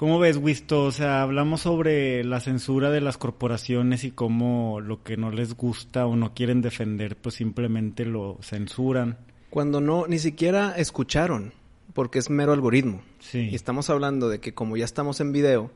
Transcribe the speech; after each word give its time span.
¿Cómo 0.00 0.18
ves, 0.18 0.38
Wisto? 0.38 0.84
O 0.84 0.92
sea, 0.92 1.20
hablamos 1.20 1.60
sobre 1.60 2.24
la 2.24 2.40
censura 2.40 2.90
de 2.90 3.02
las 3.02 3.18
corporaciones 3.18 4.02
y 4.04 4.12
cómo 4.12 4.80
lo 4.80 5.02
que 5.02 5.18
no 5.18 5.30
les 5.30 5.54
gusta 5.54 6.06
o 6.06 6.16
no 6.16 6.32
quieren 6.32 6.62
defender, 6.62 7.16
pues 7.16 7.34
simplemente 7.34 8.06
lo 8.06 8.38
censuran. 8.40 9.18
Cuando 9.50 9.82
no, 9.82 10.06
ni 10.06 10.18
siquiera 10.18 10.72
escucharon, 10.74 11.52
porque 11.92 12.18
es 12.18 12.30
mero 12.30 12.54
algoritmo. 12.54 13.02
Sí. 13.18 13.50
Y 13.52 13.54
estamos 13.54 13.90
hablando 13.90 14.30
de 14.30 14.40
que 14.40 14.54
como 14.54 14.78
ya 14.78 14.86
estamos 14.86 15.20
en 15.20 15.32
video, 15.32 15.70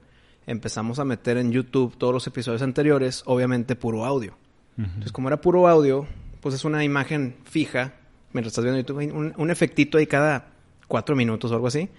empezamos 0.46 1.00
a 1.00 1.04
meter 1.04 1.36
en 1.36 1.52
YouTube 1.52 1.95
todos 1.98 2.14
los 2.14 2.27
episodios 2.27 2.62
anteriores, 2.62 3.25
obviamente 3.27 3.77
puro 3.77 4.06
audio. 4.06 4.38
Entonces, 4.79 5.12
como 5.12 5.29
era 5.29 5.43
puro 5.43 5.68
audio, 5.68 6.06
pues 6.41 6.54
es 6.54 6.64
una 6.64 6.82
imagen 6.82 7.36
fija, 7.45 7.93
mientras 8.32 8.52
estás 8.52 8.64
viendo 8.64 8.80
YouTube, 8.80 9.14
un, 9.14 9.34
un 9.36 9.50
efectito 9.50 9.98
ahí 9.98 10.06
cada 10.06 10.46
cuatro 10.88 11.14
minutos 11.14 11.50
o 11.50 11.54
algo 11.54 11.66
así. 11.66 11.91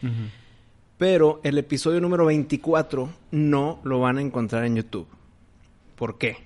Pero 0.98 1.41
el 1.43 1.57
episodio 1.57 2.00
número 2.00 2.25
24 2.25 3.09
no 3.32 3.82
lo 3.84 3.99
van 3.99 4.17
a 4.17 4.22
encontrar 4.22 4.63
en 4.63 4.77
YouTube. 4.77 5.08
¿Por 5.95 6.17
qué? 6.17 6.38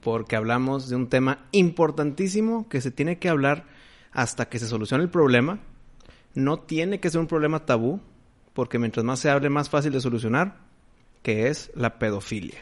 Porque 0.00 0.36
hablamos 0.36 0.88
de 0.88 0.96
un 0.96 1.08
tema 1.08 1.46
importantísimo 1.52 2.68
que 2.68 2.80
se 2.80 2.90
tiene 2.90 3.18
que 3.18 3.28
hablar 3.28 3.66
hasta 4.12 4.48
que 4.48 4.58
se 4.58 4.66
solucione 4.66 5.04
el 5.04 5.10
problema. 5.10 5.58
No 6.34 6.60
tiene 6.60 6.98
que 6.98 7.10
ser 7.10 7.20
un 7.20 7.26
problema 7.26 7.66
tabú, 7.66 8.00
porque 8.54 8.78
mientras 8.78 9.04
más 9.04 9.20
se 9.20 9.28
hable, 9.28 9.50
más 9.50 9.68
fácil 9.68 9.92
de 9.92 10.00
solucionar, 10.00 10.56
que 11.22 11.48
es 11.48 11.70
la 11.74 11.98
pedofilia. 11.98 12.60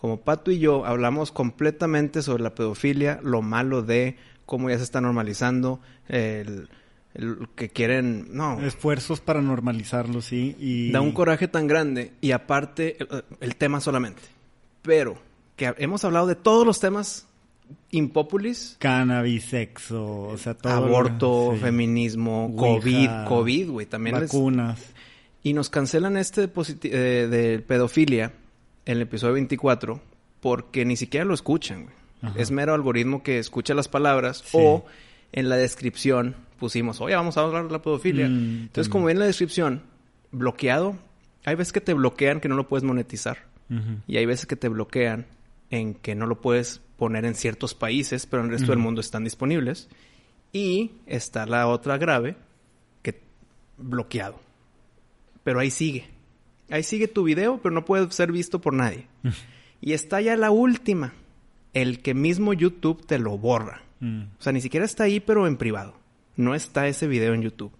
Como 0.00 0.20
Pato 0.20 0.50
y 0.50 0.58
yo 0.58 0.84
hablamos 0.84 1.30
completamente 1.30 2.22
sobre 2.22 2.42
la 2.42 2.54
pedofilia, 2.54 3.20
lo 3.22 3.40
malo 3.40 3.82
de 3.82 4.16
cómo 4.46 4.68
ya 4.68 4.78
se 4.78 4.82
está 4.82 5.00
normalizando, 5.00 5.80
el, 6.08 6.68
el 7.14 7.48
que 7.54 7.68
quieren... 7.68 8.26
No, 8.30 8.60
Esfuerzos 8.60 9.20
para 9.20 9.40
normalizarlo, 9.40 10.20
sí. 10.20 10.56
Y... 10.58 10.90
Da 10.90 11.00
un 11.00 11.12
coraje 11.12 11.48
tan 11.48 11.66
grande 11.66 12.12
y 12.20 12.32
aparte 12.32 12.96
el, 13.00 13.24
el 13.40 13.56
tema 13.56 13.80
solamente. 13.80 14.22
Pero 14.82 15.16
que 15.56 15.72
hemos 15.78 16.04
hablado 16.04 16.26
de 16.26 16.34
todos 16.34 16.66
los 16.66 16.80
temas 16.80 17.26
impopulis, 17.90 18.76
Cannabis, 18.78 19.44
sexo, 19.44 20.04
o 20.22 20.36
sea, 20.38 20.54
todo. 20.54 20.72
lo- 20.80 20.86
aborto, 20.96 21.50
sí. 21.54 21.60
feminismo, 21.60 22.46
Ouija, 22.56 23.24
COVID, 23.26 23.28
COVID, 23.28 23.70
güey, 23.70 23.86
también 23.86 24.20
les- 24.20 24.30
Vacunas. 24.30 24.80
y 25.42 25.52
nos 25.52 25.70
cancelan 25.70 26.16
este 26.16 26.50
eh, 26.84 27.28
de 27.30 27.58
pedofilia 27.60 28.32
en 28.86 28.96
el 28.96 29.02
episodio 29.02 29.34
24 29.34 30.00
porque 30.40 30.84
ni 30.84 30.96
siquiera 30.96 31.24
lo 31.24 31.34
escuchan, 31.34 31.84
güey. 31.84 31.94
Es 32.36 32.50
mero 32.50 32.72
algoritmo 32.74 33.22
que 33.22 33.38
escucha 33.38 33.74
las 33.74 33.88
palabras 33.88 34.42
Sí. 34.46 34.56
o 34.58 34.84
en 35.32 35.50
la 35.50 35.56
descripción 35.56 36.36
pusimos, 36.58 37.00
oye, 37.00 37.14
vamos 37.14 37.36
a 37.36 37.42
hablar 37.42 37.66
de 37.66 37.72
la 37.72 37.82
pedofilia. 37.82 38.28
Mm, 38.28 38.32
Entonces, 38.32 38.72
también. 38.72 38.90
como 38.90 39.04
ven 39.06 39.16
en 39.16 39.20
la 39.20 39.26
descripción, 39.26 39.82
bloqueado, 40.32 40.96
hay 41.44 41.54
veces 41.54 41.72
que 41.72 41.80
te 41.80 41.94
bloquean 41.94 42.40
que 42.40 42.48
no 42.48 42.56
lo 42.56 42.68
puedes 42.68 42.84
monetizar. 42.84 43.38
Y 44.06 44.18
hay 44.18 44.26
veces 44.26 44.46
que 44.46 44.54
te 44.56 44.68
bloquean 44.68 45.26
en 45.70 45.94
que 45.94 46.14
no 46.14 46.26
lo 46.26 46.40
puedes 46.40 46.80
poner 46.96 47.24
en 47.24 47.34
ciertos 47.34 47.74
países, 47.74 48.24
pero 48.26 48.42
en 48.42 48.50
el 48.50 48.52
resto 48.58 48.70
del 48.70 48.78
mundo 48.78 49.00
están 49.00 49.24
disponibles. 49.24 49.88
Y 50.52 50.92
está 51.06 51.44
la 51.46 51.66
otra 51.66 51.98
grave, 51.98 52.36
que 53.02 53.20
bloqueado. 53.76 54.38
Pero 55.42 55.58
ahí 55.58 55.70
sigue. 55.70 56.06
Ahí 56.70 56.82
sigue 56.84 57.08
tu 57.08 57.24
video, 57.24 57.58
pero 57.60 57.74
no 57.74 57.84
puede 57.84 58.08
ser 58.12 58.30
visto 58.30 58.60
por 58.60 58.74
nadie. 58.74 59.08
y 59.80 59.92
está 59.92 60.20
ya 60.20 60.36
la 60.36 60.50
última, 60.52 61.14
el 61.72 62.00
que 62.00 62.14
mismo 62.14 62.52
YouTube 62.52 63.04
te 63.04 63.18
lo 63.18 63.36
borra. 63.38 63.82
Mm, 64.00 64.22
O 64.38 64.42
sea, 64.42 64.52
ni 64.52 64.60
siquiera 64.60 64.86
está 64.86 65.04
ahí, 65.04 65.18
pero 65.18 65.46
en 65.48 65.56
privado. 65.56 65.94
No 66.36 66.54
está 66.54 66.86
ese 66.88 67.06
video 67.06 67.34
en 67.34 67.42
YouTube. 67.42 67.72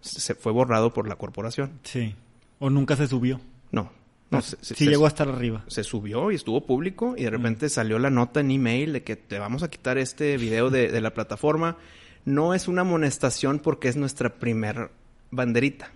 Se 0.00 0.34
fue 0.34 0.52
borrado 0.52 0.92
por 0.92 1.08
la 1.08 1.16
corporación. 1.16 1.72
Sí. 1.82 2.14
O 2.58 2.70
nunca 2.70 2.96
se 2.96 3.06
subió. 3.06 3.40
No. 3.72 3.90
No, 4.30 4.42
se- 4.42 4.56
se- 4.60 4.74
sí 4.74 4.84
se- 4.84 4.90
llegó 4.90 5.06
hasta 5.06 5.22
arriba. 5.22 5.64
se 5.68 5.82
subió 5.84 6.30
y 6.30 6.34
estuvo 6.34 6.66
público 6.66 7.14
y 7.16 7.22
de 7.24 7.30
repente 7.30 7.68
salió 7.70 7.98
la 7.98 8.10
nota 8.10 8.40
en 8.40 8.50
email 8.50 8.92
de 8.92 9.02
que 9.02 9.16
te 9.16 9.38
vamos 9.38 9.62
a 9.62 9.70
quitar 9.70 9.96
este 9.96 10.36
video 10.36 10.68
de, 10.70 10.88
de 10.88 11.00
la 11.00 11.14
plataforma. 11.14 11.78
No 12.26 12.52
es 12.52 12.68
una 12.68 12.82
amonestación 12.82 13.58
porque 13.58 13.88
es 13.88 13.96
nuestra 13.96 14.34
primer 14.34 14.90
banderita, 15.30 15.90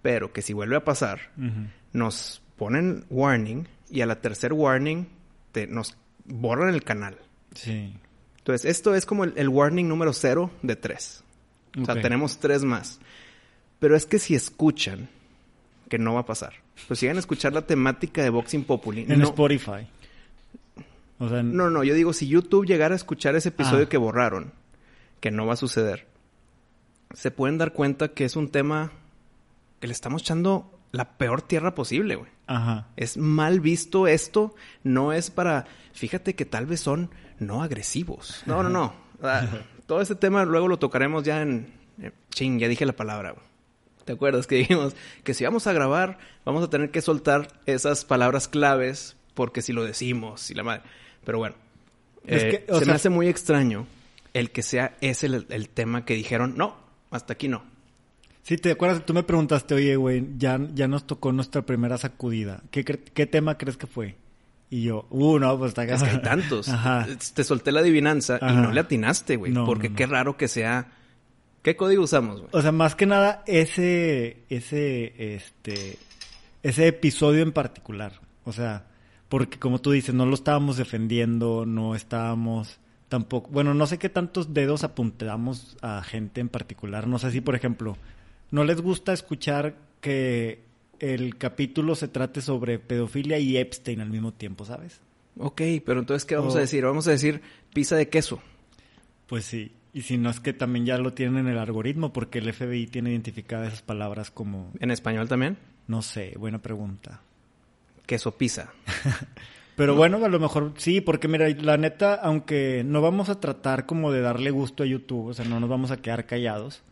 pero 0.00 0.32
que 0.32 0.42
si 0.42 0.52
vuelve 0.52 0.76
a 0.76 0.84
pasar, 0.84 1.32
nos 1.92 2.40
ponen 2.56 3.04
warning 3.10 3.66
y 3.90 4.00
a 4.02 4.06
la 4.06 4.20
tercer 4.20 4.52
warning 4.52 5.08
te, 5.50 5.66
nos 5.66 5.96
borran 6.26 6.72
el 6.72 6.84
canal. 6.84 7.18
Sí. 7.54 7.94
Entonces, 8.44 8.70
esto 8.70 8.94
es 8.94 9.06
como 9.06 9.24
el, 9.24 9.32
el 9.36 9.48
warning 9.48 9.88
número 9.88 10.12
cero 10.12 10.50
de 10.62 10.76
tres. 10.76 11.24
O 11.80 11.84
sea, 11.86 12.00
tenemos 12.00 12.38
tres 12.38 12.62
más. 12.62 13.00
Pero 13.78 13.96
es 13.96 14.04
que 14.06 14.18
si 14.18 14.34
escuchan, 14.34 15.08
que 15.88 15.98
no 15.98 16.12
va 16.14 16.20
a 16.20 16.26
pasar. 16.26 16.52
Pues 16.86 17.00
si 17.00 17.08
a 17.08 17.12
escuchar 17.12 17.52
la 17.54 17.62
temática 17.66 18.22
de 18.22 18.28
Boxing 18.30 18.64
Populi. 18.64 19.06
En 19.08 19.18
no- 19.20 19.24
Spotify. 19.24 19.86
O 21.18 21.28
sea, 21.28 21.40
en- 21.40 21.56
No, 21.56 21.70
no, 21.70 21.84
yo 21.84 21.94
digo, 21.94 22.12
si 22.12 22.28
YouTube 22.28 22.66
llegara 22.66 22.94
a 22.94 22.96
escuchar 22.96 23.34
ese 23.34 23.48
episodio 23.48 23.84
Ah. 23.84 23.88
que 23.88 23.96
borraron, 23.96 24.52
que 25.20 25.30
no 25.30 25.46
va 25.46 25.54
a 25.54 25.56
suceder, 25.56 26.06
se 27.14 27.30
pueden 27.30 27.56
dar 27.58 27.72
cuenta 27.72 28.08
que 28.08 28.24
es 28.24 28.36
un 28.36 28.50
tema 28.50 28.92
que 29.80 29.86
le 29.86 29.92
estamos 29.94 30.22
echando 30.22 30.70
la 30.94 31.16
peor 31.18 31.42
tierra 31.42 31.74
posible, 31.74 32.16
güey. 32.16 32.30
Ajá. 32.46 32.88
Es 32.96 33.16
mal 33.16 33.60
visto 33.60 34.06
esto, 34.06 34.54
no 34.82 35.12
es 35.12 35.30
para, 35.30 35.66
fíjate 35.92 36.34
que 36.34 36.44
tal 36.44 36.66
vez 36.66 36.80
son 36.80 37.10
no 37.38 37.62
agresivos. 37.62 38.42
No, 38.46 38.62
no, 38.62 38.68
no. 38.68 38.94
Ah, 39.22 39.46
Todo 39.86 40.00
ese 40.00 40.14
tema 40.14 40.44
luego 40.44 40.68
lo 40.68 40.78
tocaremos 40.78 41.24
ya 41.24 41.42
en... 41.42 41.72
Ching, 42.30 42.58
ya 42.58 42.68
dije 42.68 42.84
la 42.86 42.92
palabra, 42.94 43.32
güey. 43.32 43.44
¿Te 44.04 44.12
acuerdas 44.12 44.46
que 44.46 44.56
dijimos 44.56 44.94
que 45.22 45.32
si 45.34 45.44
vamos 45.44 45.66
a 45.66 45.72
grabar, 45.72 46.18
vamos 46.44 46.62
a 46.64 46.68
tener 46.70 46.90
que 46.90 47.00
soltar 47.00 47.48
esas 47.66 48.04
palabras 48.04 48.48
claves 48.48 49.16
porque 49.34 49.62
si 49.62 49.72
lo 49.72 49.82
decimos 49.84 50.50
y 50.50 50.54
la 50.54 50.62
madre. 50.62 50.82
Pero 51.24 51.38
bueno, 51.38 51.54
Es 52.26 52.42
eh, 52.42 52.64
que, 52.66 52.72
se 52.72 52.78
sea- 52.80 52.86
me 52.86 52.92
hace 52.92 53.08
muy 53.10 53.28
extraño 53.28 53.86
el 54.34 54.50
que 54.50 54.62
sea 54.62 54.96
ese 55.00 55.26
el, 55.26 55.46
el 55.48 55.68
tema 55.70 56.04
que 56.04 56.14
dijeron, 56.14 56.54
no, 56.56 56.76
hasta 57.10 57.32
aquí 57.32 57.48
no. 57.48 57.64
Sí, 58.44 58.58
te 58.58 58.70
acuerdas, 58.70 59.04
tú 59.06 59.14
me 59.14 59.22
preguntaste, 59.22 59.74
oye, 59.74 59.96
güey, 59.96 60.28
ya, 60.36 60.60
ya 60.74 60.86
nos 60.86 61.06
tocó 61.06 61.32
nuestra 61.32 61.62
primera 61.62 61.96
sacudida. 61.96 62.62
¿Qué, 62.70 62.84
qué 62.84 63.26
tema 63.26 63.56
crees 63.56 63.78
que 63.78 63.86
fue? 63.86 64.16
Y 64.68 64.82
yo, 64.82 65.06
uh, 65.08 65.38
no, 65.38 65.58
pues 65.58 65.70
está 65.70 65.84
Es 65.84 66.02
que 66.02 66.10
hay 66.10 66.20
tantos. 66.20 66.68
Ajá. 66.68 67.06
Te 67.34 67.42
solté 67.42 67.72
la 67.72 67.80
adivinanza 67.80 68.38
y 68.42 68.54
no 68.54 68.70
le 68.70 68.80
atinaste, 68.80 69.36
güey. 69.36 69.50
No, 69.50 69.64
porque 69.64 69.88
no, 69.88 69.92
no. 69.92 69.96
qué 69.96 70.06
raro 70.06 70.36
que 70.36 70.48
sea. 70.48 70.88
¿Qué 71.62 71.74
código 71.74 72.04
usamos, 72.04 72.40
güey? 72.40 72.50
O 72.52 72.60
sea, 72.60 72.70
más 72.70 72.94
que 72.94 73.06
nada, 73.06 73.42
ese, 73.46 74.42
ese, 74.50 75.34
este, 75.36 75.96
ese 76.62 76.86
episodio 76.86 77.42
en 77.42 77.52
particular. 77.52 78.20
O 78.44 78.52
sea, 78.52 78.84
porque 79.30 79.58
como 79.58 79.80
tú 79.80 79.90
dices, 79.92 80.14
no 80.14 80.26
lo 80.26 80.34
estábamos 80.34 80.76
defendiendo, 80.76 81.64
no 81.64 81.94
estábamos 81.94 82.78
tampoco, 83.08 83.48
bueno, 83.50 83.72
no 83.72 83.86
sé 83.86 83.98
qué 83.98 84.10
tantos 84.10 84.52
dedos 84.52 84.84
apuntamos 84.84 85.78
a 85.80 86.02
gente 86.02 86.42
en 86.42 86.50
particular. 86.50 87.06
No 87.06 87.18
sé 87.18 87.30
si, 87.30 87.40
por 87.40 87.54
ejemplo, 87.54 87.96
no 88.54 88.64
les 88.64 88.80
gusta 88.80 89.12
escuchar 89.12 89.74
que 90.00 90.60
el 91.00 91.36
capítulo 91.36 91.94
se 91.96 92.08
trate 92.08 92.40
sobre 92.40 92.78
pedofilia 92.78 93.38
y 93.38 93.56
Epstein 93.56 94.00
al 94.00 94.10
mismo 94.10 94.32
tiempo, 94.32 94.64
¿sabes? 94.64 95.00
Ok, 95.36 95.60
pero 95.84 95.98
entonces, 96.00 96.24
¿qué 96.24 96.36
vamos 96.36 96.54
O- 96.54 96.58
a 96.58 96.60
decir? 96.60 96.84
Vamos 96.84 97.08
a 97.08 97.10
decir 97.10 97.40
pizza 97.74 97.96
de 97.96 98.08
queso. 98.08 98.40
Pues 99.26 99.44
sí. 99.44 99.72
Y 99.92 100.02
si 100.02 100.16
no 100.18 100.30
es 100.30 100.40
que 100.40 100.52
también 100.52 100.86
ya 100.86 100.98
lo 100.98 101.12
tienen 101.12 101.38
en 101.38 101.48
el 101.48 101.58
algoritmo, 101.58 102.12
porque 102.12 102.38
el 102.38 102.52
FBI 102.52 102.86
tiene 102.86 103.10
identificadas 103.10 103.68
esas 103.68 103.82
palabras 103.82 104.30
como, 104.30 104.70
¿En 104.80 104.90
español 104.90 105.28
también? 105.28 105.56
no 105.88 106.02
sé, 106.02 106.34
buena 106.38 106.60
pregunta. 106.62 107.20
Queso 108.06 108.36
pizza. 108.38 108.72
Pero 109.76 109.96
bueno, 109.96 110.24
a 110.24 110.28
lo 110.28 110.38
mejor 110.38 110.72
sí, 110.76 111.00
porque 111.00 111.26
mira, 111.26 111.48
la 111.48 111.76
neta, 111.76 112.14
aunque 112.14 112.82
no 112.86 113.02
vamos 113.02 113.28
a 113.28 113.40
tratar 113.40 113.86
como 113.86 114.12
de 114.12 114.20
darle 114.20 114.50
gusto 114.52 114.84
a 114.84 114.86
YouTube, 114.86 115.26
o 115.26 115.34
sea, 115.34 115.44
no 115.44 115.58
nos 115.58 115.68
vamos 115.68 115.90
a 115.90 115.96
quedar 115.96 116.26
callados, 116.26 116.82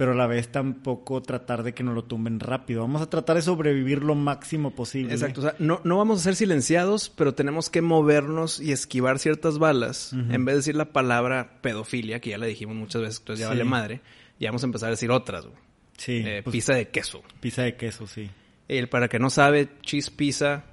pero 0.00 0.12
a 0.12 0.14
la 0.14 0.26
vez 0.26 0.48
tampoco 0.48 1.20
tratar 1.20 1.62
de 1.62 1.74
que 1.74 1.82
nos 1.82 1.94
lo 1.94 2.04
tumben 2.04 2.40
rápido. 2.40 2.80
Vamos 2.80 3.02
a 3.02 3.10
tratar 3.10 3.36
de 3.36 3.42
sobrevivir 3.42 4.02
lo 4.02 4.14
máximo 4.14 4.70
posible. 4.70 5.12
Exacto. 5.12 5.40
O 5.40 5.44
sea, 5.44 5.54
no, 5.58 5.82
no 5.84 5.98
vamos 5.98 6.20
a 6.20 6.22
ser 6.24 6.36
silenciados, 6.36 7.10
pero 7.14 7.34
tenemos 7.34 7.68
que 7.68 7.82
movernos 7.82 8.60
y 8.60 8.72
esquivar 8.72 9.18
ciertas 9.18 9.58
balas. 9.58 10.14
En 10.14 10.46
vez 10.46 10.54
de 10.54 10.56
decir 10.60 10.74
la 10.74 10.86
palabra 10.92 11.58
pedofilia, 11.60 12.18
que 12.18 12.30
ya 12.30 12.38
la 12.38 12.46
dijimos 12.46 12.76
muchas 12.76 13.02
veces, 13.02 13.18
entonces 13.18 13.40
ya 13.40 13.46
Sí. 13.48 13.50
vale 13.58 13.64
madre, 13.64 14.00
ya 14.38 14.48
vamos 14.48 14.62
a 14.62 14.66
empezar 14.66 14.86
a 14.86 14.92
decir 14.92 15.10
otras, 15.10 15.44
güey. 15.44 15.58
Sí, 15.98 16.22
Eh, 16.24 16.40
pues, 16.42 16.52
pizza 16.54 16.72
de 16.72 16.88
queso. 16.88 17.22
pizza 17.40 17.60
de 17.62 17.76
queso, 17.76 18.06
sí. 18.06 18.30
El 18.68 18.88
para 18.88 19.08
que 19.08 19.18
no 19.18 19.28
sabe, 19.28 19.68
cheese 19.82 20.10
pizza, 20.10 20.64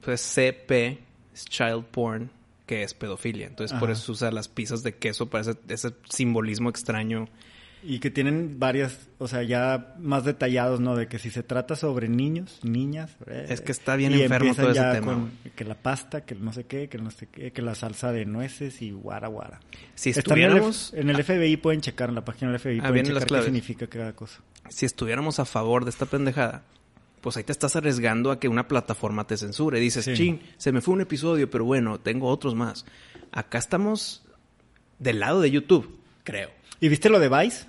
pues 0.00 0.22
CP 0.22 1.00
es 1.34 1.44
child 1.44 1.84
porn, 1.90 2.30
que 2.64 2.82
es 2.82 2.94
pedofilia. 2.94 3.46
Entonces 3.46 3.78
por 3.78 3.90
eso 3.90 4.00
se 4.06 4.12
usa 4.12 4.30
las 4.32 4.48
pizzas 4.48 4.82
de 4.82 4.94
queso 4.96 5.28
para 5.28 5.42
ese, 5.42 5.54
ese 5.68 5.90
simbolismo 6.08 6.70
extraño. 6.70 7.28
Y 7.86 7.98
que 7.98 8.10
tienen 8.10 8.58
varias, 8.58 8.98
o 9.18 9.28
sea, 9.28 9.42
ya 9.42 9.94
más 9.98 10.24
detallados, 10.24 10.80
¿no? 10.80 10.96
De 10.96 11.06
que 11.06 11.18
si 11.18 11.30
se 11.30 11.42
trata 11.42 11.76
sobre 11.76 12.08
niños, 12.08 12.60
niñas. 12.62 13.10
eh, 13.26 13.44
Es 13.50 13.60
que 13.60 13.72
está 13.72 13.94
bien 13.96 14.12
y 14.14 14.22
enfermo 14.22 14.54
todo 14.54 14.70
ese 14.70 14.80
ya 14.80 14.92
tema, 14.92 15.12
con 15.12 15.30
que 15.54 15.64
la 15.64 15.74
pasta, 15.74 16.22
que 16.24 16.34
no 16.34 16.52
sé 16.54 16.64
qué, 16.64 16.88
que 16.88 16.96
no 16.96 17.10
sé 17.10 17.26
qué, 17.26 17.52
que 17.52 17.60
la 17.60 17.74
salsa 17.74 18.10
de 18.12 18.24
nueces 18.24 18.80
y 18.80 18.90
guara 18.92 19.28
guara. 19.28 19.60
Si 19.94 20.10
el, 20.10 20.18
estuviéramos, 20.18 20.94
en 20.94 21.10
el 21.10 21.22
FBI 21.22 21.58
pueden 21.58 21.82
checar, 21.82 22.08
en 22.08 22.14
la 22.14 22.24
página 22.24 22.50
del 22.52 22.58
FBI 22.60 22.78
Ah, 22.82 22.88
pueden 22.88 23.04
checar 23.06 23.28
qué 23.28 23.42
significa 23.42 23.86
cada 23.86 24.14
cosa. 24.14 24.40
si 24.70 24.86
estuviéramos 24.86 25.38
a 25.38 25.44
favor 25.44 25.84
de 25.84 25.90
esta 25.90 26.06
pendejada, 26.06 26.62
pues 27.20 27.36
ahí 27.36 27.44
te 27.44 27.52
estás 27.52 27.76
arriesgando 27.76 28.30
a 28.30 28.40
que 28.40 28.48
una 28.48 28.66
plataforma 28.66 29.26
te 29.26 29.36
censure. 29.36 29.78
Dices, 29.78 30.06
Sí. 30.06 30.14
chin, 30.14 30.40
se 30.56 30.72
me 30.72 30.80
fue 30.80 30.94
un 30.94 31.02
episodio, 31.02 31.50
pero 31.50 31.64
bueno, 31.66 32.00
tengo 32.00 32.28
otros 32.28 32.54
más. 32.54 32.86
Acá 33.30 33.58
estamos 33.58 34.22
del 34.98 35.20
lado 35.20 35.40
de 35.42 35.50
YouTube, 35.50 35.98
creo. 36.22 36.50
¿Y 36.80 36.88
viste 36.88 37.08
lo 37.08 37.18
de 37.18 37.28
Vice? 37.28 37.66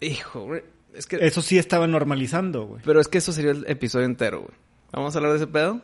Hijo, 0.00 0.44
güey, 0.44 0.62
es 0.94 1.06
que... 1.06 1.16
Eso 1.24 1.42
sí 1.42 1.58
estaba 1.58 1.86
normalizando, 1.86 2.66
güey. 2.66 2.82
Pero 2.84 3.00
es 3.00 3.08
que 3.08 3.18
eso 3.18 3.32
sería 3.32 3.50
el 3.52 3.64
episodio 3.68 4.06
entero, 4.06 4.40
güey. 4.42 4.52
¿Vamos 4.92 5.14
a 5.14 5.18
hablar 5.18 5.32
de 5.32 5.38
ese 5.38 5.46
pedo? 5.46 5.80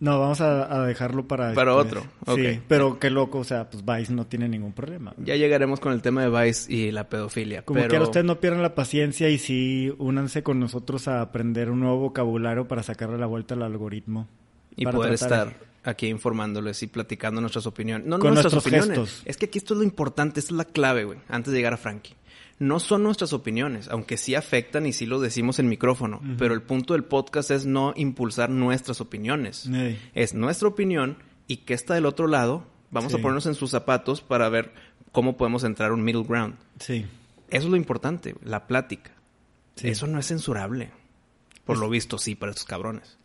No, 0.00 0.18
vamos 0.18 0.40
a, 0.40 0.74
a 0.82 0.86
dejarlo 0.86 1.28
para... 1.28 1.52
Para 1.52 1.74
después. 1.76 2.04
otro, 2.24 2.34
Sí, 2.34 2.46
ok. 2.56 2.62
pero 2.68 2.98
qué 2.98 3.10
loco, 3.10 3.38
o 3.40 3.44
sea, 3.44 3.68
pues 3.68 3.84
Vice 3.84 4.14
no 4.14 4.26
tiene 4.26 4.48
ningún 4.48 4.72
problema. 4.72 5.12
Ya 5.18 5.36
llegaremos 5.36 5.78
con 5.78 5.92
el 5.92 6.00
tema 6.00 6.22
de 6.24 6.30
Vice 6.30 6.72
y 6.72 6.90
la 6.90 7.08
pedofilia. 7.10 7.62
Como 7.66 7.80
pero... 7.80 7.90
que 7.90 7.98
ustedes 8.00 8.24
no 8.24 8.40
pierdan 8.40 8.62
la 8.62 8.74
paciencia 8.74 9.28
y 9.28 9.36
sí 9.38 9.92
únanse 9.98 10.42
con 10.42 10.58
nosotros 10.58 11.06
a 11.06 11.20
aprender 11.20 11.70
un 11.70 11.80
nuevo 11.80 11.98
vocabulario 11.98 12.66
para 12.66 12.82
sacarle 12.82 13.18
la 13.18 13.26
vuelta 13.26 13.54
al 13.54 13.62
algoritmo. 13.62 14.26
y 14.74 14.84
Para 14.84 14.96
poder 14.96 15.18
tratar- 15.18 15.48
estar 15.48 15.70
aquí 15.82 16.06
informándoles 16.08 16.82
y 16.82 16.86
platicando 16.86 17.42
nuestras 17.42 17.66
opiniones. 17.66 18.06
No 18.06 18.18
Con 18.18 18.32
nuestras 18.32 18.54
nuestros 18.54 18.72
opiniones. 18.82 18.98
gestos. 19.10 19.22
Es 19.26 19.36
que 19.36 19.46
aquí 19.46 19.58
esto 19.58 19.74
es 19.74 19.78
lo 19.78 19.84
importante, 19.84 20.40
esta 20.40 20.52
es 20.54 20.56
la 20.56 20.64
clave, 20.64 21.04
güey, 21.04 21.18
antes 21.28 21.52
de 21.52 21.58
llegar 21.58 21.74
a 21.74 21.78
Frankie. 21.78 22.14
No 22.60 22.78
son 22.78 23.02
nuestras 23.02 23.32
opiniones, 23.32 23.88
aunque 23.88 24.16
sí 24.18 24.34
afectan 24.36 24.84
y 24.86 24.92
sí 24.92 25.06
lo 25.06 25.18
decimos 25.18 25.58
en 25.58 25.68
micrófono, 25.68 26.20
pero 26.38 26.54
el 26.54 26.60
punto 26.62 26.92
del 26.92 27.04
podcast 27.04 27.50
es 27.50 27.64
no 27.66 27.92
impulsar 27.96 28.50
nuestras 28.50 29.00
opiniones. 29.00 29.68
Es 30.14 30.34
nuestra 30.34 30.68
opinión 30.68 31.16
y 31.48 31.56
que 31.58 31.74
está 31.74 31.94
del 31.94 32.04
otro 32.06 32.26
lado, 32.28 32.66
vamos 32.90 33.12
Sí. 33.12 33.18
a 33.18 33.22
ponernos 33.22 33.46
en 33.46 33.54
sus 33.54 33.70
zapatos 33.70 34.20
para 34.20 34.48
ver 34.50 34.72
cómo 35.10 35.36
podemos 35.38 35.64
entrar 35.64 35.90
a 35.90 35.94
un 35.94 36.04
middle 36.04 36.22
ground. 36.22 36.54
Sí. 36.78 37.06
Eso 37.48 37.64
es 37.64 37.70
lo 37.70 37.76
importante, 37.76 38.36
la 38.44 38.66
plática. 38.66 39.10
Sí. 39.76 39.88
Eso 39.88 40.06
no 40.06 40.18
es 40.18 40.26
censurable. 40.26 40.90
Por 41.64 41.78
lo 41.78 41.88
visto, 41.88 42.18
sí, 42.18 42.34
para 42.34 42.50
estos 42.52 42.66
cabrones. 42.66 43.16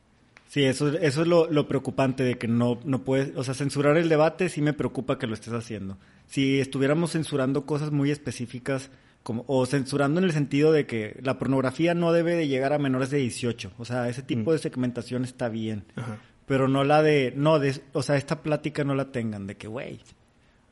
Sí, 0.47 0.63
eso, 0.63 0.87
eso 0.97 1.21
es 1.23 1.27
lo, 1.27 1.51
lo 1.51 1.67
preocupante 1.67 2.23
de 2.23 2.37
que 2.37 2.47
no, 2.47 2.79
no 2.85 3.03
puedes, 3.03 3.35
o 3.35 3.43
sea, 3.43 3.53
censurar 3.53 3.97
el 3.97 4.07
debate 4.07 4.47
sí 4.47 4.61
me 4.61 4.71
preocupa 4.71 5.19
que 5.19 5.27
lo 5.27 5.33
estés 5.33 5.51
haciendo. 5.53 5.97
Si 6.27 6.59
estuviéramos 6.61 7.11
censurando 7.11 7.65
cosas 7.65 7.91
muy 7.91 8.11
específicas, 8.11 8.89
como, 9.25 9.43
o 9.47 9.65
censurando 9.65 10.19
en 10.19 10.23
el 10.25 10.31
sentido 10.31 10.71
de 10.71 10.85
que 10.85 11.19
la 11.23 11.39
pornografía 11.39 11.95
no 11.95 12.11
debe 12.13 12.35
de 12.35 12.47
llegar 12.47 12.71
a 12.73 12.77
menores 12.77 13.09
de 13.09 13.17
18, 13.17 13.71
o 13.77 13.83
sea, 13.83 14.07
ese 14.07 14.21
tipo 14.21 14.51
Mm. 14.51 14.53
de 14.53 14.59
segmentación 14.59 15.23
está 15.23 15.49
bien, 15.49 15.83
Ajá. 15.95 16.19
pero 16.45 16.67
no 16.67 16.83
la 16.83 17.01
de, 17.01 17.33
no, 17.35 17.57
de, 17.57 17.81
o 17.93 18.03
sea, 18.03 18.17
esta 18.17 18.43
plática 18.43 18.83
no 18.83 18.93
la 18.93 19.11
tengan, 19.11 19.47
de 19.47 19.57
que, 19.57 19.67
güey, 19.67 19.99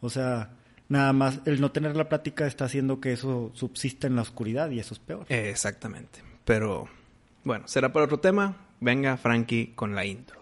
o 0.01 0.09
sea, 0.11 0.51
nada 0.88 1.13
más 1.13 1.39
el 1.45 1.59
no 1.61 1.71
tener 1.71 1.95
la 1.95 2.07
plática 2.09 2.45
está 2.45 2.65
haciendo 2.65 3.01
que 3.01 3.13
eso 3.13 3.50
subsista 3.55 4.05
en 4.05 4.15
la 4.17 4.21
oscuridad 4.21 4.69
y 4.69 4.79
eso 4.79 4.94
es 4.94 4.99
peor. 4.99 5.25
Eh, 5.29 5.49
Exactamente. 5.49 6.19
Pero 6.45 6.88
bueno, 7.44 7.67
será 7.67 7.91
para 7.91 8.06
otro 8.06 8.19
tema. 8.19 8.56
Venga, 8.79 9.17
Frankie, 9.17 9.71
con 9.75 9.95
la 9.95 10.06
intro. 10.06 10.39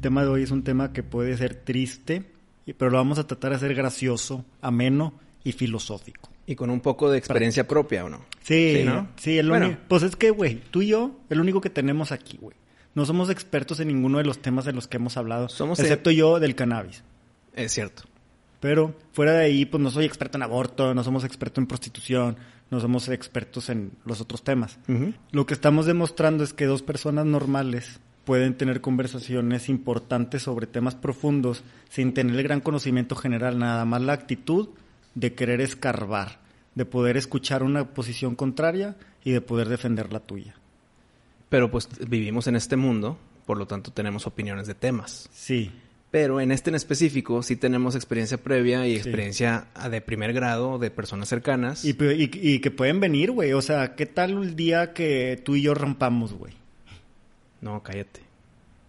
El 0.00 0.02
tema 0.04 0.22
de 0.22 0.28
hoy 0.28 0.42
es 0.44 0.50
un 0.50 0.62
tema 0.64 0.94
que 0.94 1.02
puede 1.02 1.36
ser 1.36 1.54
triste, 1.56 2.24
pero 2.78 2.90
lo 2.90 2.96
vamos 2.96 3.18
a 3.18 3.26
tratar 3.26 3.50
de 3.50 3.56
hacer 3.56 3.74
gracioso, 3.74 4.46
ameno 4.62 5.12
y 5.44 5.52
filosófico. 5.52 6.30
Y 6.46 6.54
con 6.54 6.70
un 6.70 6.80
poco 6.80 7.10
de 7.10 7.18
experiencia 7.18 7.68
propia, 7.68 8.06
¿o 8.06 8.08
no? 8.08 8.24
Sí, 8.42 8.76
Sí, 8.78 8.82
¿no? 8.82 9.08
sí, 9.16 9.36
el 9.36 9.50
Bueno. 9.50 9.66
único- 9.66 9.80
pues 9.88 10.02
es 10.02 10.16
que, 10.16 10.30
güey, 10.30 10.62
tú 10.70 10.80
y 10.80 10.86
yo, 10.86 11.18
el 11.28 11.38
único 11.38 11.60
que 11.60 11.68
tenemos 11.68 12.12
aquí, 12.12 12.38
güey. 12.40 12.56
No 12.94 13.04
somos 13.04 13.28
expertos 13.28 13.78
en 13.80 13.88
ninguno 13.88 14.16
de 14.16 14.24
los 14.24 14.40
temas 14.40 14.64
de 14.64 14.72
los 14.72 14.88
que 14.88 14.96
hemos 14.96 15.18
hablado, 15.18 15.50
Somos 15.50 15.78
excepto 15.78 16.10
yo 16.10 16.40
del 16.40 16.54
cannabis. 16.54 17.04
Es 17.54 17.72
cierto. 17.72 18.04
Pero 18.58 18.96
fuera 19.12 19.32
de 19.34 19.44
ahí, 19.44 19.66
pues 19.66 19.82
no 19.82 19.90
soy 19.90 20.06
experto 20.06 20.38
en 20.38 20.42
aborto, 20.44 20.94
no 20.94 21.04
somos 21.04 21.24
expertos 21.24 21.60
en 21.60 21.66
prostitución, 21.66 22.38
no 22.70 22.80
somos 22.80 23.06
expertos 23.10 23.68
en 23.68 23.92
los 24.06 24.22
otros 24.22 24.44
temas. 24.44 24.78
Lo 25.30 25.44
que 25.44 25.52
estamos 25.52 25.84
demostrando 25.84 26.42
es 26.42 26.54
que 26.54 26.64
dos 26.64 26.80
personas 26.82 27.26
normales 27.26 28.00
pueden 28.24 28.54
tener 28.54 28.80
conversaciones 28.80 29.68
importantes 29.68 30.42
sobre 30.42 30.66
temas 30.66 30.94
profundos 30.94 31.64
sin 31.88 32.14
tener 32.14 32.36
el 32.36 32.42
gran 32.42 32.60
conocimiento 32.60 33.16
general, 33.16 33.58
nada 33.58 33.84
más 33.84 34.02
la 34.02 34.12
actitud 34.12 34.68
de 35.14 35.34
querer 35.34 35.60
escarbar, 35.60 36.38
de 36.74 36.84
poder 36.84 37.16
escuchar 37.16 37.62
una 37.62 37.92
posición 37.92 38.34
contraria 38.36 38.96
y 39.24 39.32
de 39.32 39.40
poder 39.40 39.68
defender 39.68 40.12
la 40.12 40.20
tuya. 40.20 40.54
Pero 41.48 41.70
pues 41.70 41.88
vivimos 42.08 42.46
en 42.46 42.56
este 42.56 42.76
mundo, 42.76 43.18
por 43.46 43.58
lo 43.58 43.66
tanto 43.66 43.90
tenemos 43.90 44.26
opiniones 44.26 44.66
de 44.66 44.74
temas. 44.74 45.28
Sí, 45.32 45.72
Pero 46.12 46.40
en 46.40 46.52
este 46.52 46.70
en 46.70 46.76
específico 46.76 47.42
sí 47.42 47.56
tenemos 47.56 47.94
experiencia 47.96 48.38
previa 48.38 48.86
y 48.86 48.94
experiencia 48.94 49.68
ah, 49.74 49.88
de 49.88 50.00
primer 50.00 50.32
grado 50.32 50.78
de 50.78 50.90
personas 50.90 51.28
cercanas. 51.28 51.84
y, 51.84 51.96
y 51.98 52.60
que 52.60 52.70
pueden 52.70 53.00
venir, 53.00 53.32
güey. 53.32 53.52
O 53.52 53.62
sea, 53.62 53.96
¿qué 53.96 54.06
tal 54.06 54.42
el 54.42 54.54
día 54.54 54.92
que 54.92 55.40
tú 55.44 55.56
y 55.56 55.62
yo 55.62 55.74
rompamos, 55.74 56.32
güey? 56.32 56.59
No, 57.60 57.82
cállate. 57.82 58.20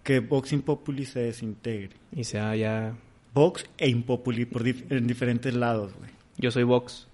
Que 0.04 0.20
Vox 0.20 0.52
Impopuli 0.54 1.06
se 1.06 1.20
desintegre. 1.22 1.92
Y 2.12 2.24
sea 2.24 2.56
ya... 2.56 2.94
Vox 3.34 3.66
e 3.78 3.88
Impopuli 3.90 4.46
por 4.46 4.64
dif- 4.64 4.84
en 4.90 5.08
diferentes 5.08 5.54
lados, 5.54 5.94
güey. 5.98 6.10
Yo 6.38 6.52
soy 6.52 6.64
Vox. 6.64 7.08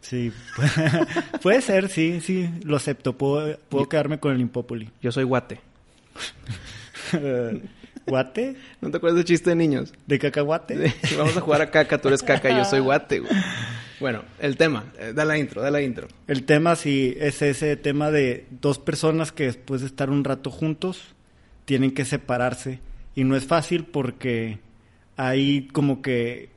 Sí, 0.00 0.32
puede 1.42 1.60
ser, 1.62 1.88
sí, 1.88 2.20
sí, 2.20 2.48
lo 2.62 2.76
acepto. 2.76 3.16
Puedo, 3.18 3.58
puedo 3.68 3.88
quedarme 3.88 4.20
con 4.20 4.32
el 4.32 4.40
Impopuli. 4.40 4.90
Yo 5.02 5.10
soy 5.10 5.24
Guate. 5.24 5.58
¿Guate? 8.06 8.56
¿No 8.80 8.90
te 8.90 8.96
acuerdas 8.98 9.16
del 9.16 9.24
chiste 9.24 9.50
de 9.50 9.56
niños? 9.56 9.92
¿De 10.06 10.18
cacahuate? 10.18 10.94
Vamos 11.18 11.36
a 11.36 11.40
jugar 11.40 11.60
a 11.62 11.70
caca, 11.70 11.98
tú 12.00 12.08
eres 12.08 12.22
caca 12.22 12.50
y 12.50 12.56
yo 12.56 12.64
soy 12.64 12.80
guate, 12.80 13.18
güey. 13.20 13.32
Bueno, 14.00 14.22
el 14.40 14.56
tema. 14.56 14.84
Eh, 14.98 15.12
da 15.14 15.24
la 15.24 15.38
intro, 15.38 15.62
da 15.62 15.70
la 15.70 15.80
intro. 15.82 16.08
El 16.26 16.44
tema 16.44 16.76
sí 16.76 17.14
es 17.18 17.40
ese 17.42 17.76
tema 17.76 18.10
de 18.10 18.46
dos 18.60 18.78
personas 18.78 19.32
que 19.32 19.44
después 19.44 19.80
de 19.80 19.86
estar 19.86 20.10
un 20.10 20.24
rato 20.24 20.50
juntos 20.50 21.14
tienen 21.64 21.92
que 21.92 22.04
separarse. 22.04 22.80
Y 23.14 23.24
no 23.24 23.36
es 23.36 23.46
fácil 23.46 23.84
porque 23.84 24.58
hay 25.16 25.68
como 25.68 26.02
que 26.02 26.50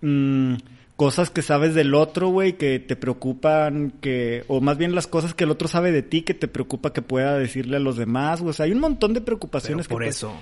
mm, 0.00 0.54
cosas 0.96 1.28
que 1.30 1.42
sabes 1.42 1.74
del 1.74 1.94
otro, 1.94 2.28
güey, 2.28 2.54
que 2.54 2.78
te 2.78 2.96
preocupan, 2.96 3.92
que 4.00 4.44
o 4.48 4.60
más 4.62 4.78
bien 4.78 4.94
las 4.94 5.06
cosas 5.06 5.34
que 5.34 5.44
el 5.44 5.50
otro 5.50 5.68
sabe 5.68 5.92
de 5.92 6.02
ti 6.02 6.22
que 6.22 6.34
te 6.34 6.48
preocupa 6.48 6.92
que 6.94 7.02
pueda 7.02 7.36
decirle 7.38 7.76
a 7.76 7.80
los 7.80 7.96
demás, 7.98 8.40
güey. 8.40 8.50
O 8.50 8.54
sea, 8.54 8.64
hay 8.66 8.72
un 8.72 8.80
montón 8.80 9.12
de 9.12 9.20
Pero 9.20 9.26
preocupaciones 9.26 9.86
por 9.88 10.02
que 10.02 10.08
eso. 10.08 10.32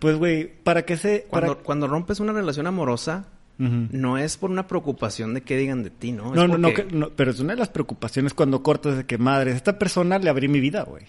Pues 0.00 0.16
güey, 0.16 0.50
para 0.64 0.84
que 0.84 0.96
se 0.96 1.24
Cuando, 1.28 1.52
para- 1.54 1.64
cuando 1.64 1.86
rompes 1.86 2.18
una 2.18 2.32
relación 2.32 2.66
amorosa, 2.66 3.26
No 3.58 4.18
es 4.18 4.36
por 4.36 4.50
una 4.50 4.66
preocupación 4.66 5.32
de 5.34 5.42
qué 5.42 5.56
digan 5.56 5.82
de 5.82 5.90
ti, 5.90 6.12
¿no? 6.12 6.34
No, 6.34 6.48
no, 6.48 6.58
no, 6.58 6.68
porque- 6.68 6.86
no, 6.92 7.10
pero 7.10 7.30
es 7.30 7.40
una 7.40 7.52
de 7.52 7.58
las 7.60 7.68
preocupaciones 7.68 8.34
cuando 8.34 8.62
cortas 8.62 8.96
de 8.96 9.04
que, 9.06 9.16
madre, 9.18 9.52
esta 9.52 9.78
persona 9.78 10.18
le 10.18 10.28
abrí 10.30 10.48
mi 10.48 10.60
vida, 10.60 10.82
güey. 10.82 11.04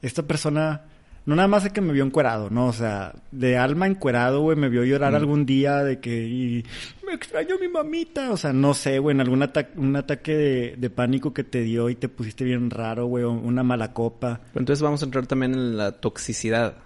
Esta 0.00 0.22
persona, 0.22 0.82
no 1.26 1.34
nada 1.36 1.48
más 1.48 1.64
de 1.64 1.70
que 1.70 1.80
me 1.80 1.92
vio 1.92 2.04
encuerado, 2.04 2.48
no, 2.50 2.66
o 2.66 2.72
sea, 2.72 3.14
de 3.32 3.56
alma 3.58 3.86
encuerado, 3.86 4.40
güey, 4.40 4.56
me 4.56 4.68
vio 4.68 4.84
llorar 4.84 5.12
Mm. 5.12 5.16
algún 5.16 5.46
día 5.46 5.82
de 5.84 6.00
que, 6.00 6.26
y, 6.26 6.64
me 7.06 7.12
extraño 7.14 7.56
a 7.56 7.58
mi 7.58 7.68
mamita, 7.68 8.30
o 8.32 8.36
sea, 8.38 8.52
no 8.54 8.72
sé, 8.74 8.98
güey, 8.98 9.14
en 9.14 9.20
algún 9.20 9.42
ata- 9.42 9.68
un 9.76 9.94
ataque 9.96 10.34
de, 10.36 10.74
de 10.78 10.90
pánico 10.90 11.32
que 11.34 11.44
te 11.44 11.60
dio 11.60 11.90
y 11.90 11.94
te 11.96 12.08
pusiste 12.08 12.44
bien 12.44 12.70
raro, 12.70 13.06
güey, 13.06 13.24
o 13.24 13.30
una 13.32 13.62
mala 13.62 13.92
copa. 13.92 14.40
Pero 14.52 14.60
entonces 14.62 14.82
vamos 14.82 15.02
a 15.02 15.04
entrar 15.04 15.26
también 15.26 15.52
en 15.54 15.76
la 15.76 15.92
toxicidad. 15.92 16.76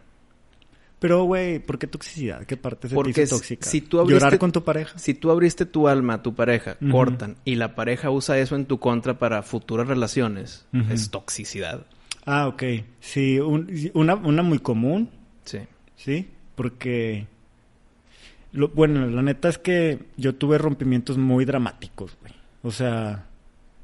Pero, 1.01 1.23
güey, 1.25 1.61
¿por 1.61 1.79
qué 1.79 1.87
toxicidad? 1.87 2.45
¿Qué 2.45 2.57
parte 2.57 2.89
se 2.89 2.95
Porque 2.97 3.13
te 3.13 3.23
hizo 3.23 3.37
si- 3.37 3.41
tóxica? 3.57 3.69
si 3.71 3.81
tú 3.83 4.01
abriste- 4.01 4.15
¿Llorar 4.25 4.39
con 4.39 4.51
tu 4.51 4.65
pareja? 4.65 4.99
Si 4.99 5.15
tú 5.15 5.31
abriste 5.31 5.65
tu 5.65 5.87
alma 5.87 6.15
a 6.15 6.23
tu 6.23 6.35
pareja, 6.35 6.77
cortan, 6.91 7.37
y 7.45 7.55
la 7.55 7.75
pareja 7.77 8.11
usa 8.11 8.37
eso 8.39 8.57
en 8.57 8.67
tu 8.67 8.79
contra 8.81 9.19
para 9.19 9.43
futuras 9.43 9.87
relaciones, 9.87 10.67
es 10.91 11.11
toxicidad. 11.11 11.87
Ah, 12.27 12.49
ok. 12.49 12.63
Sí, 13.01 13.39
un- 13.39 13.71
una, 13.95 14.17
una 14.17 14.43
muy 14.43 14.59
común, 14.59 15.09
Sí. 15.45 15.59
¿sí? 15.97 16.29
Porque, 16.57 17.27
lo, 18.53 18.69
bueno, 18.69 19.07
la 19.07 19.23
neta 19.23 19.49
es 19.49 19.59
que 19.59 20.01
yo 20.17 20.35
tuve 20.35 20.59
rompimientos 20.59 21.17
muy 21.17 21.45
dramáticos, 21.45 22.17
güey. 22.21 22.33
O 22.63 22.71
sea, 22.73 23.27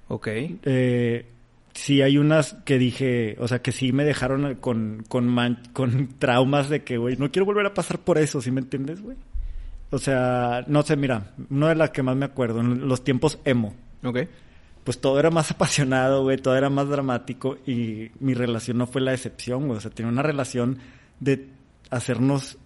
Ok. 0.09 0.27
eh, 0.29 1.27
sí 1.75 2.03
hay 2.03 2.19
unas 2.19 2.55
que 2.65 2.79
dije, 2.79 3.37
o 3.39 3.49
sea, 3.49 3.61
que 3.61 3.73
sí 3.73 3.93
me 3.93 4.05
dejaron 4.05 4.55
con, 4.57 5.05
con, 5.09 5.29
man- 5.29 5.61
con 5.73 6.09
traumas 6.19 6.69
de 6.69 6.83
que, 6.85 6.97
güey, 6.97 7.17
no 7.17 7.31
quiero 7.31 7.47
volver 7.47 7.67
a 7.67 7.75
pasar 7.75 7.99
por 7.99 8.19
eso, 8.19 8.41
¿sí 8.41 8.51
me 8.51 8.61
entiendes, 8.61 9.03
güey? 9.03 9.17
O 9.91 9.99
sea, 9.99 10.65
no 10.67 10.83
sé, 10.83 10.97
mira, 10.97 11.33
una 11.51 11.69
de 11.69 11.75
las 11.77 11.91
que 11.91 12.03
más 12.03 12.17
me 12.17 12.25
acuerdo, 12.25 12.61
en 12.61 12.89
los 12.89 13.05
tiempos 13.05 13.39
emo, 13.45 13.75
Ok. 14.03 14.19
pues 14.83 15.01
todo 15.01 15.19
era 15.21 15.31
más 15.31 15.51
apasionado, 15.53 16.23
güey, 16.23 16.37
todo 16.39 16.57
era 16.57 16.71
más 16.71 16.89
dramático 16.89 17.59
y 17.67 18.11
mi 18.21 18.35
relación 18.35 18.79
no 18.79 18.87
fue 18.87 19.01
la 19.01 19.13
excepción, 19.13 19.67
güey. 19.67 19.79
O 19.79 19.81
sea, 19.81 19.91
tenía 19.91 20.11
una 20.11 20.23
relación 20.23 20.79
de 21.21 21.49
hacernos 21.91 22.59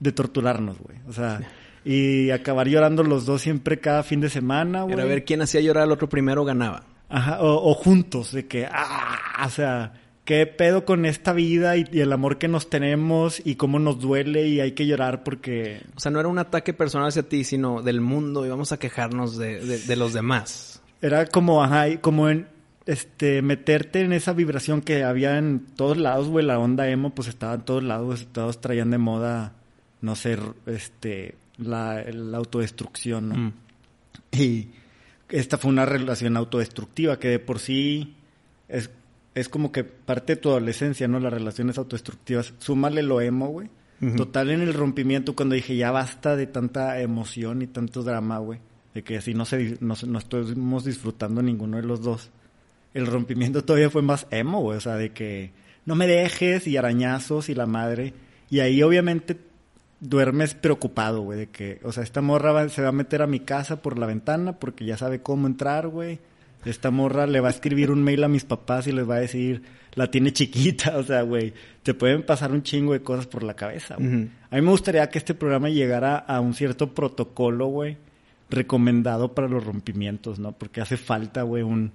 de 0.00 0.12
torturarnos, 0.12 0.78
güey. 0.78 0.98
O 1.08 1.12
sea, 1.12 1.40
y 1.84 2.30
acabar 2.30 2.68
llorando 2.68 3.02
los 3.04 3.26
dos 3.26 3.42
siempre 3.42 3.78
cada 3.80 4.02
fin 4.02 4.20
de 4.20 4.28
semana, 4.30 4.82
güey. 4.82 4.94
Era 4.94 5.04
ver 5.04 5.24
quién 5.24 5.42
hacía 5.42 5.60
llorar 5.60 5.84
al 5.84 5.92
otro 5.92 6.08
primero 6.08 6.44
ganaba. 6.44 6.84
Ajá, 7.10 7.42
o, 7.42 7.70
o 7.70 7.74
juntos, 7.74 8.32
de 8.32 8.46
que, 8.46 8.66
ah, 8.70 9.18
o 9.44 9.50
sea, 9.50 9.92
qué 10.24 10.46
pedo 10.46 10.84
con 10.84 11.04
esta 11.06 11.32
vida 11.32 11.76
y, 11.76 11.84
y 11.92 12.00
el 12.00 12.12
amor 12.12 12.38
que 12.38 12.46
nos 12.48 12.70
tenemos 12.70 13.42
y 13.44 13.56
cómo 13.56 13.78
nos 13.80 14.00
duele 14.00 14.46
y 14.46 14.60
hay 14.60 14.72
que 14.72 14.86
llorar 14.86 15.24
porque... 15.24 15.82
O 15.96 16.00
sea, 16.00 16.12
no 16.12 16.20
era 16.20 16.28
un 16.28 16.38
ataque 16.38 16.72
personal 16.72 17.08
hacia 17.08 17.24
ti, 17.28 17.42
sino 17.44 17.82
del 17.82 18.00
mundo 18.00 18.46
y 18.46 18.48
vamos 18.48 18.70
a 18.72 18.78
quejarnos 18.78 19.36
de, 19.36 19.58
de- 19.60 19.78
de 19.80 19.96
los 19.96 20.12
demás. 20.12 20.80
Era 21.02 21.26
como, 21.26 21.64
ajá, 21.64 22.00
como 22.00 22.28
en, 22.28 22.46
este, 22.86 23.42
meterte 23.42 24.02
en 24.02 24.12
esa 24.12 24.32
vibración 24.32 24.80
que 24.82 25.02
había 25.02 25.36
en 25.38 25.66
todos 25.74 25.96
lados, 25.96 26.28
güey, 26.28 26.44
la 26.46 26.58
onda 26.60 26.88
emo, 26.88 27.10
pues 27.10 27.26
estaba 27.28 27.54
en 27.54 27.62
todos 27.62 27.82
lados, 27.82 28.28
todos 28.32 28.60
traían 28.60 28.90
de 28.90 28.98
moda, 28.98 29.54
no 30.00 30.14
sé, 30.14 30.38
este, 30.66 31.34
la, 31.58 32.04
la 32.12 32.38
autodestrucción, 32.38 33.28
¿no? 33.30 33.34
Mm. 33.36 33.52
Y 34.32 34.68
esta 35.30 35.58
fue 35.58 35.70
una 35.70 35.86
relación 35.86 36.36
autodestructiva 36.36 37.18
que 37.18 37.28
de 37.28 37.38
por 37.38 37.58
sí 37.58 38.16
es, 38.68 38.90
es 39.34 39.48
como 39.48 39.72
que 39.72 39.84
parte 39.84 40.34
de 40.34 40.40
tu 40.40 40.50
adolescencia, 40.50 41.08
¿no? 41.08 41.20
Las 41.20 41.32
relaciones 41.32 41.78
autodestructivas. 41.78 42.54
Súmale 42.58 43.02
lo 43.02 43.20
emo, 43.20 43.48
güey. 43.48 43.68
Total 44.16 44.50
en 44.50 44.62
el 44.62 44.72
rompimiento 44.72 45.36
cuando 45.36 45.54
dije 45.54 45.76
ya 45.76 45.90
basta 45.90 46.34
de 46.34 46.46
tanta 46.46 46.98
emoción 47.02 47.60
y 47.60 47.66
tanto 47.66 48.02
drama, 48.02 48.38
güey. 48.38 48.58
De 48.94 49.02
que 49.04 49.18
así 49.18 49.34
no, 49.34 49.44
se, 49.44 49.76
no, 49.80 49.94
no 50.06 50.18
estuvimos 50.18 50.84
disfrutando 50.84 51.42
ninguno 51.42 51.76
de 51.76 51.82
los 51.82 52.00
dos. 52.00 52.30
El 52.94 53.06
rompimiento 53.06 53.62
todavía 53.62 53.90
fue 53.90 54.00
más 54.00 54.26
emo, 54.30 54.62
güey. 54.62 54.78
O 54.78 54.80
sea, 54.80 54.96
de 54.96 55.12
que 55.12 55.52
no 55.84 55.96
me 55.96 56.06
dejes 56.06 56.66
y 56.66 56.78
arañazos 56.78 57.50
y 57.50 57.54
la 57.54 57.66
madre. 57.66 58.14
Y 58.48 58.60
ahí 58.60 58.82
obviamente 58.82 59.36
duermes 60.00 60.54
preocupado, 60.54 61.20
güey, 61.22 61.38
de 61.40 61.46
que, 61.48 61.80
o 61.84 61.92
sea, 61.92 62.02
esta 62.02 62.20
morra 62.22 62.52
va- 62.52 62.68
se 62.68 62.82
va 62.82 62.88
a 62.88 62.92
meter 62.92 63.22
a 63.22 63.26
mi 63.26 63.40
casa 63.40 63.82
por 63.82 63.98
la 63.98 64.06
ventana 64.06 64.54
porque 64.58 64.84
ya 64.84 64.96
sabe 64.96 65.20
cómo 65.20 65.46
entrar, 65.46 65.88
güey. 65.88 66.18
Esta 66.64 66.90
morra 66.90 67.26
le 67.26 67.40
va 67.40 67.48
a 67.48 67.52
escribir 67.52 67.90
un 67.90 68.02
mail 68.02 68.22
a 68.24 68.28
mis 68.28 68.44
papás 68.44 68.86
y 68.86 68.92
les 68.92 69.08
va 69.08 69.16
a 69.16 69.20
decir, 69.20 69.62
la 69.94 70.10
tiene 70.10 70.32
chiquita, 70.32 70.96
o 70.98 71.02
sea, 71.02 71.22
güey, 71.22 71.52
te 71.82 71.94
pueden 71.94 72.22
pasar 72.22 72.52
un 72.52 72.62
chingo 72.62 72.92
de 72.92 73.02
cosas 73.02 73.26
por 73.26 73.42
la 73.42 73.54
cabeza, 73.54 73.96
güey. 73.96 74.08
A 74.50 74.56
mí 74.56 74.62
me 74.62 74.70
gustaría 74.70 75.08
que 75.08 75.18
este 75.18 75.34
programa 75.34 75.68
llegara 75.70 76.16
a 76.16 76.40
un 76.40 76.52
cierto 76.54 76.92
protocolo, 76.94 77.66
güey, 77.66 77.96
recomendado 78.50 79.34
para 79.34 79.48
los 79.48 79.64
rompimientos, 79.64 80.38
¿no? 80.38 80.52
Porque 80.52 80.80
hace 80.80 80.96
falta, 80.96 81.42
güey, 81.42 81.62
un, 81.62 81.92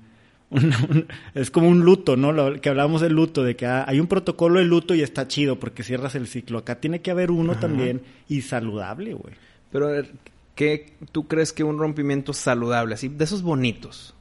un- 0.56 1.08
es 1.34 1.52
como 1.52 1.68
un 1.70 1.82
luto, 1.82 2.16
¿no? 2.18 2.32
Lo, 2.32 2.60
que 2.60 2.70
hablábamos 2.70 3.02
del 3.02 3.14
luto, 3.14 3.44
de 3.44 3.56
que 3.56 3.66
ah, 3.66 3.86
hay 3.88 4.00
un 4.00 4.08
protocolo 4.08 4.60
de 4.60 4.66
luto 4.66 4.96
y 4.96 5.02
está 5.02 5.28
chido 5.28 5.60
porque 5.60 5.84
cierras 5.84 6.16
el 6.16 6.28
ciclo. 6.28 6.58
Acá 6.60 6.80
tiene 6.80 7.02
que 7.02 7.12
haber 7.12 7.32
uno 7.32 7.56
también 7.60 8.02
y 8.28 8.42
saludable, 8.42 9.14
güey. 9.14 9.36
Pero, 9.72 9.88
a 9.88 9.92
ver, 9.92 10.12
¿qué 10.56 10.94
tú 11.12 11.28
crees 11.28 11.54
que 11.54 11.64
un 11.64 11.78
rompimiento 11.78 12.34
saludable, 12.34 12.96
así, 12.96 13.08
de 13.10 13.24
esos 13.24 13.42
bonitos, 13.42 14.14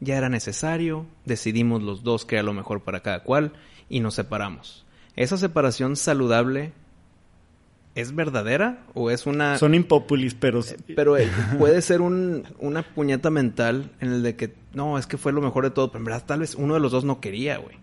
ya 0.00 0.16
era 0.16 0.28
necesario? 0.28 1.06
Decidimos 1.24 1.82
los 1.82 2.02
dos 2.02 2.24
que 2.24 2.36
era 2.36 2.42
lo 2.42 2.54
mejor 2.54 2.80
para 2.82 3.00
cada 3.00 3.20
cual 3.22 3.52
y 3.88 4.00
nos 4.00 4.14
separamos. 4.14 4.84
¿Esa 5.16 5.36
separación 5.36 5.96
saludable 5.96 6.72
es 7.94 8.14
verdadera 8.14 8.84
o 8.94 9.10
es 9.10 9.26
una... 9.26 9.58
Son 9.58 9.74
impopulis, 9.74 10.34
pero... 10.34 10.60
Pero 10.94 11.16
eh, 11.16 11.28
puede 11.58 11.82
ser 11.82 12.00
un, 12.00 12.44
una 12.58 12.82
puñeta 12.82 13.30
mental 13.30 13.90
en 14.00 14.12
el 14.12 14.22
de 14.22 14.36
que, 14.36 14.54
no, 14.74 14.98
es 14.98 15.06
que 15.06 15.18
fue 15.18 15.32
lo 15.32 15.42
mejor 15.42 15.64
de 15.64 15.70
todo, 15.70 15.90
pero 15.90 16.00
en 16.00 16.04
verdad 16.06 16.24
tal 16.26 16.40
vez 16.40 16.54
uno 16.54 16.74
de 16.74 16.80
los 16.80 16.92
dos 16.92 17.04
no 17.04 17.20
quería, 17.20 17.58
güey. 17.58 17.76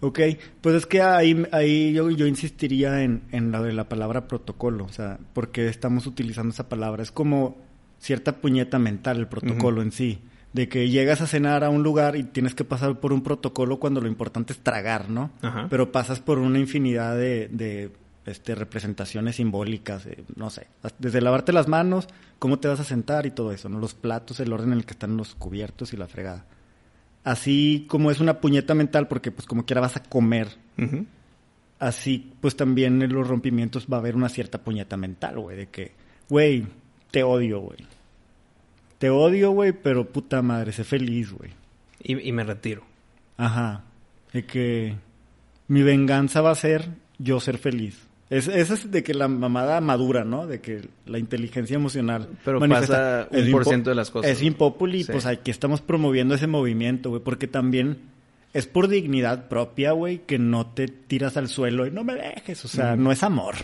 Ok, 0.00 0.18
pues 0.60 0.74
es 0.74 0.86
que 0.86 1.00
ahí, 1.00 1.46
ahí 1.52 1.92
yo, 1.92 2.10
yo 2.10 2.26
insistiría 2.26 3.04
en, 3.04 3.22
en 3.30 3.52
la 3.52 3.62
de 3.62 3.72
la 3.72 3.88
palabra 3.88 4.26
protocolo, 4.26 4.84
o 4.84 4.88
sea, 4.88 5.18
porque 5.32 5.68
estamos 5.68 6.08
utilizando 6.08 6.52
esa 6.52 6.68
palabra. 6.68 7.04
Es 7.04 7.12
como 7.12 7.56
cierta 8.00 8.40
puñeta 8.40 8.80
mental 8.80 9.18
el 9.18 9.28
protocolo 9.28 9.80
en 9.80 9.92
sí, 9.92 10.18
de 10.54 10.68
que 10.68 10.88
llegas 10.88 11.20
a 11.20 11.28
cenar 11.28 11.62
a 11.62 11.70
un 11.70 11.84
lugar 11.84 12.16
y 12.16 12.24
tienes 12.24 12.56
que 12.56 12.64
pasar 12.64 12.98
por 12.98 13.12
un 13.12 13.22
protocolo 13.22 13.78
cuando 13.78 14.00
lo 14.00 14.08
importante 14.08 14.52
es 14.52 14.58
tragar, 14.58 15.08
¿no? 15.08 15.30
Ajá. 15.40 15.68
Pero 15.70 15.92
pasas 15.92 16.18
por 16.18 16.40
una 16.40 16.58
infinidad 16.58 17.16
de, 17.16 17.48
de 17.52 17.92
este, 18.24 18.54
representaciones 18.54 19.36
simbólicas, 19.36 20.06
eh, 20.06 20.24
no 20.36 20.50
sé, 20.50 20.68
desde 20.98 21.20
lavarte 21.20 21.52
las 21.52 21.68
manos, 21.68 22.08
cómo 22.38 22.58
te 22.58 22.68
vas 22.68 22.80
a 22.80 22.84
sentar 22.84 23.26
y 23.26 23.30
todo 23.30 23.52
eso, 23.52 23.68
¿no? 23.68 23.78
Los 23.78 23.94
platos, 23.94 24.40
el 24.40 24.52
orden 24.52 24.72
en 24.72 24.78
el 24.78 24.86
que 24.86 24.92
están 24.92 25.16
los 25.16 25.34
cubiertos 25.34 25.92
y 25.92 25.96
la 25.96 26.06
fregada. 26.06 26.46
Así 27.24 27.86
como 27.88 28.10
es 28.10 28.20
una 28.20 28.40
puñeta 28.40 28.74
mental, 28.74 29.08
porque 29.08 29.30
pues 29.30 29.46
como 29.46 29.64
quiera 29.64 29.80
vas 29.80 29.96
a 29.96 30.02
comer, 30.02 30.48
así 31.78 32.32
pues 32.40 32.56
también 32.56 33.00
en 33.02 33.12
los 33.12 33.26
rompimientos 33.26 33.86
va 33.92 33.96
a 33.96 34.00
haber 34.00 34.16
una 34.16 34.28
cierta 34.28 34.62
puñeta 34.62 34.96
mental, 34.96 35.38
güey, 35.38 35.56
de 35.56 35.66
que, 35.68 35.92
güey, 36.28 36.66
te 37.10 37.22
odio, 37.22 37.60
güey. 37.60 37.78
Te 38.98 39.10
odio, 39.10 39.50
güey, 39.50 39.72
pero 39.72 40.08
puta 40.12 40.42
madre, 40.42 40.72
sé 40.72 40.84
feliz, 40.84 41.32
güey. 41.32 41.50
Y, 42.00 42.28
y 42.28 42.32
me 42.32 42.44
retiro. 42.44 42.84
Ajá. 43.36 43.84
De 44.32 44.46
que 44.46 44.96
mi 45.66 45.82
venganza 45.82 46.40
va 46.40 46.52
a 46.52 46.56
ser 46.56 46.88
yo 47.18 47.40
ser 47.40 47.58
feliz. 47.58 48.06
Es, 48.32 48.48
es 48.48 48.90
de 48.90 49.02
que 49.02 49.12
la 49.14 49.28
mamada 49.28 49.80
madura, 49.80 50.24
¿no? 50.24 50.46
De 50.46 50.60
que 50.60 50.88
la 51.06 51.18
inteligencia 51.18 51.74
emocional. 51.74 52.28
Pero 52.44 52.60
manifiesta- 52.60 53.28
pasa 53.28 53.44
un 53.44 53.50
por 53.52 53.64
ciento 53.66 53.90
de 53.90 53.96
las 53.96 54.10
cosas. 54.10 54.30
Es 54.30 54.42
impopuli, 54.42 55.04
Sí. 55.04 55.12
pues 55.12 55.26
aquí 55.26 55.50
estamos 55.50 55.80
promoviendo 55.82 56.34
ese 56.34 56.46
movimiento, 56.46 57.10
güey, 57.10 57.22
porque 57.22 57.46
también 57.46 57.98
es 58.54 58.66
por 58.66 58.88
dignidad 58.88 59.48
propia, 59.48 59.92
güey, 59.92 60.20
que 60.26 60.38
no 60.38 60.66
te 60.66 60.88
tiras 60.88 61.36
al 61.36 61.48
suelo 61.48 61.86
y 61.86 61.90
no 61.90 62.04
me 62.04 62.14
dejes. 62.14 62.64
O 62.64 62.68
sea, 62.68 62.96
no 62.96 63.12
es 63.12 63.22
amor. 63.22 63.54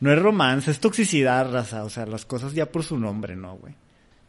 No 0.00 0.12
es 0.12 0.18
romance, 0.20 0.70
es 0.70 0.80
toxicidad, 0.80 1.50
raza. 1.52 1.84
O 1.84 1.90
sea, 1.90 2.06
las 2.06 2.24
cosas 2.24 2.54
ya 2.54 2.66
por 2.66 2.82
su 2.84 2.98
nombre, 2.98 3.36
¿no, 3.36 3.56
güey? 3.56 3.74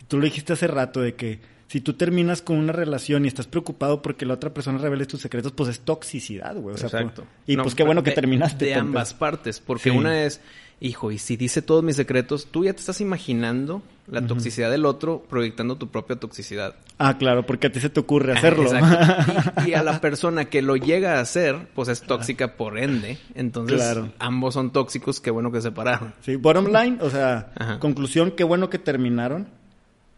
Tú 0.07 0.17
lo 0.17 0.25
dijiste 0.25 0.53
hace 0.53 0.67
rato 0.67 1.01
de 1.01 1.13
que 1.15 1.39
si 1.69 1.81
tú 1.81 1.93
terminas 1.93 2.41
con 2.41 2.57
una 2.57 2.73
relación 2.73 3.23
y 3.25 3.27
estás 3.27 3.45
preocupado 3.47 4.01
porque 4.01 4.25
la 4.25 4.33
otra 4.33 4.51
persona 4.53 4.79
revele 4.79 5.05
tus 5.05 5.21
secretos, 5.21 5.51
pues 5.53 5.69
es 5.69 5.79
toxicidad, 5.81 6.55
güey. 6.55 6.73
O 6.73 6.77
sea, 6.77 6.87
Exacto. 6.87 7.25
y 7.47 7.55
No, 7.55 7.63
pues 7.63 7.75
qué 7.75 7.83
bueno 7.83 8.01
que 8.03 8.09
de- 8.09 8.15
terminaste. 8.15 8.65
De 8.65 8.71
tonto. 8.73 8.87
ambas 8.87 9.13
partes, 9.13 9.59
porque 9.59 9.91
Sí. 9.91 9.95
una 9.95 10.23
es, 10.23 10.41
hijo, 10.81 11.11
y 11.11 11.19
si 11.19 11.37
dice 11.37 11.61
todos 11.61 11.83
mis 11.83 11.95
secretos, 11.95 12.47
tú 12.49 12.63
ya 12.65 12.73
te 12.73 12.79
estás 12.79 13.01
imaginando 13.01 13.83
la 14.07 14.25
toxicidad 14.25 14.71
del 14.71 14.85
otro 14.87 15.23
proyectando 15.29 15.75
tu 15.75 15.89
propia 15.89 16.15
toxicidad. 16.15 16.73
Ah, 16.97 17.19
claro, 17.19 17.45
porque 17.45 17.67
a 17.67 17.71
ti 17.71 17.79
se 17.79 17.91
te 17.91 17.99
ocurre 17.99 18.33
hacerlo. 18.37 18.63
Exacto. 18.73 19.61
Y, 19.67 19.69
y 19.69 19.73
a 19.75 19.83
la 19.83 20.01
persona 20.01 20.45
que 20.45 20.63
lo 20.63 20.75
llega 20.75 21.17
a 21.17 21.21
hacer, 21.21 21.67
pues 21.75 21.87
es 21.89 22.01
tóxica 22.01 22.57
por 22.57 22.79
ende. 22.79 23.19
Entonces, 23.35 23.75
Claro. 23.77 24.11
ambos 24.17 24.55
son 24.55 24.71
tóxicos, 24.73 25.19
qué 25.21 25.29
bueno 25.29 25.51
que 25.51 25.59
se 25.59 25.67
separaron. 25.67 26.15
Sí, 26.21 26.35
bottom 26.35 26.65
line, 26.73 26.97
o 27.01 27.11
sea, 27.11 27.51
Ajá. 27.55 27.77
conclusión, 27.77 28.31
qué 28.31 28.43
bueno 28.43 28.71
que 28.71 28.79
terminaron, 28.79 29.47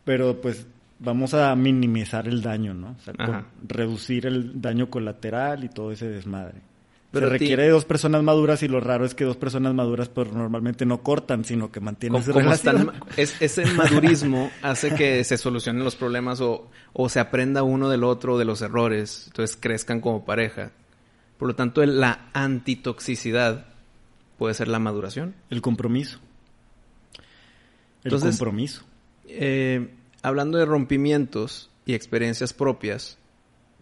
pero 0.06 0.40
pues 0.40 0.66
vamos 1.02 1.34
a 1.34 1.54
minimizar 1.56 2.28
el 2.28 2.42
daño, 2.42 2.74
¿no? 2.74 2.96
O 3.00 3.04
sea, 3.04 3.14
con- 3.14 3.46
reducir 3.68 4.26
el 4.28 4.62
daño 4.62 4.90
colateral 4.90 5.64
y 5.64 5.70
todo 5.70 5.92
ese 5.92 6.08
desmadre. 6.08 6.62
Pero 7.12 7.28
Se 7.28 7.34
requiere 7.34 7.64
de 7.64 7.70
dos 7.72 7.84
personas 7.84 8.24
maduras 8.24 8.64
y 8.64 8.70
lo 8.70 8.80
raro 8.80 9.04
es 9.04 9.14
que 9.14 9.26
dos 9.26 9.36
personas 9.36 9.74
maduras 9.74 10.08
pues 10.08 10.32
normalmente 10.32 10.86
no 10.86 11.04
cortan, 11.04 11.44
sino 11.44 11.70
que 11.70 11.82
mantienen 11.82 12.24
su 12.24 12.32
relación. 12.32 12.78
están- 12.78 13.04
es- 13.18 13.36
ese 13.42 13.66
madurismo 13.66 14.50
hace 14.62 14.96
que 14.96 15.22
se 15.26 15.38
solucionen 15.38 15.84
los 15.84 15.98
problemas 15.98 16.40
o, 16.40 16.70
o 16.94 17.10
se 17.10 17.20
aprenda 17.20 17.64
uno 17.64 17.90
del 17.90 18.06
otro 18.06 18.38
de 18.38 18.46
los 18.46 18.62
errores, 18.62 19.26
entonces 19.28 19.58
crezcan 19.60 20.00
como 20.00 20.24
pareja. 20.24 20.72
Por 21.38 21.50
lo 21.50 21.56
tanto, 21.56 21.84
el- 21.84 22.00
la 22.00 22.30
antitoxicidad 22.32 23.66
puede 24.38 24.54
ser 24.54 24.70
la 24.70 24.80
maduración. 24.80 25.36
El 25.50 25.62
compromiso. 25.62 26.20
El 28.04 28.14
Entonces- 28.14 28.38
compromiso. 28.38 28.84
Eh, 29.28 29.96
hablando 30.22 30.58
de 30.58 30.66
rompimientos 30.66 31.70
y 31.86 31.94
experiencias 31.94 32.54
propias, 32.54 33.18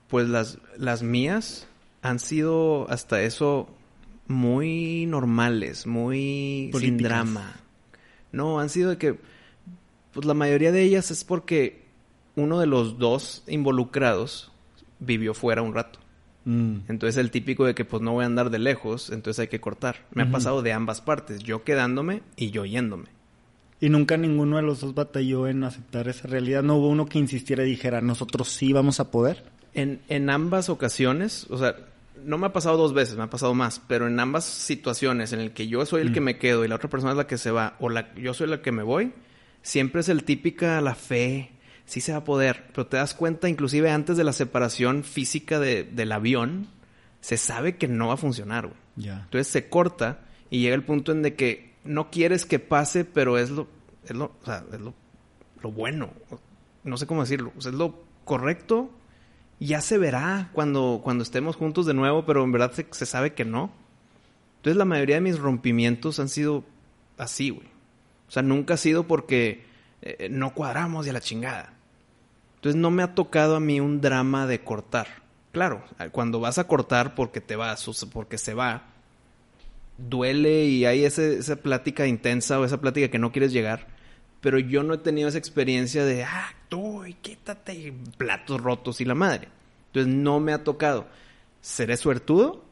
pues 0.08 0.28
las, 0.28 0.58
las 0.78 1.04
mías 1.04 1.68
han 2.02 2.20
sido 2.20 2.90
hasta 2.90 3.22
eso 3.22 3.70
muy 4.28 5.06
normales, 5.06 5.86
muy 5.88 6.72
sin 6.74 6.98
drama. 6.98 7.60
No, 8.32 8.60
han 8.60 8.70
sido 8.70 8.92
de 8.92 8.98
que, 8.98 9.20
pues 10.14 10.26
la 10.26 10.34
mayoría 10.34 10.72
de 10.72 10.84
ellas 10.84 11.12
es 11.12 11.24
porque 11.24 11.84
uno 12.36 12.60
de 12.60 12.68
los 12.68 13.00
dos 13.00 13.44
involucrados 13.48 14.52
vivió 15.00 15.34
fuera 15.34 15.62
un 15.62 15.74
rato. 15.74 16.00
Mm. 16.46 16.78
Entonces 16.88 17.18
el 17.18 17.32
típico 17.32 17.66
de 17.66 17.76
que 17.76 17.86
pues 17.86 18.02
no 18.02 18.14
voy 18.14 18.24
a 18.24 18.28
andar 18.28 18.50
de 18.50 18.60
lejos, 18.60 19.10
entonces 19.10 19.40
hay 19.40 19.48
que 19.48 19.60
cortar. 19.60 20.06
Me 20.14 20.22
ha 20.22 20.26
Ujú. 20.26 20.34
pasado 20.34 20.62
de 20.62 20.74
ambas 20.74 21.02
partes, 21.02 21.44
yo 21.44 21.64
quedándome 21.64 22.22
y 22.36 22.52
yo 22.52 22.66
yéndome. 22.66 23.10
Y 23.82 23.90
nunca 23.90 24.18
ninguno 24.18 24.58
de 24.58 24.64
los 24.64 24.82
dos 24.82 24.94
batalló 24.94 25.48
en 25.48 25.64
aceptar 25.64 26.08
esa 26.10 26.28
realidad. 26.28 26.64
No 26.64 26.76
hubo 26.76 26.90
uno 26.90 27.06
que 27.06 27.18
insistiera 27.20 27.64
y 27.64 27.70
dijera, 27.70 28.02
nosotros 28.02 28.50
sí 28.50 28.74
vamos 28.74 29.00
a 29.00 29.10
poder. 29.12 29.44
En, 29.74 30.02
en 30.10 30.30
ambas 30.30 30.68
ocasiones, 30.70 31.48
o 31.50 31.58
sea, 31.58 31.76
no 32.26 32.38
me 32.38 32.48
ha 32.48 32.54
pasado 32.54 32.76
dos 32.78 32.94
veces, 32.94 33.16
me 33.16 33.24
ha 33.24 33.30
pasado 33.30 33.54
más, 33.54 33.82
pero 33.88 34.08
en 34.08 34.20
ambas 34.20 34.44
situaciones 34.46 35.32
en 35.32 35.40
el 35.40 35.52
que 35.52 35.68
yo 35.68 35.86
soy 35.86 36.02
el 36.02 36.12
que 36.12 36.20
me 36.20 36.38
quedo 36.38 36.66
y 36.66 36.68
la 36.68 36.76
otra 36.76 36.90
persona 36.90 37.12
es 37.12 37.18
la 37.18 37.28
que 37.28 37.38
se 37.38 37.52
va, 37.52 37.76
o 37.80 37.88
la, 37.90 38.14
yo 38.16 38.34
soy 38.34 38.48
la 38.48 38.62
que 38.62 38.72
me 38.74 38.84
voy, 38.84 39.14
siempre 39.62 40.02
es 40.02 40.10
el 40.10 40.26
típica 40.26 40.82
la 40.82 40.96
fe, 40.96 41.52
sí 41.86 42.02
se 42.02 42.12
va 42.12 42.18
a 42.18 42.24
poder, 42.26 42.66
pero 42.74 42.88
te 42.88 42.98
das 42.98 43.14
cuenta 43.14 43.48
inclusive 43.48 43.90
antes 43.92 44.18
de 44.18 44.26
la 44.26 44.34
separación 44.34 45.04
física 45.06 45.60
de- 45.60 45.86
del 45.86 46.12
avión, 46.12 46.68
se 47.22 47.38
sabe 47.38 47.78
que 47.78 47.88
no 47.88 48.08
va 48.10 48.16
a 48.16 48.18
funcionar, 48.18 48.68
güey. 48.68 48.78
Entonces 49.24 49.48
se 49.48 49.70
corta 49.70 50.20
y 50.50 50.60
llega 50.60 50.76
el 50.76 50.84
punto 50.84 51.14
en 51.14 51.22
de 51.22 51.36
que 51.36 51.69
no 51.84 52.10
quieres 52.12 52.46
que 52.46 52.60
pase, 52.60 53.06
pero 53.06 53.38
es 53.38 53.50
lo, 53.50 53.68
es 54.06 54.16
lo, 54.16 54.32
es 54.72 54.80
lo, 54.80 55.72
bueno. 55.72 56.10
No 56.84 56.98
sé 56.98 57.08
cómo 57.08 57.22
decirlo. 57.22 57.52
Es 57.58 57.66
lo 57.66 58.04
correcto. 58.26 58.90
Ya 59.60 59.82
se 59.82 59.98
verá 59.98 60.50
cuando, 60.54 61.02
cuando 61.04 61.24
estemos 61.24 61.56
juntos 61.56 61.86
de 61.86 61.94
nuevo, 61.94 62.26
pero 62.26 62.44
en 62.44 62.52
verdad 62.52 62.72
se, 62.72 62.88
se 62.92 63.06
sabe 63.06 63.34
que 63.34 63.46
no. 63.46 63.72
Entonces 64.58 64.78
la 64.78 64.86
mayoría 64.86 65.16
de 65.16 65.22
mis 65.22 65.40
rompimientos 65.40 66.20
han 66.20 66.30
sido 66.30 66.64
así, 67.18 67.50
güey. 67.50 67.68
O 68.28 68.32
sea, 68.32 68.44
nunca 68.44 68.76
ha 68.76 68.78
sido 68.78 69.08
porque 69.08 69.66
eh, 70.02 70.30
no 70.30 70.54
cuadramos 70.54 71.06
y 71.06 71.10
a 71.10 71.14
la 71.14 71.22
chingada. 71.22 71.74
Entonces 72.56 72.80
no 72.80 72.92
me 72.92 73.04
ha 73.04 73.16
tocado 73.16 73.56
a 73.56 73.60
mí 73.60 73.80
un 73.80 74.02
drama 74.02 74.46
de 74.46 74.62
cortar. 74.62 75.08
Claro, 75.52 75.84
cuando 76.12 76.40
vas 76.40 76.60
a 76.60 76.68
cortar 76.68 77.16
porque 77.16 77.42
te 77.42 77.56
vas 77.56 77.88
o 77.88 78.10
porque 78.10 78.38
se 78.38 78.54
va, 78.54 78.84
duele 80.08 80.66
y 80.66 80.86
hay 80.86 81.06
ese, 81.06 81.38
esa 81.38 81.58
plática 81.58 82.08
intensa 82.08 82.60
o 82.60 82.66
esa 82.66 82.80
plática 82.80 83.10
que 83.10 83.20
no 83.20 83.32
quieres 83.32 83.52
llegar. 83.52 83.88
Pero 84.42 84.58
yo 84.60 84.84
no 84.84 84.94
he 84.94 84.98
tenido 85.00 85.28
esa 85.28 85.38
experiencia 85.38 86.06
de, 86.06 86.24
ah, 86.24 86.54
tú, 86.70 87.06
y 87.06 87.14
quítate, 87.14 87.94
platos 88.18 88.62
rotos 88.62 89.02
y 89.02 89.06
la 89.06 89.16
madre. 89.16 89.50
Entonces 89.88 90.14
no 90.14 90.40
me 90.40 90.54
ha 90.54 90.64
tocado. 90.64 91.08
¿Seré 91.62 91.98
suertudo? 91.98 92.64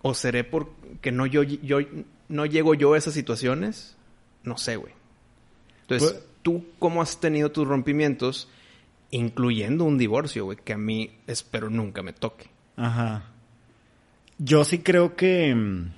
¿O 0.00 0.14
seré 0.14 0.42
porque 0.42 1.12
no, 1.12 1.26
yo, 1.26 1.42
yo, 1.44 1.78
no 2.28 2.46
llego 2.46 2.74
yo 2.74 2.94
a 2.94 2.98
esas 2.98 3.14
situaciones? 3.14 3.96
No 4.42 4.58
sé, 4.58 4.76
güey. 4.76 4.92
Entonces, 5.82 6.12
pues, 6.12 6.24
¿tú 6.42 6.64
cómo 6.80 7.00
has 7.02 7.20
tenido 7.20 7.52
tus 7.52 7.68
rompimientos? 7.68 8.48
Incluyendo 9.10 9.84
un 9.84 9.98
divorcio, 9.98 10.46
güey, 10.46 10.58
que 10.58 10.72
a 10.72 10.78
mí 10.78 11.18
espero 11.26 11.70
nunca 11.70 12.02
me 12.02 12.12
toque. 12.12 12.50
Ajá. 12.76 13.30
Yo 14.38 14.64
sí 14.64 14.78
creo 14.78 15.14
que, 15.14 15.54
mm, 15.54 15.92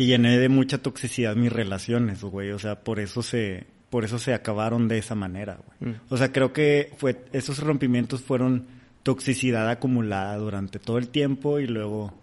que 0.00 0.06
llené 0.06 0.38
de 0.38 0.48
mucha 0.48 0.78
toxicidad 0.78 1.36
mis 1.36 1.52
relaciones, 1.52 2.22
güey. 2.22 2.52
O 2.52 2.58
sea, 2.58 2.80
por 2.80 3.00
eso 3.00 3.22
se, 3.22 3.66
por 3.90 4.06
eso 4.06 4.18
se 4.18 4.32
acabaron 4.32 4.88
de 4.88 4.96
esa 4.96 5.14
manera, 5.14 5.58
güey. 5.62 5.92
Mm. 5.92 6.00
O 6.08 6.16
sea, 6.16 6.32
creo 6.32 6.54
que 6.54 6.90
fue, 6.96 7.22
esos 7.34 7.58
rompimientos 7.58 8.22
fueron 8.22 8.64
toxicidad 9.02 9.68
acumulada 9.68 10.38
durante 10.38 10.78
todo 10.78 10.96
el 10.96 11.08
tiempo 11.08 11.58
y 11.58 11.66
luego, 11.66 12.14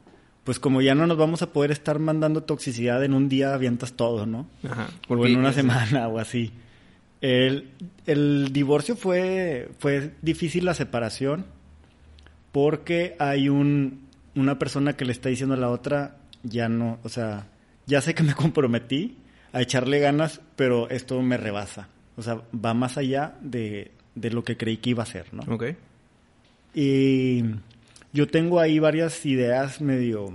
pues 0.44 0.60
como 0.60 0.82
ya 0.82 0.96
no 0.96 1.06
nos 1.06 1.18
vamos 1.18 1.44
a 1.44 1.54
poder 1.54 1.70
estar 1.70 2.00
mandando 2.00 2.42
toxicidad 2.42 3.04
en 3.04 3.14
un 3.14 3.30
día, 3.30 3.54
avientas 3.54 3.94
todo, 3.94 4.26
¿no? 4.26 4.48
Ajá. 4.68 4.90
O 5.08 5.24
en 5.28 5.38
una 5.38 5.54
semana 5.54 6.08
o 6.08 6.18
así. 6.18 6.54
El, 7.22 7.70
el 8.08 8.52
divorcio 8.54 8.96
fue, 8.96 9.70
fue 9.78 10.16
difícil 10.24 10.66
la 10.66 10.74
separación 10.74 11.46
porque 12.52 13.16
hay 13.20 13.50
un, 13.50 14.08
una 14.34 14.58
persona 14.58 14.94
que 14.94 15.06
le 15.06 15.12
está 15.12 15.30
diciendo 15.30 15.54
a 15.54 15.60
la 15.60 15.70
otra, 15.70 16.16
ya 16.42 16.70
no, 16.70 16.98
o 17.04 17.10
sea, 17.10 17.46
ya 17.88 18.02
sé 18.02 18.14
que 18.14 18.24
me 18.24 18.34
comprometí 18.36 19.18
a 19.54 19.62
echarle 19.62 20.00
ganas, 20.00 20.42
pero 20.56 20.90
esto 20.90 21.22
me 21.22 21.38
rebasa. 21.38 21.88
O 22.16 22.22
sea, 22.22 22.42
va 22.54 22.74
más 22.74 22.98
allá 22.98 23.36
de, 23.42 23.92
de 24.16 24.32
lo 24.32 24.44
que 24.44 24.58
creí 24.58 24.78
que 24.78 24.92
iba 24.92 25.04
a 25.04 25.08
ser, 25.08 25.34
¿no? 25.34 25.44
Ok. 25.54 25.66
Y 26.74 27.44
yo 28.14 28.28
tengo 28.28 28.60
ahí 28.60 28.80
varias 28.80 29.26
ideas 29.26 29.82
medio, 29.82 30.32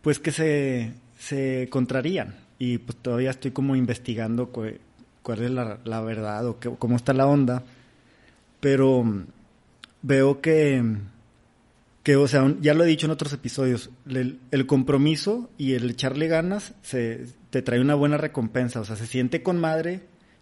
pues 0.00 0.18
que 0.18 0.32
se, 0.32 0.92
se 1.18 1.68
contrarían. 1.70 2.36
Y 2.58 2.78
pues 2.78 2.96
todavía 2.98 3.30
estoy 3.30 3.50
como 3.50 3.76
investigando 3.76 4.50
cuál 4.50 5.42
es 5.42 5.50
la, 5.50 5.78
la 5.84 6.00
verdad 6.00 6.46
o 6.46 6.58
qué, 6.60 6.70
cómo 6.78 6.96
está 6.96 7.12
la 7.12 7.26
onda. 7.26 7.64
Pero 8.60 9.04
veo 10.02 10.40
que, 10.40 10.84
que, 12.02 12.16
o 12.16 12.26
sea, 12.26 12.54
ya 12.60 12.74
lo 12.74 12.84
he 12.84 12.86
dicho 12.86 13.06
en 13.06 13.12
otros 13.12 13.32
episodios, 13.32 13.90
el, 14.08 14.40
el, 14.50 14.66
compromiso 14.66 15.50
y 15.56 15.74
el 15.74 15.90
echarle 15.90 16.26
ganas 16.28 16.74
se, 16.82 17.26
te 17.50 17.62
trae 17.62 17.80
una 17.80 17.94
buena 17.94 18.16
recompensa. 18.16 18.80
O 18.80 18.84
sea, 18.84 18.96
se 18.96 19.06
siente 19.06 19.42
con 19.42 19.60
madre 19.60 20.00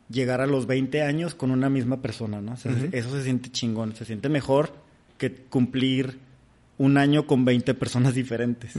llegar 0.08 0.40
a 0.40 0.46
los 0.46 0.66
20 0.66 1.02
años 1.02 1.34
con 1.34 1.50
una 1.50 1.68
misma 1.68 2.00
persona, 2.00 2.40
¿no? 2.40 2.52
O 2.52 2.56
sea, 2.56 2.72
Eso 2.92 3.10
se 3.10 3.22
siente 3.22 3.50
chingón, 3.50 3.94
se 3.94 4.04
siente 4.04 4.28
mejor 4.28 4.72
que 5.18 5.32
cumplir 5.34 6.18
un 6.78 6.96
año 6.96 7.26
con 7.26 7.44
20 7.44 7.74
personas 7.74 8.14
diferentes. 8.14 8.74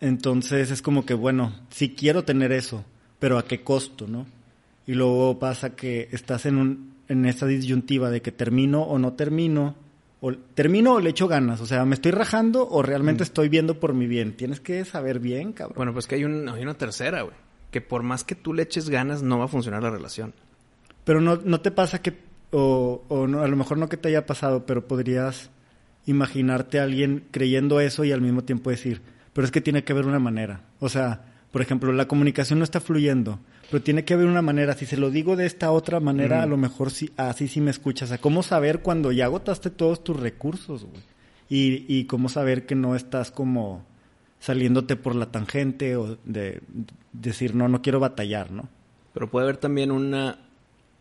Entonces 0.00 0.70
es 0.70 0.82
como 0.82 1.06
que, 1.06 1.14
bueno, 1.14 1.54
sí 1.70 1.94
quiero 1.96 2.24
tener 2.24 2.52
eso, 2.52 2.84
pero 3.18 3.38
¿a 3.38 3.46
qué 3.46 3.62
costo, 3.62 4.06
no? 4.06 4.26
y 4.88 4.94
luego 4.94 5.38
pasa 5.38 5.76
que 5.76 6.08
estás 6.12 6.46
en, 6.46 6.56
un, 6.56 6.94
en 7.08 7.26
esa 7.26 7.44
disyuntiva 7.44 8.08
de 8.08 8.22
que 8.22 8.32
termino 8.32 8.82
o 8.84 8.98
no 8.98 9.12
termino, 9.12 9.76
o 10.20 10.32
termino 10.32 10.94
o 10.94 11.00
le 11.00 11.10
echo 11.10 11.28
ganas, 11.28 11.60
o 11.60 11.66
sea, 11.66 11.84
me 11.84 11.94
estoy 11.94 12.12
rajando 12.12 12.68
o 12.68 12.82
realmente 12.82 13.22
mm. 13.22 13.26
estoy 13.26 13.48
viendo 13.48 13.78
por 13.78 13.94
mi 13.94 14.06
bien. 14.06 14.36
Tienes 14.36 14.60
que 14.60 14.84
saber 14.84 15.20
bien, 15.20 15.52
cabrón. 15.52 15.76
Bueno, 15.76 15.92
pues 15.92 16.06
que 16.06 16.16
hay, 16.16 16.24
un, 16.24 16.48
hay 16.48 16.62
una 16.62 16.74
tercera, 16.74 17.22
güey, 17.22 17.36
que 17.70 17.80
por 17.80 18.02
más 18.02 18.24
que 18.24 18.34
tú 18.34 18.52
le 18.52 18.64
eches 18.64 18.90
ganas 18.90 19.22
no 19.22 19.38
va 19.38 19.44
a 19.44 19.48
funcionar 19.48 19.82
la 19.82 19.90
relación. 19.90 20.34
Pero 21.04 21.20
no, 21.20 21.36
no 21.36 21.60
te 21.60 21.70
pasa 21.70 22.02
que, 22.02 22.14
o, 22.50 23.04
o 23.08 23.26
no, 23.26 23.42
a 23.42 23.48
lo 23.48 23.56
mejor 23.56 23.78
no 23.78 23.88
que 23.88 23.96
te 23.96 24.08
haya 24.08 24.26
pasado, 24.26 24.66
pero 24.66 24.86
podrías 24.86 25.50
imaginarte 26.06 26.80
a 26.80 26.84
alguien 26.84 27.24
creyendo 27.30 27.80
eso 27.80 28.04
y 28.04 28.12
al 28.12 28.20
mismo 28.20 28.42
tiempo 28.42 28.70
decir, 28.70 29.02
pero 29.32 29.44
es 29.44 29.50
que 29.50 29.60
tiene 29.60 29.84
que 29.84 29.92
haber 29.92 30.06
una 30.06 30.18
manera. 30.18 30.62
O 30.80 30.88
sea, 30.88 31.24
por 31.52 31.62
ejemplo, 31.62 31.92
la 31.92 32.08
comunicación 32.08 32.58
no 32.58 32.64
está 32.64 32.80
fluyendo 32.80 33.38
pero 33.70 33.82
tiene 33.82 34.04
que 34.04 34.14
haber 34.14 34.26
una 34.26 34.42
manera. 34.42 34.74
Si 34.74 34.86
se 34.86 34.96
lo 34.96 35.10
digo 35.10 35.36
de 35.36 35.46
esta 35.46 35.70
otra 35.70 36.00
manera, 36.00 36.42
a 36.42 36.46
lo 36.46 36.56
mejor 36.56 36.90
sí, 36.90 37.10
así 37.16 37.48
sí 37.48 37.60
me 37.60 37.70
escuchas. 37.70 38.08
O 38.08 38.10
sea, 38.10 38.18
¿cómo 38.18 38.42
saber 38.42 38.80
cuando 38.80 39.12
ya 39.12 39.26
agotaste 39.26 39.70
todos 39.70 40.02
tus 40.02 40.18
recursos, 40.18 40.84
güey? 40.84 41.02
Y, 41.50 41.84
y 41.88 42.04
cómo 42.04 42.28
saber 42.28 42.66
que 42.66 42.74
no 42.74 42.94
estás 42.94 43.30
como 43.30 43.84
saliéndote 44.40 44.96
por 44.96 45.14
la 45.14 45.26
tangente 45.26 45.96
o 45.96 46.16
de, 46.24 46.60
decir, 47.12 47.54
no, 47.54 47.68
no 47.68 47.82
quiero 47.82 48.00
batallar, 48.00 48.50
¿no? 48.50 48.68
Pero 49.12 49.30
puede 49.30 49.44
haber 49.44 49.56
también 49.56 49.90
una, 49.90 50.38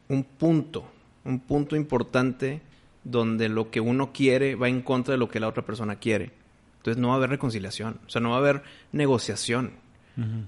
un 0.10 0.24
punto, 0.24 0.90
un 1.24 1.40
punto 1.40 1.76
importante 1.76 2.62
donde 3.04 3.48
lo 3.48 3.70
que 3.70 3.80
uno 3.80 4.12
quiere 4.12 4.56
va 4.56 4.68
en 4.68 4.82
contra 4.82 5.14
de 5.14 5.18
lo 5.18 5.30
que 5.30 5.40
la 5.40 5.48
otra 5.48 5.66
persona 5.66 5.98
quiere. 5.98 6.32
Entonces 6.78 7.02
no 7.02 7.10
va 7.10 7.16
a 7.16 7.18
haber 7.18 7.30
reconciliación, 7.30 8.00
o 8.06 8.10
sea, 8.10 8.22
no 8.22 8.32
va 8.32 8.38
a 8.38 8.40
haber 8.40 8.64
negociación. 8.92 9.72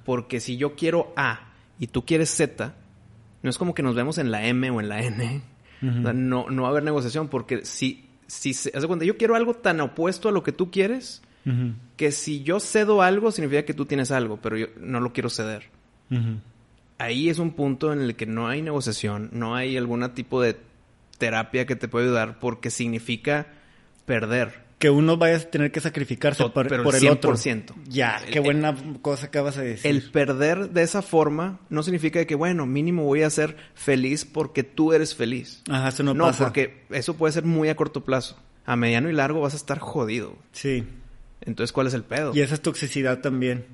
Porque 0.03 0.39
si 0.39 0.57
yo 0.57 0.75
quiero 0.75 1.13
A 1.15 1.48
y 1.79 1.87
tú 1.87 2.05
quieres 2.05 2.29
Z, 2.29 2.75
no 3.41 3.49
es 3.49 3.57
como 3.57 3.73
que 3.73 3.83
nos 3.83 3.95
vemos 3.95 4.17
en 4.17 4.31
la 4.31 4.45
M 4.45 4.69
o 4.69 4.79
en 4.81 4.89
la 4.89 5.01
N. 5.01 5.41
no, 5.81 6.49
no 6.49 6.61
va 6.61 6.67
a 6.67 6.71
haber 6.71 6.83
negociación 6.83 7.29
porque 7.29 7.65
si, 7.65 8.09
si 8.27 8.53
se, 8.53 8.71
hace 8.75 8.85
cuenta, 8.85 9.05
yo 9.05 9.17
quiero 9.17 9.35
algo 9.35 9.53
tan 9.53 9.79
opuesto 9.79 10.29
a 10.29 10.31
lo 10.31 10.43
que 10.43 10.51
tú 10.51 10.69
quieres, 10.71 11.21
que 11.97 12.11
si 12.11 12.43
yo 12.43 12.59
cedo 12.59 13.01
algo 13.01 13.31
significa 13.31 13.63
que 13.63 13.73
tú 13.73 13.85
tienes 13.85 14.11
algo, 14.11 14.37
pero 14.37 14.55
yo 14.55 14.67
no 14.79 14.99
lo 14.99 15.13
quiero 15.13 15.29
ceder. 15.29 15.69
Ahí 16.99 17.29
es 17.29 17.39
un 17.39 17.51
punto 17.51 17.93
en 17.93 18.01
el 18.01 18.15
que 18.15 18.25
no 18.25 18.47
hay 18.47 18.61
negociación, 18.61 19.29
no 19.31 19.55
hay 19.55 19.77
algún 19.77 20.07
tipo 20.13 20.41
de 20.41 20.57
terapia 21.17 21.65
que 21.65 21.75
te 21.75 21.87
pueda 21.87 22.05
ayudar 22.05 22.39
porque 22.39 22.69
significa 22.69 23.47
perder 24.05 24.68
que 24.79 24.89
uno 24.89 25.17
vaya 25.17 25.35
a 25.35 25.39
tener 25.39 25.71
que 25.71 25.81
sacrificarse 25.81 26.47
por, 26.49 26.73
el, 26.73 26.83
por 26.83 26.95
el 26.95 27.07
otro. 27.09 27.35
Ya, 27.89 28.21
qué 28.31 28.39
buena 28.39 28.75
cosa 29.01 29.25
acabas 29.25 29.57
de 29.57 29.65
decir. 29.65 29.91
El 29.91 30.09
perder 30.09 30.69
de 30.69 30.83
esa 30.83 31.01
forma 31.01 31.59
no 31.69 31.83
significa 31.83 32.23
que, 32.25 32.33
bueno, 32.33 32.65
mínimo 32.65 33.03
voy 33.03 33.23
a 33.23 33.29
ser 33.29 33.57
feliz 33.75 34.23
porque 34.23 34.63
tú 34.63 34.93
eres 34.93 35.13
feliz. 35.13 35.63
Ajá, 35.69 35.89
eso 35.89 36.03
no, 36.03 36.13
no 36.13 36.23
pasa. 36.23 36.39
No, 36.39 36.45
porque 36.45 36.85
eso 36.91 37.17
puede 37.17 37.33
ser 37.33 37.43
muy 37.43 37.67
a 37.67 37.75
corto 37.75 38.05
plazo. 38.05 38.37
A 38.65 38.77
mediano 38.77 39.09
y 39.09 39.13
largo 39.13 39.41
vas 39.41 39.53
a 39.53 39.57
estar 39.57 39.79
jodido. 39.79 40.37
Sí. 40.53 40.85
Entonces, 41.41 41.73
¿cuál 41.73 41.87
es 41.87 41.93
el 41.93 42.03
pedo? 42.03 42.31
Y 42.33 42.39
esa 42.39 42.55
es 42.55 42.61
toxicidad 42.61 43.19
también. 43.19 43.65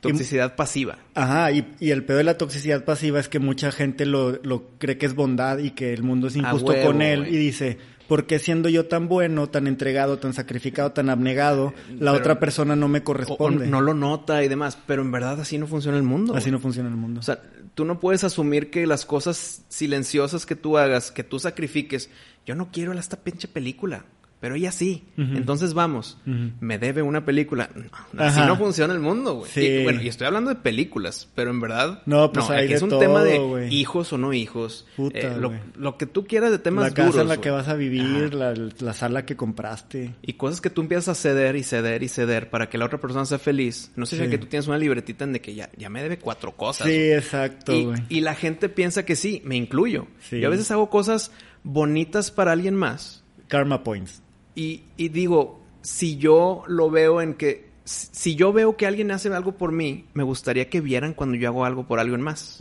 Toxicidad 0.00 0.56
pasiva. 0.56 0.98
Ajá, 1.14 1.52
y, 1.52 1.74
y, 1.78 1.90
el 1.90 2.04
pedo 2.04 2.18
de 2.18 2.24
la 2.24 2.36
toxicidad 2.36 2.84
pasiva 2.84 3.20
es 3.20 3.28
que 3.28 3.38
mucha 3.38 3.70
gente 3.70 4.04
lo, 4.04 4.32
lo 4.42 4.70
cree 4.78 4.98
que 4.98 5.06
es 5.06 5.14
bondad 5.14 5.58
y 5.58 5.70
que 5.70 5.92
el 5.92 6.02
mundo 6.02 6.26
es 6.26 6.34
injusto 6.34 6.74
con 6.82 7.02
él 7.02 7.28
y 7.28 7.36
dice, 7.36 7.78
porque 8.08 8.38
siendo 8.38 8.68
yo 8.68 8.86
tan 8.86 9.08
bueno, 9.08 9.48
tan 9.48 9.66
entregado, 9.66 10.18
tan 10.18 10.34
sacrificado, 10.34 10.92
tan 10.92 11.10
abnegado, 11.10 11.72
la 11.98 12.12
otra 12.12 12.38
persona 12.38 12.76
no 12.76 12.88
me 12.88 13.02
corresponde. 13.02 13.66
no 13.66 13.80
lo 13.80 13.94
nota 13.94 14.42
y 14.44 14.48
demás, 14.48 14.78
pero 14.86 15.02
en 15.02 15.12
verdad 15.12 15.40
así 15.40 15.58
no 15.58 15.66
funciona 15.66 15.96
el 15.96 16.02
mundo. 16.02 16.34
Así 16.34 16.50
no 16.50 16.58
funciona 16.58 16.88
el 16.88 16.96
mundo. 16.96 17.20
O 17.20 17.22
sea, 17.22 17.40
tú 17.74 17.84
no 17.84 18.00
puedes 18.00 18.24
asumir 18.24 18.70
que 18.70 18.86
las 18.86 19.06
cosas 19.06 19.64
silenciosas 19.68 20.46
que 20.46 20.56
tú 20.56 20.78
hagas, 20.78 21.10
que 21.10 21.24
tú 21.24 21.38
sacrifiques, 21.38 22.10
yo 22.44 22.54
no 22.54 22.70
quiero 22.70 22.92
esta 22.92 23.16
pinche 23.16 23.48
película 23.48 24.04
pero 24.42 24.56
ella 24.56 24.72
sí. 24.72 25.04
Entonces 25.16 25.72
vamos, 25.72 26.18
me 26.24 26.76
debe 26.76 27.00
una 27.00 27.24
película. 27.24 27.70
así 28.18 28.40
no 28.40 28.56
funciona 28.56 28.92
el 28.92 28.98
mundo, 28.98 29.34
güey. 29.34 29.50
Y, 29.54 29.84
bueno, 29.84 30.02
y 30.02 30.08
estoy 30.08 30.26
hablando 30.26 30.50
de 30.50 30.56
películas, 30.56 31.28
pero 31.36 31.52
en 31.52 31.60
verdad. 31.60 32.02
No, 32.06 32.32
pues 32.32 32.50
es 32.50 32.82
un 32.82 32.98
tema 32.98 33.22
de 33.22 33.68
hijos 33.70 34.12
o 34.12 34.18
no 34.18 34.32
hijos. 34.32 34.84
Eh, 35.14 35.32
lo, 35.76 35.96
que 35.96 36.06
tú 36.06 36.26
quieras 36.26 36.50
de 36.50 36.58
temas 36.58 36.86
La 36.86 36.90
casa 36.90 37.20
en 37.20 37.28
la 37.28 37.36
que 37.36 37.50
vas 37.50 37.68
a 37.68 37.74
vivir, 37.74 38.34
la, 38.34 38.94
sala 38.94 39.24
que 39.24 39.36
compraste. 39.36 40.12
Y 40.22 40.32
cosas 40.32 40.60
que 40.60 40.70
tú 40.70 40.80
empiezas 40.80 41.06
a 41.06 41.14
ceder 41.14 41.54
y 41.54 41.62
ceder 41.62 42.02
y 42.02 42.08
ceder 42.08 42.50
para 42.50 42.68
que 42.68 42.78
la 42.78 42.86
otra 42.86 43.00
persona 43.00 43.24
sea 43.24 43.38
feliz. 43.38 43.92
No 43.94 44.06
sé 44.06 44.18
si 44.18 44.28
que 44.28 44.38
tú 44.38 44.46
tienes 44.46 44.66
una 44.66 44.76
libretita 44.76 45.22
en 45.22 45.34
de 45.34 45.40
que 45.40 45.54
ya, 45.54 45.70
ya 45.76 45.88
me 45.88 46.02
debe 46.02 46.18
cuatro 46.18 46.56
cosas. 46.56 46.88
Sí, 46.88 47.12
exacto, 47.12 47.80
güey. 47.80 48.00
Y, 48.08 48.22
la 48.22 48.34
gente 48.34 48.68
piensa 48.68 49.04
que 49.04 49.14
sí, 49.14 49.40
me 49.44 49.54
incluyo. 49.54 50.08
Yo 50.32 50.48
a 50.48 50.50
veces 50.50 50.68
hago 50.72 50.90
cosas 50.90 51.30
bonitas 51.62 52.32
para 52.32 52.50
alguien 52.50 52.74
más. 52.74 53.22
Karma 53.52 53.84
points. 53.84 54.21
Y, 54.54 54.82
y 54.96 55.08
digo, 55.08 55.60
si 55.82 56.16
yo 56.16 56.64
lo 56.66 56.90
veo 56.90 57.20
en 57.20 57.34
que 57.34 57.72
si 57.84 58.36
yo 58.36 58.52
veo 58.52 58.76
que 58.76 58.86
alguien 58.86 59.10
hace 59.10 59.28
algo 59.34 59.56
por 59.56 59.72
mí, 59.72 60.04
me 60.14 60.22
gustaría 60.22 60.70
que 60.70 60.80
vieran 60.80 61.14
cuando 61.14 61.36
yo 61.36 61.48
hago 61.48 61.64
algo 61.64 61.86
por 61.86 61.98
alguien 61.98 62.20
más. 62.20 62.58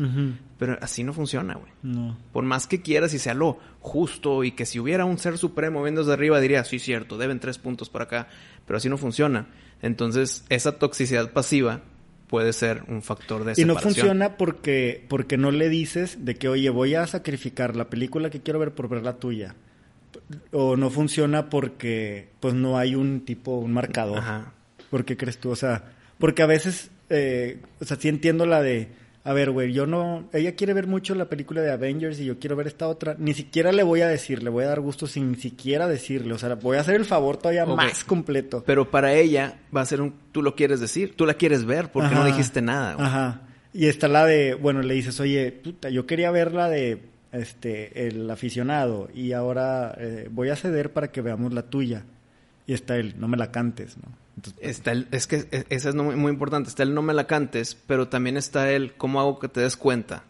Pero 0.57 0.77
así 0.81 1.03
no 1.03 1.13
funciona, 1.13 1.53
güey. 1.55 1.71
No. 1.83 2.17
Por 2.33 2.43
más 2.43 2.65
que 2.65 2.81
quieras 2.81 3.13
y 3.13 3.19
sea 3.19 3.35
lo 3.35 3.59
justo 3.79 4.43
y 4.43 4.51
que 4.53 4.65
si 4.65 4.79
hubiera 4.79 5.05
un 5.05 5.19
ser 5.19 5.37
supremo 5.37 5.83
viendo 5.83 6.01
desde 6.01 6.13
arriba 6.13 6.39
diría, 6.39 6.63
sí, 6.63 6.79
cierto, 6.79 7.17
deben 7.17 7.39
tres 7.39 7.59
puntos 7.59 7.89
para 7.89 8.05
acá, 8.05 8.27
pero 8.65 8.77
así 8.77 8.89
no 8.89 8.97
funciona. 8.97 9.47
Entonces, 9.83 10.43
esa 10.49 10.79
toxicidad 10.79 11.31
pasiva 11.33 11.81
puede 12.27 12.53
ser 12.53 12.83
un 12.87 13.01
factor 13.03 13.43
de 13.43 13.53
Y 13.57 13.65
no 13.65 13.73
separación. 13.73 13.81
funciona 13.93 14.37
porque, 14.37 15.05
porque 15.07 15.37
no 15.37 15.51
le 15.51 15.69
dices 15.69 16.25
de 16.25 16.35
que, 16.35 16.47
oye, 16.47 16.69
voy 16.71 16.95
a 16.95 17.05
sacrificar 17.05 17.75
la 17.75 17.89
película 17.89 18.29
que 18.31 18.41
quiero 18.41 18.57
ver 18.57 18.73
por 18.73 18.89
ver 18.89 19.03
la 19.03 19.17
tuya. 19.17 19.55
O 20.51 20.75
no 20.75 20.89
funciona 20.89 21.49
porque 21.49 22.29
pues 22.39 22.53
no 22.53 22.77
hay 22.77 22.95
un 22.95 23.21
tipo, 23.25 23.57
un 23.57 23.73
marcador. 23.73 24.19
Ajá. 24.19 24.53
¿Por 24.89 25.05
qué 25.05 25.17
crees 25.17 25.37
tú? 25.37 25.49
O 25.49 25.55
sea, 25.55 25.83
porque 26.17 26.43
a 26.43 26.47
veces, 26.47 26.91
eh, 27.09 27.59
o 27.79 27.85
sea, 27.85 27.97
sí 27.97 28.09
entiendo 28.09 28.45
la 28.45 28.61
de, 28.61 28.89
a 29.23 29.33
ver, 29.33 29.51
güey, 29.51 29.71
yo 29.71 29.85
no, 29.85 30.27
ella 30.33 30.55
quiere 30.55 30.73
ver 30.73 30.87
mucho 30.87 31.13
la 31.15 31.25
película 31.25 31.61
de 31.61 31.71
Avengers 31.71 32.19
y 32.19 32.25
yo 32.25 32.39
quiero 32.39 32.55
ver 32.55 32.67
esta 32.67 32.87
otra. 32.87 33.15
Ni 33.19 33.33
siquiera 33.33 33.71
le 33.71 33.83
voy 33.83 34.01
a 34.01 34.07
decir, 34.07 34.41
le 34.41 34.49
voy 34.49 34.63
a 34.63 34.67
dar 34.67 34.79
gusto 34.81 35.05
sin 35.05 35.37
siquiera 35.37 35.87
decirle. 35.87 36.33
O 36.33 36.37
sea, 36.37 36.55
voy 36.55 36.77
a 36.77 36.81
hacer 36.81 36.95
el 36.95 37.05
favor 37.05 37.37
todavía 37.37 37.65
más 37.65 38.03
completo. 38.03 38.63
Pero 38.65 38.89
para 38.89 39.13
ella 39.13 39.59
va 39.75 39.81
a 39.81 39.85
ser 39.85 40.01
un, 40.01 40.13
tú 40.31 40.41
lo 40.41 40.55
quieres 40.55 40.79
decir, 40.79 41.15
tú 41.15 41.25
la 41.25 41.35
quieres 41.35 41.65
ver 41.65 41.91
porque 41.91 42.15
no 42.15 42.25
dijiste 42.25 42.61
nada. 42.61 42.95
güey. 42.95 43.05
Ajá. 43.05 43.41
Y 43.73 43.85
está 43.85 44.07
la 44.07 44.25
de, 44.25 44.55
bueno, 44.55 44.81
le 44.81 44.93
dices, 44.95 45.19
oye, 45.19 45.51
puta, 45.51 45.89
yo 45.89 46.05
quería 46.05 46.29
ver 46.31 46.53
la 46.53 46.67
de 46.67 47.01
este 47.31 48.07
el 48.07 48.29
aficionado 48.29 49.09
y 49.13 49.31
ahora 49.33 49.95
eh, 49.97 50.27
voy 50.31 50.49
a 50.49 50.55
ceder 50.55 50.91
para 50.93 51.11
que 51.11 51.21
veamos 51.21 51.53
la 51.53 51.63
tuya. 51.63 52.03
Y 52.67 52.73
está 52.73 52.97
el, 52.97 53.19
no 53.19 53.27
me 53.27 53.37
la 53.37 53.51
cantes, 53.51 53.97
¿no? 53.97 54.03
Entonces, 54.37 54.61
Está 54.63 54.91
el- 54.93 55.07
es 55.11 55.27
que 55.27 55.47
e- 55.51 55.65
esa 55.69 55.89
es 55.89 55.95
muy, 55.95 56.15
muy 56.15 56.31
importante. 56.31 56.69
Está 56.69 56.83
el 56.83 56.93
no 56.93 57.01
me 57.01 57.13
la 57.13 57.27
cantes, 57.27 57.75
pero 57.87 58.07
también 58.07 58.37
está 58.37 58.71
el 58.71 58.93
cómo 58.93 59.19
hago 59.19 59.39
que 59.39 59.47
te 59.49 59.59
des 59.61 59.75
cuenta. 59.75 60.23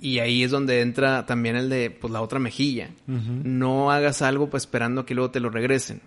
Y 0.00 0.20
ahí 0.20 0.44
es 0.44 0.52
donde 0.52 0.80
entra 0.82 1.26
también 1.26 1.56
el 1.56 1.68
de 1.68 1.90
pues 1.90 2.12
la 2.12 2.20
otra 2.20 2.38
mejilla. 2.38 2.90
No 3.06 3.90
hagas 3.90 4.22
algo 4.22 4.48
pues 4.50 4.64
esperando 4.64 5.04
que 5.06 5.14
luego 5.14 5.30
te 5.30 5.40
lo 5.40 5.50
regresen. 5.50 6.00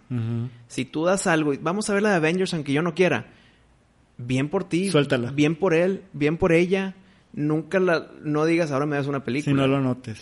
Si 0.67 0.85
tú 0.85 1.05
das 1.05 1.27
algo, 1.27 1.53
y 1.53 1.57
vamos 1.57 1.89
a 1.89 1.93
ver 1.93 2.03
la 2.03 2.11
de 2.11 2.15
Avengers 2.17 2.53
aunque 2.53 2.73
yo 2.73 2.81
no 2.81 2.93
quiera. 2.93 3.27
Bien 4.17 4.49
por 4.49 4.63
ti, 4.65 4.89
Suéltala. 4.91 5.31
bien 5.31 5.55
por 5.55 5.73
él, 5.73 6.03
bien 6.13 6.37
por 6.37 6.51
ella. 6.53 6.93
Nunca 7.33 7.79
la 7.79 8.07
no 8.23 8.45
digas 8.45 8.71
ahora 8.71 8.85
me 8.85 8.95
das 8.97 9.07
una 9.07 9.19
Si 9.19 9.25
película. 9.25 9.55
no 9.55 9.67
lo 9.67 9.79
notes. 9.81 10.19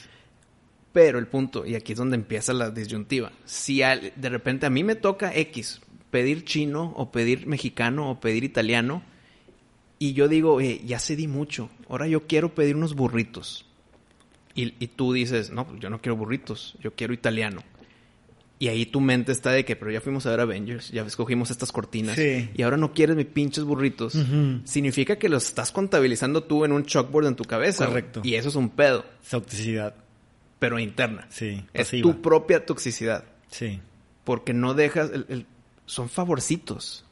Pero 0.93 1.19
el 1.19 1.27
punto, 1.27 1.65
y 1.65 1.75
aquí 1.75 1.91
es 1.93 1.97
donde 1.97 2.15
empieza 2.15 2.53
la 2.53 2.71
disyuntiva. 2.71 3.31
Si 3.45 3.81
al- 3.83 4.11
de 4.15 4.29
repente 4.29 4.65
a 4.65 4.69
mí 4.69 4.83
me 4.83 4.95
toca 4.95 5.33
X, 5.35 5.81
pedir 6.11 6.45
chino 6.45 6.93
o 6.95 7.11
pedir 7.11 7.45
mexicano 7.47 8.09
o 8.09 8.19
pedir 8.19 8.43
italiano, 8.43 9.03
y 9.99 10.13
yo 10.13 10.27
digo, 10.27 10.59
"Eh, 10.61 10.81
ya 10.85 10.99
cedí 10.99 11.27
mucho, 11.27 11.69
ahora 11.89 12.07
yo 12.07 12.25
quiero 12.25 12.55
pedir 12.55 12.75
unos 12.75 12.95
burritos. 12.95 13.65
Y, 14.55 14.73
y 14.83 14.87
tú 14.87 15.13
dices, 15.13 15.51
no, 15.51 15.67
pues 15.67 15.79
yo 15.79 15.89
no 15.89 16.01
quiero 16.01 16.15
burritos, 16.15 16.75
yo 16.81 16.93
quiero 16.95 17.13
italiano. 17.13 17.61
Y 18.61 18.67
ahí 18.67 18.85
tu 18.85 18.99
mente 18.99 19.31
está 19.31 19.51
de 19.51 19.63
que, 19.63 19.77
pero 19.77 19.89
ya 19.89 20.01
fuimos 20.01 20.25
a 20.25 20.31
ver 20.31 20.41
Avengers, 20.41 20.91
ya 20.91 21.03
escogimos 21.03 21.49
estas 21.49 21.71
cortinas, 21.71 22.17
Sí. 22.17 22.49
y 22.53 22.61
ahora 22.63 22.75
no 22.75 22.93
quieres 22.93 23.15
mis 23.15 23.25
pinches 23.25 23.63
burritos. 23.63 24.15
Ujú. 24.15 24.59
Significa 24.65 25.17
que 25.17 25.29
los 25.29 25.45
estás 25.45 25.71
contabilizando 25.71 26.43
tú 26.43 26.65
en 26.65 26.73
un 26.73 26.83
chalkboard 26.85 27.27
en 27.27 27.35
tu 27.37 27.45
cabeza. 27.45 27.85
Correcto. 27.87 28.19
Y 28.25 28.35
eso 28.35 28.49
es 28.49 28.55
un 28.55 28.69
pedo, 28.69 29.05
Toxicidad. 29.31 29.95
pero 30.59 30.77
interna. 30.77 31.25
Sí. 31.29 31.63
Es 31.73 31.87
pasiva. 31.87 32.01
tu 32.11 32.21
propia 32.21 32.65
toxicidad. 32.65 33.23
Sí. 33.49 33.79
Porque 34.25 34.53
no 34.53 34.73
dejas. 34.73 35.09
el- 35.11 35.25
el- 35.29 35.45
son 35.85 36.09
favorcitos. 36.09 37.05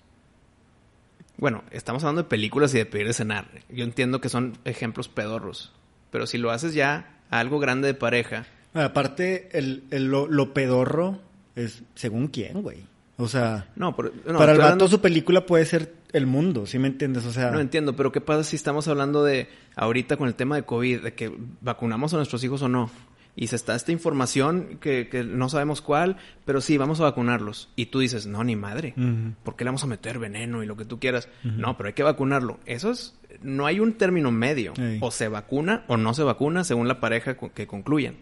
Bueno, 1.38 1.64
estamos 1.72 2.04
hablando 2.04 2.24
de 2.24 2.30
películas 2.30 2.74
y 2.74 2.80
de 2.80 2.86
pedir 2.86 3.08
de 3.08 3.14
cenar. 3.14 3.48
Yo 3.70 3.84
entiendo 3.84 4.20
que 4.22 4.30
son 4.30 4.58
ejemplos 4.66 5.08
pedorros. 5.08 5.72
Pero 6.12 6.26
si 6.28 6.38
lo 6.38 6.52
haces 6.52 6.74
ya 6.74 7.20
a 7.30 7.40
algo 7.40 7.60
grande 7.60 7.88
de 7.88 7.94
pareja. 7.94 8.48
Aparte, 8.74 9.50
el, 9.58 9.84
el- 9.92 10.06
lo, 10.08 10.28
lo 10.28 10.54
pedorro 10.54 11.22
es 11.58 11.84
según 11.96 12.28
quién, 12.28 12.62
güey. 12.62 12.86
O 13.20 13.28
sea, 13.28 13.68
No, 13.76 13.96
pero- 13.96 14.12
no, 14.28 14.38
para 14.38 14.52
el 14.52 14.58
vato 14.60 14.64
hablando- 14.74 14.88
su 14.88 15.02
película 15.02 15.46
puede 15.46 15.66
ser 15.66 15.94
el 16.14 16.28
mundo, 16.28 16.66
¿sí 16.68 16.78
me 16.78 16.88
entiendes? 16.88 17.26
O 17.26 17.32
sea, 17.32 17.50
No 17.52 17.60
entiendo, 17.60 17.96
pero 17.96 18.12
¿qué 18.12 18.22
pasa 18.22 18.44
si 18.44 18.56
estamos 18.56 18.88
hablando 18.88 19.24
de 19.24 19.50
ahorita 19.76 20.18
con 20.18 20.28
el 20.28 20.36
tema 20.36 20.56
de 20.56 20.64
COVID, 20.64 21.02
de 21.02 21.14
que 21.16 21.32
vacunamos 21.62 22.14
a 22.14 22.18
nuestros 22.18 22.44
hijos 22.44 22.62
o 22.62 22.70
no? 22.70 22.92
Y 23.40 23.48
se 23.48 23.56
está 23.56 23.76
esta 23.76 23.92
información 23.92 24.78
que, 24.82 25.10
que 25.10 25.24
no 25.24 25.48
sabemos 25.50 25.82
cuál, 25.82 26.18
pero 26.46 26.60
sí, 26.62 26.78
vamos 26.78 27.00
a 27.00 27.04
vacunarlos. 27.04 27.70
Y 27.76 27.88
tú 27.88 28.00
dices, 28.00 28.26
no, 28.26 28.44
ni 28.44 28.56
madre. 28.56 28.94
Ujú. 28.98 29.34
¿Por 29.44 29.56
qué 29.56 29.64
le 29.64 29.70
vamos 29.70 29.84
a 29.84 29.88
meter 29.88 30.18
veneno 30.18 30.64
y 30.64 30.66
lo 30.66 30.76
que 30.76 30.86
tú 30.86 31.00
quieras? 31.00 31.28
No, 31.44 31.78
pero 31.78 31.88
hay 31.88 31.94
que 31.94 32.02
vacunarlo. 32.04 32.60
Eso 32.66 32.90
es, 32.92 33.16
no 33.44 33.68
hay 33.68 33.80
un 33.80 33.94
término 33.94 34.32
medio. 34.32 34.74
O 35.02 35.12
se 35.12 35.28
vacuna 35.28 35.86
o 35.88 35.98
no 35.98 36.14
se 36.16 36.24
vacuna 36.24 36.64
según 36.64 36.88
la 36.88 37.00
pareja 37.00 37.36
que 37.36 37.68
concluyan. 37.68 38.16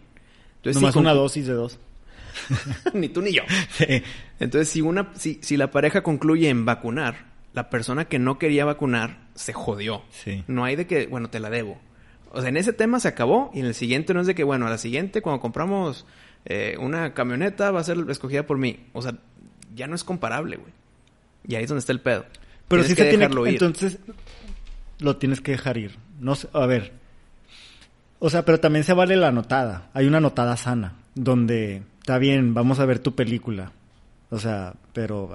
Entonces, 0.56 0.80
nomás 0.82 0.96
una 0.96 1.14
dosis 1.14 1.46
de 1.46 1.52
dos. 1.54 1.78
ni 2.94 3.08
tú 3.08 3.22
ni 3.22 3.32
yo. 3.32 3.42
Sí. 3.70 4.02
Entonces, 4.40 4.68
si 4.68 4.80
una, 4.80 5.10
si, 5.14 5.38
si 5.42 5.56
la 5.56 5.70
pareja 5.70 6.02
concluye 6.02 6.48
en 6.48 6.64
vacunar, 6.64 7.26
la 7.52 7.70
persona 7.70 8.04
que 8.06 8.18
no 8.18 8.38
quería 8.38 8.64
vacunar 8.64 9.18
se 9.34 9.52
jodió. 9.52 10.02
Sí. 10.10 10.44
No 10.46 10.64
hay 10.64 10.76
de 10.76 10.86
que, 10.86 11.06
bueno, 11.06 11.30
te 11.30 11.40
la 11.40 11.50
debo. 11.50 11.78
O 12.32 12.40
sea, 12.40 12.50
en 12.50 12.56
ese 12.58 12.72
tema 12.72 13.00
se 13.00 13.08
acabó 13.08 13.50
y 13.54 13.60
en 13.60 13.66
el 13.66 13.74
siguiente 13.74 14.12
no 14.12 14.20
es 14.20 14.26
de 14.26 14.34
que, 14.34 14.44
bueno, 14.44 14.66
a 14.66 14.70
la 14.70 14.78
siguiente 14.78 15.22
cuando 15.22 15.40
compramos 15.40 16.04
eh, 16.44 16.76
una 16.78 17.14
camioneta 17.14 17.70
va 17.70 17.80
a 17.80 17.84
ser 17.84 17.98
escogida 18.08 18.46
por 18.46 18.58
mí. 18.58 18.86
O 18.92 19.00
sea, 19.00 19.14
ya 19.74 19.86
no 19.86 19.94
es 19.94 20.04
comparable, 20.04 20.56
güey. 20.56 20.72
Y 21.48 21.54
ahí 21.54 21.62
es 21.62 21.68
donde 21.68 21.80
está 21.80 21.92
el 21.92 22.00
pedo. 22.00 22.26
Pero 22.68 22.82
Tienes 22.82 22.96
que 22.96 23.02
se 23.04 23.08
tiene 23.08 23.24
dejarlo 23.24 23.44
que, 23.44 23.50
ir. 23.50 23.54
entonces 23.54 23.98
lo 24.98 25.16
tienes 25.16 25.40
que 25.40 25.52
dejar 25.52 25.78
ir. 25.78 25.96
No 26.20 26.34
sé, 26.34 26.48
a 26.52 26.66
ver. 26.66 26.92
O 28.18 28.30
sea, 28.30 28.44
pero 28.44 28.60
también 28.60 28.84
se 28.84 28.92
vale 28.92 29.16
la 29.16 29.32
notada. 29.32 29.90
Hay 29.94 30.06
una 30.06 30.20
notada 30.20 30.56
sana 30.56 30.94
donde 31.14 31.82
está 32.06 32.18
bien, 32.18 32.54
vamos 32.54 32.78
a 32.78 32.86
ver 32.86 33.00
tu 33.00 33.16
película. 33.16 33.72
O 34.30 34.38
sea, 34.38 34.74
pero 34.92 35.28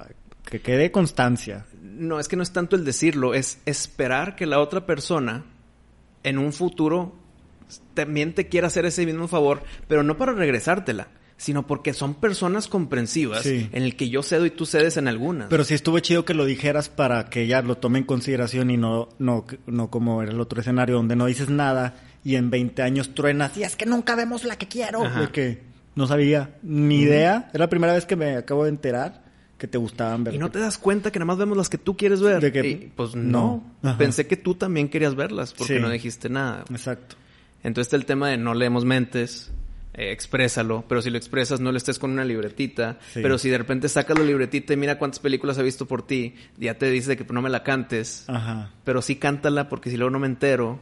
que 0.50 0.62
quede 0.62 0.90
constancia. 0.90 1.66
No, 1.84 2.18
es 2.18 2.30
que 2.30 2.38
no 2.38 2.44
es 2.44 2.54
tanto 2.54 2.78
el 2.78 2.86
decirlo, 2.86 3.34
es 3.34 3.60
esperar 3.66 4.38
que 4.38 4.46
la 4.46 4.62
otra 4.62 4.86
persona 4.86 5.44
en 6.24 6.38
un 6.38 6.54
futuro 6.54 7.14
también 7.94 8.34
te 8.34 8.48
quiera 8.48 8.68
hacer 8.68 8.86
ese 8.86 9.06
mismo 9.06 9.28
favor, 9.28 9.64
pero 9.90 10.02
no 10.04 10.16
para 10.16 10.32
regresártela, 10.32 11.10
sino 11.36 11.68
porque 11.68 11.94
son 11.94 12.14
personas 12.16 12.70
comprensivas 12.70 13.44
Sí. 13.44 13.68
en 13.74 13.84
el 13.84 13.98
que 13.98 14.10
yo 14.10 14.24
cedo 14.24 14.46
y 14.46 14.50
tú 14.52 14.66
cedes 14.66 14.96
en 14.96 15.10
algunas. 15.10 15.50
Pero 15.50 15.66
sí 15.66 15.74
estuvo 15.74 16.00
chido 16.00 16.24
que 16.24 16.34
lo 16.34 16.46
dijeras 16.46 16.88
para 16.88 17.26
que 17.26 17.42
ella 17.42 17.62
lo 17.62 17.80
tome 17.80 18.00
en 18.00 18.06
consideración 18.06 18.72
y 18.72 18.78
no, 18.78 19.10
no, 19.20 19.46
no 19.68 19.90
como 19.90 20.22
era 20.24 20.32
el 20.32 20.40
otro 20.40 20.62
escenario 20.62 20.96
donde 20.96 21.18
no 21.18 21.26
dices 21.26 21.50
nada 21.50 21.96
y 22.24 22.36
en 22.36 22.50
20 22.50 22.82
años 22.82 23.14
truenas 23.14 23.58
y 23.58 23.64
es 23.64 23.76
que 23.76 23.86
nunca 23.86 24.16
vemos 24.16 24.46
la 24.46 24.56
que 24.56 24.70
quiero. 24.70 25.04
Ajá. 25.04 25.20
De 25.20 25.28
que 25.32 25.71
no 25.96 26.08
sabía 26.08 26.56
ni 26.64 27.02
idea. 27.02 27.50
Es 27.54 27.60
la 27.60 27.70
primera 27.70 27.94
vez 27.94 28.06
que 28.06 28.16
me 28.16 28.36
acabo 28.38 28.64
de 28.64 28.70
enterar 28.70 29.22
que 29.58 29.68
te 29.68 29.78
gustaban 29.78 30.24
ver. 30.24 30.34
y 30.34 30.40
no 30.40 30.50
te 30.50 30.58
das 30.60 30.78
cuenta 30.80 31.12
que 31.12 31.20
nada 31.20 31.28
más 31.28 31.38
vemos 31.38 31.56
las 31.56 31.70
que 31.70 31.78
tú 31.78 31.96
quieres 31.96 32.20
ver. 32.22 32.42
De 32.42 32.52
que- 32.52 32.68
Y, 32.68 32.92
pues 32.96 33.16
no. 33.16 33.64
no. 33.84 33.98
Pensé 33.98 34.26
que 34.26 34.36
tú 34.38 34.56
también 34.56 34.90
querías 34.90 35.14
verlas 35.16 35.54
porque 35.54 35.76
Sí. 35.76 35.80
no 35.82 35.90
dijiste 35.90 36.30
nada. 36.30 36.66
Exacto. 36.72 37.16
Entonces 37.64 37.88
está 37.88 37.96
el 37.96 38.06
tema 38.06 38.30
de 38.30 38.38
no 38.38 38.56
leemos 38.56 38.86
mentes, 38.86 39.52
eh, 39.94 40.12
exprésalo, 40.12 40.84
pero 40.88 41.02
si 41.04 41.12
lo 41.12 41.18
expresas 41.20 41.60
no 41.60 41.72
le 41.72 41.78
estés 41.78 42.00
con 42.00 42.10
una 42.10 42.26
libretita, 42.26 42.98
Sí. 43.14 43.20
pero 43.22 43.38
si 43.38 43.50
de 43.52 43.60
repente 43.60 43.88
sacas 43.88 44.18
la 44.18 44.26
libretita 44.26 44.74
y 44.74 44.78
mira 44.78 44.98
cuántas 44.98 45.20
películas 45.20 45.60
ha 45.60 45.62
visto 45.62 45.86
por 45.86 46.08
ti, 46.08 46.34
ya 46.58 46.76
te 46.80 46.90
dice 46.90 47.16
que 47.16 47.24
no 47.32 47.44
me 47.44 47.50
la 47.52 47.62
cantes, 47.62 48.24
Ajá. 48.30 48.72
pero 48.84 49.04
sí 49.04 49.18
cántala 49.18 49.70
porque 49.70 49.92
si 49.92 49.98
luego 49.98 50.10
no 50.10 50.18
me 50.18 50.26
entero. 50.28 50.80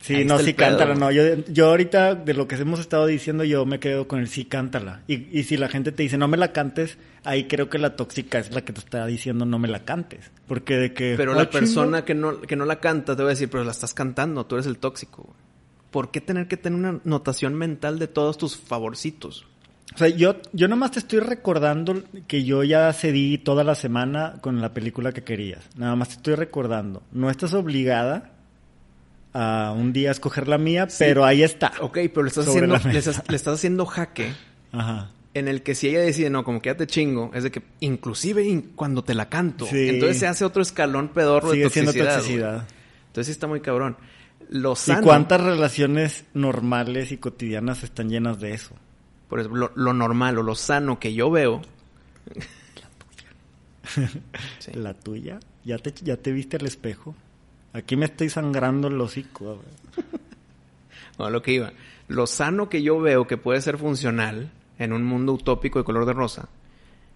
Sí, 0.00 0.24
no, 0.24 0.38
sí, 0.38 0.52
pedo, 0.52 0.68
cántala, 0.68 0.94
no. 0.94 1.10
Yo, 1.10 1.22
yo 1.48 1.66
ahorita, 1.68 2.14
de 2.14 2.34
lo 2.34 2.46
que 2.46 2.54
hemos 2.56 2.78
estado 2.80 3.06
diciendo, 3.06 3.42
yo 3.44 3.66
me 3.66 3.80
quedo 3.80 4.06
con 4.06 4.20
el 4.20 4.28
sí, 4.28 4.44
cántala. 4.44 5.02
Y, 5.08 5.36
y 5.38 5.44
si 5.44 5.56
la 5.56 5.68
gente 5.68 5.90
te 5.90 6.02
dice, 6.02 6.16
no 6.18 6.28
me 6.28 6.36
la 6.36 6.52
cantes, 6.52 6.98
ahí 7.24 7.44
creo 7.44 7.68
que 7.68 7.78
la 7.78 7.96
tóxica 7.96 8.38
es 8.38 8.52
la 8.54 8.64
que 8.64 8.72
te 8.72 8.80
está 8.80 9.04
diciendo, 9.06 9.46
no 9.46 9.58
me 9.58 9.68
la 9.68 9.84
cantes. 9.84 10.30
Porque 10.46 10.76
de 10.76 10.92
que... 10.92 11.14
Pero 11.16 11.32
"Ah, 11.32 11.36
la 11.36 11.42
chinga". 11.48 11.60
persona 11.60 12.04
que 12.04 12.14
no, 12.14 12.40
que 12.40 12.54
no 12.56 12.64
la 12.66 12.78
canta 12.78 13.16
te 13.16 13.22
va 13.22 13.30
a 13.30 13.32
decir, 13.32 13.48
pero 13.50 13.64
la 13.64 13.72
estás 13.72 13.94
cantando, 13.94 14.46
tú 14.46 14.54
eres 14.56 14.66
el 14.66 14.78
tóxico. 14.78 15.22
güey. 15.24 15.36
¿Por 15.90 16.10
qué 16.10 16.20
tener 16.20 16.46
que 16.46 16.56
tener 16.56 16.78
una 16.78 17.00
notación 17.04 17.54
mental 17.54 17.98
de 17.98 18.06
todos 18.06 18.36
tus 18.38 18.56
favorcitos? 18.56 19.46
O 19.94 19.98
sea, 19.98 20.08
yo, 20.08 20.36
yo 20.52 20.68
nomás 20.68 20.90
te 20.90 20.98
estoy 20.98 21.20
recordando 21.20 22.02
que 22.26 22.44
yo 22.44 22.62
ya 22.64 22.92
cedí 22.92 23.38
toda 23.38 23.64
la 23.64 23.74
semana 23.74 24.34
con 24.42 24.60
la 24.60 24.74
película 24.74 25.12
que 25.12 25.24
querías. 25.24 25.64
Nada 25.76 25.96
más 25.96 26.08
te 26.08 26.14
estoy 26.16 26.34
recordando. 26.34 27.02
No 27.12 27.30
estás 27.30 27.54
obligada 27.54 28.32
a 29.38 29.72
un 29.72 29.92
día 29.92 30.10
escoger 30.10 30.48
la 30.48 30.56
mía, 30.58 30.88
pero 30.98 31.24
ahí 31.24 31.42
está. 31.42 31.72
Ok, 31.80 31.98
pero 32.12 32.22
le 32.22 32.28
estás, 32.28 32.48
haciendo, 32.48 32.76
la 32.78 32.78
le, 32.92 32.98
estás, 32.98 33.22
le 33.28 33.36
estás 33.36 33.54
haciendo 33.54 33.84
jaque 33.86 34.32
Ajá. 34.72 35.10
en 35.34 35.48
el 35.48 35.62
que 35.62 35.74
si 35.74 35.88
ella 35.88 36.00
decide, 36.00 36.30
no, 36.30 36.42
como 36.44 36.62
que 36.62 36.70
ya 36.70 36.76
te 36.76 36.86
chingo, 36.86 37.30
es 37.34 37.42
de 37.42 37.50
que 37.50 37.62
inclusive 37.80 38.42
in- 38.44 38.72
cuando 38.74 39.04
te 39.04 39.14
la 39.14 39.28
canto, 39.28 39.66
Sí. 39.66 39.88
entonces 39.90 40.18
se 40.18 40.26
hace 40.26 40.44
otro 40.44 40.62
escalón 40.62 41.08
pedorro 41.08 41.50
Sigue 41.52 41.64
de 41.64 41.70
siendo 41.70 41.92
toxicidad. 41.92 42.16
toxicidad. 42.16 42.68
Entonces 43.08 43.26
sí 43.26 43.32
está 43.32 43.46
muy 43.46 43.60
cabrón. 43.60 43.96
Lo 44.48 44.74
¿Y 44.86 44.94
cuántas 45.02 45.40
relaciones 45.40 46.24
normales 46.32 47.10
y 47.12 47.16
cotidianas 47.16 47.82
están 47.82 48.08
llenas 48.08 48.38
de 48.40 48.52
eso? 48.54 48.74
por 49.28 49.40
ejemplo, 49.40 49.72
lo, 49.74 49.82
lo 49.84 49.92
normal 49.92 50.38
o 50.38 50.42
lo 50.44 50.54
sano 50.54 51.00
que 51.00 51.12
yo 51.12 51.30
veo 51.32 51.60
Sí. 54.58 54.72
La 54.74 54.94
tuya. 54.94 55.38
Ya 55.64 55.78
te, 55.78 55.92
ya 56.02 56.16
te 56.16 56.32
viste 56.32 56.56
al 56.56 56.66
espejo. 56.66 57.14
Aquí 57.76 57.94
me 57.94 58.06
estoy 58.06 58.30
sangrando 58.30 58.88
el 58.88 59.00
hocico. 59.00 59.62
No, 61.18 61.30
lo 61.30 61.40
que 61.40 61.52
iba. 61.52 61.72
Lo 62.08 62.26
sano 62.26 62.68
que 62.68 62.82
yo 62.82 63.00
veo 63.00 63.26
que 63.26 63.38
puede 63.38 63.62
ser 63.62 63.78
funcional 63.78 64.50
en 64.78 64.92
un 64.92 65.02
mundo 65.02 65.32
utópico 65.32 65.78
de 65.78 65.84
color 65.86 66.04
de 66.04 66.12
rosa 66.12 66.50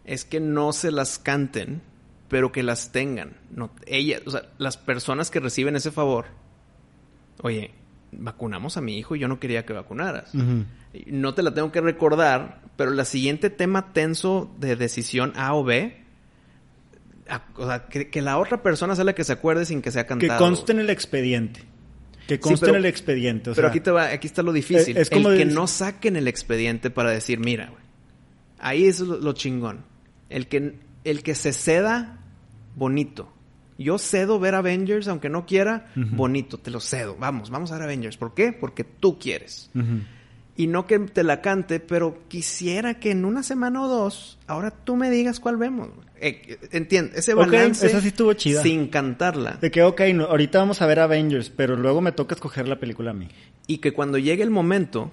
es 0.07 0.25
que 0.25 0.40
no 0.40 0.73
se 0.73 0.90
las 0.90 1.18
canten, 1.18 1.83
pero 2.29 2.51
que 2.51 2.62
las 2.62 2.92
tengan. 2.92 3.37
No, 3.51 3.70
ellas, 3.85 4.23
o 4.25 4.31
sea, 4.31 4.49
las 4.57 4.79
personas 4.79 5.31
que 5.31 5.38
reciben 5.38 5.77
ese 5.77 5.90
favor. 5.90 6.29
Oye, 7.42 7.73
vacunamos 8.12 8.79
a 8.79 8.81
mi 8.81 8.96
hijo 8.96 9.16
y 9.16 9.18
yo 9.18 9.29
no 9.29 9.38
quería 9.38 9.66
que 9.66 9.75
vacunaras. 9.75 10.33
No 11.07 11.35
te 11.35 11.42
la 11.42 11.53
tengo 11.53 11.70
que 11.70 11.83
recordar, 11.83 12.62
pero 12.77 12.90
la 12.90 13.05
siguiente 13.05 13.51
tema 13.51 13.92
tenso 13.92 14.51
de 14.59 14.77
decisión 14.77 15.35
A 15.37 15.55
o 15.55 15.62
B, 15.62 16.05
o 17.57 17.66
sea, 17.66 17.87
que, 17.87 18.09
que 18.11 18.23
la 18.23 18.38
otra 18.38 18.62
persona 18.62 18.95
sea 18.95 19.05
la 19.05 19.14
que 19.14 19.25
se 19.25 19.33
acuerde 19.33 19.64
sin 19.64 19.83
que 19.83 19.90
sea 19.90 20.05
Que 20.05 20.09
cantado. 20.09 20.38
conste 20.38 20.73
en 20.73 20.81
el 20.81 20.90
expediente. 20.90 21.62
Que 22.27 22.38
conste 22.38 22.66
pero- 22.66 22.77
en 22.79 22.85
el 22.85 22.87
expediente. 22.87 23.51
o 23.51 23.55
pero 23.55 23.66
sea, 23.66 23.71
aquí 23.71 23.81
te 23.81 23.90
va, 23.90 24.05
aquí 24.07 24.27
está 24.27 24.43
lo 24.43 24.53
difícil. 24.53 24.97
es 24.97 25.11
como 25.11 25.31
el 25.31 25.38
que 25.38 25.45
dice- 25.45 25.55
no 25.57 25.66
saquen 25.66 26.16
el 26.16 26.29
expediente 26.29 26.90
para 26.90 27.11
decir, 27.11 27.38
mira, 27.40 27.66
güey. 27.71 27.83
Ahí 28.59 28.87
es 28.87 29.01
lo, 29.01 29.16
lo 29.19 29.33
chingón. 29.33 29.85
El 30.29 30.47
que, 30.47 30.79
el 31.05 31.23
que 31.23 31.35
se 31.35 31.53
ceda, 31.53 32.19
bonito. 32.77 33.33
Yo 33.79 33.97
cedo 33.99 34.38
ver 34.38 34.55
Avengers, 34.55 35.09
aunque 35.09 35.29
no 35.31 35.47
quiera, 35.47 35.90
bonito, 35.97 36.59
te 36.59 36.71
lo 36.71 36.81
cedo. 36.81 37.16
Vamos, 37.19 37.49
vamos 37.49 37.73
a 37.73 37.77
ver 37.77 37.85
Avengers. 37.85 38.16
¿Por 38.19 38.35
qué? 38.35 38.53
Porque 38.53 38.85
tú 38.85 39.19
quieres. 39.19 39.71
ujú. 39.75 40.01
Y 40.61 40.66
no 40.66 40.87
que 40.87 40.99
te 40.99 41.23
la 41.25 41.40
cante, 41.40 41.81
pero 41.81 42.18
quisiera 42.29 42.99
que 43.01 43.12
en 43.12 43.25
una 43.25 43.42
semana 43.42 43.83
o 43.83 43.88
dos, 43.88 44.38
ahora 44.46 44.70
tú 44.70 44.94
me 44.96 45.11
digas 45.11 45.40
cuál 45.40 45.57
vemos. 45.57 45.88
Eh, 46.20 46.59
entiende, 46.73 47.12
ese 47.18 47.33
balance 47.33 47.87
esa 47.87 48.01
sí 48.03 48.09
estuvo 48.09 48.35
chida. 48.35 48.62
sin 48.62 48.88
cantarla. 48.88 49.53
De 49.61 49.70
que, 49.70 49.83
ok, 49.83 50.03
no, 50.14 50.25
ahorita 50.25 50.59
vamos 50.59 50.83
a 50.83 50.87
ver 50.87 50.99
Avengers, 51.01 51.49
pero 51.49 51.77
luego 51.77 52.03
me 52.03 52.12
toca 52.12 52.35
escoger 52.35 52.68
la 52.68 52.79
película 52.79 53.12
a 53.12 53.14
mí. 53.14 53.29
y 53.66 53.79
que 53.79 53.92
cuando 53.92 54.18
llegue 54.18 54.42
el 54.42 54.51
momento 54.51 55.12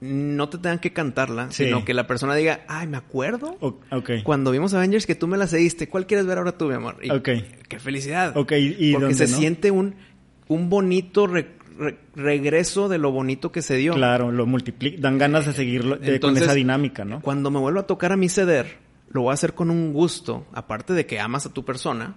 no 0.00 0.48
te 0.48 0.58
tengan 0.58 0.78
que 0.78 0.92
cantarla, 0.92 1.50
Sí. 1.50 1.64
sino 1.64 1.84
que 1.84 1.94
la 1.94 2.06
persona 2.06 2.34
diga, 2.34 2.60
ay, 2.68 2.86
me 2.86 2.96
acuerdo 2.98 3.56
O- 3.60 3.78
ok. 3.90 4.10
cuando 4.24 4.50
vimos 4.50 4.74
Avengers 4.74 5.06
que 5.06 5.14
tú 5.14 5.26
me 5.28 5.36
la 5.38 5.46
cediste, 5.46 5.88
¿cuál 5.88 6.06
quieres 6.06 6.26
ver 6.26 6.38
ahora 6.38 6.58
tú, 6.58 6.66
mi 6.68 6.74
amor? 6.74 6.98
Y- 7.02 7.10
Ok. 7.10 7.28
Qué 7.68 7.78
felicidad. 7.78 8.36
Ok, 8.36 8.52
¿y- 8.52 8.76
y 8.78 8.92
Porque 8.92 9.06
dónde 9.06 9.26
se 9.26 9.32
no? 9.32 9.38
siente 9.38 9.70
un, 9.70 9.94
un 10.48 10.68
bonito 10.68 11.26
re- 11.26 11.48
re- 11.82 11.98
regreso 12.14 12.88
de 12.88 12.98
lo 12.98 13.10
bonito 13.12 13.52
que 13.52 13.60
se 13.62 13.76
dio. 13.76 13.94
Claro, 13.94 14.32
lo 14.32 14.46
multiplica. 14.46 14.98
Dan 15.00 15.18
ganas 15.18 15.46
de 15.46 15.52
seguirlo 15.52 15.98
con 16.20 16.36
esa 16.36 16.54
dinámica, 16.54 17.04
¿no? 17.04 17.20
Cuando 17.20 17.50
me 17.50 17.58
vuelva 17.58 17.82
a 17.82 17.86
tocar 17.86 18.12
a 18.12 18.16
mi 18.16 18.28
ceder, 18.28 18.78
lo 19.10 19.22
voy 19.22 19.30
a 19.30 19.34
hacer 19.34 19.54
con 19.54 19.70
un 19.70 19.92
gusto. 19.92 20.46
Aparte 20.52 20.94
de 20.94 21.04
que 21.06 21.20
amas 21.20 21.46
a 21.46 21.52
tu 21.52 21.64
persona, 21.64 22.14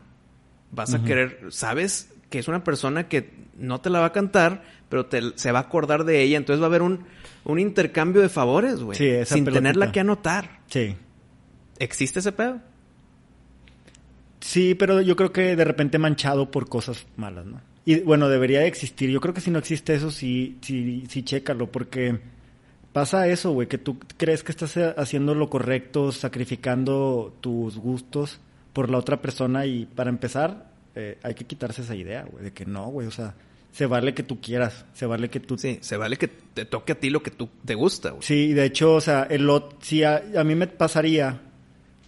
vas 0.72 0.94
a 0.94 1.04
querer, 1.04 1.40
sabes 1.50 2.12
que 2.30 2.40
es 2.40 2.48
una 2.48 2.64
persona 2.64 3.08
que 3.08 3.32
no 3.58 3.82
te 3.82 3.90
la 3.90 4.00
va 4.00 4.08
a 4.08 4.12
cantar, 4.12 4.64
pero 4.90 5.06
te, 5.08 5.22
se 5.36 5.52
va 5.52 5.60
a 5.60 5.64
acordar 5.64 6.04
de 6.06 6.22
ella. 6.22 6.38
Entonces 6.38 6.62
va 6.62 6.66
a 6.66 6.70
haber 6.70 6.82
un, 6.82 7.06
un 7.44 7.60
intercambio 7.60 8.22
de 8.22 8.30
favores, 8.30 8.80
güey. 8.82 8.98
Sí, 8.98 9.10
sin 9.26 9.46
pelotita. 9.46 9.54
tenerla 9.54 9.92
que 9.92 10.00
anotar. 10.00 10.60
Sí. 10.68 10.96
¿Existe 11.80 12.20
ese 12.20 12.32
pedo? 12.32 12.62
Sí, 14.40 14.76
pero 14.76 15.02
yo 15.02 15.16
creo 15.16 15.32
que 15.32 15.56
de 15.56 15.64
repente 15.66 15.98
manchado 15.98 16.52
por 16.52 16.70
cosas 16.70 17.06
malas, 17.18 17.46
¿no? 17.46 17.62
Y 17.86 18.00
bueno, 18.00 18.28
debería 18.30 18.62
de 18.62 18.68
existir. 18.68 19.12
Yo 19.12 19.22
creo 19.22 19.34
que 19.34 19.42
si 19.42 19.52
no 19.52 19.60
existe 19.60 19.94
eso, 19.94 20.10
sí, 20.10 20.58
sí, 20.62 21.04
sí, 21.08 21.24
chécalo, 21.24 21.72
porque 21.72 22.20
pasa 22.92 23.28
eso, 23.28 23.52
güey, 23.52 23.68
que 23.68 23.78
tú 23.78 24.00
crees 24.18 24.42
que 24.42 24.52
estás 24.52 24.76
eh, 24.78 24.94
haciendo 24.98 25.36
lo 25.36 25.50
correcto, 25.50 26.12
sacrificando 26.12 27.38
tus 27.42 27.78
gustos 27.78 28.40
por 28.74 28.90
la 28.90 28.98
otra 28.98 29.22
persona 29.22 29.68
y 29.68 29.86
para 29.86 30.10
empezar, 30.10 30.72
eh, 30.96 31.20
hay 31.22 31.36
que 31.36 31.46
quitarse 31.46 31.84
esa 31.84 31.96
idea, 31.96 32.24
güey, 32.24 32.44
de 32.46 32.54
que 32.54 32.66
no, 32.66 32.88
güey, 32.88 33.08
o 33.08 33.12
sea, 33.12 33.36
se 33.72 33.86
vale 33.86 34.14
que 34.14 34.24
tú 34.24 34.42
quieras, 34.42 34.86
se 34.94 35.06
vale 35.06 35.30
que 35.30 35.40
tú 35.40 35.58
Sí, 35.58 35.78
se 35.82 35.98
vale 35.98 36.18
que 36.18 36.28
te 36.28 36.66
toque 36.66 36.94
a 36.94 37.00
ti 37.00 37.10
lo 37.10 37.22
que 37.22 37.32
tú 37.32 37.50
te 37.66 37.76
gusta, 37.76 38.12
güey. 38.12 38.24
Sí, 38.24 38.54
de 38.54 38.66
hecho, 38.66 38.96
o 38.96 39.02
sea, 39.02 39.28
el 39.30 39.48
si 39.82 40.04
a, 40.04 40.24
a 40.38 40.44
mí 40.44 40.56
me 40.56 40.68
pasaría 40.68 41.42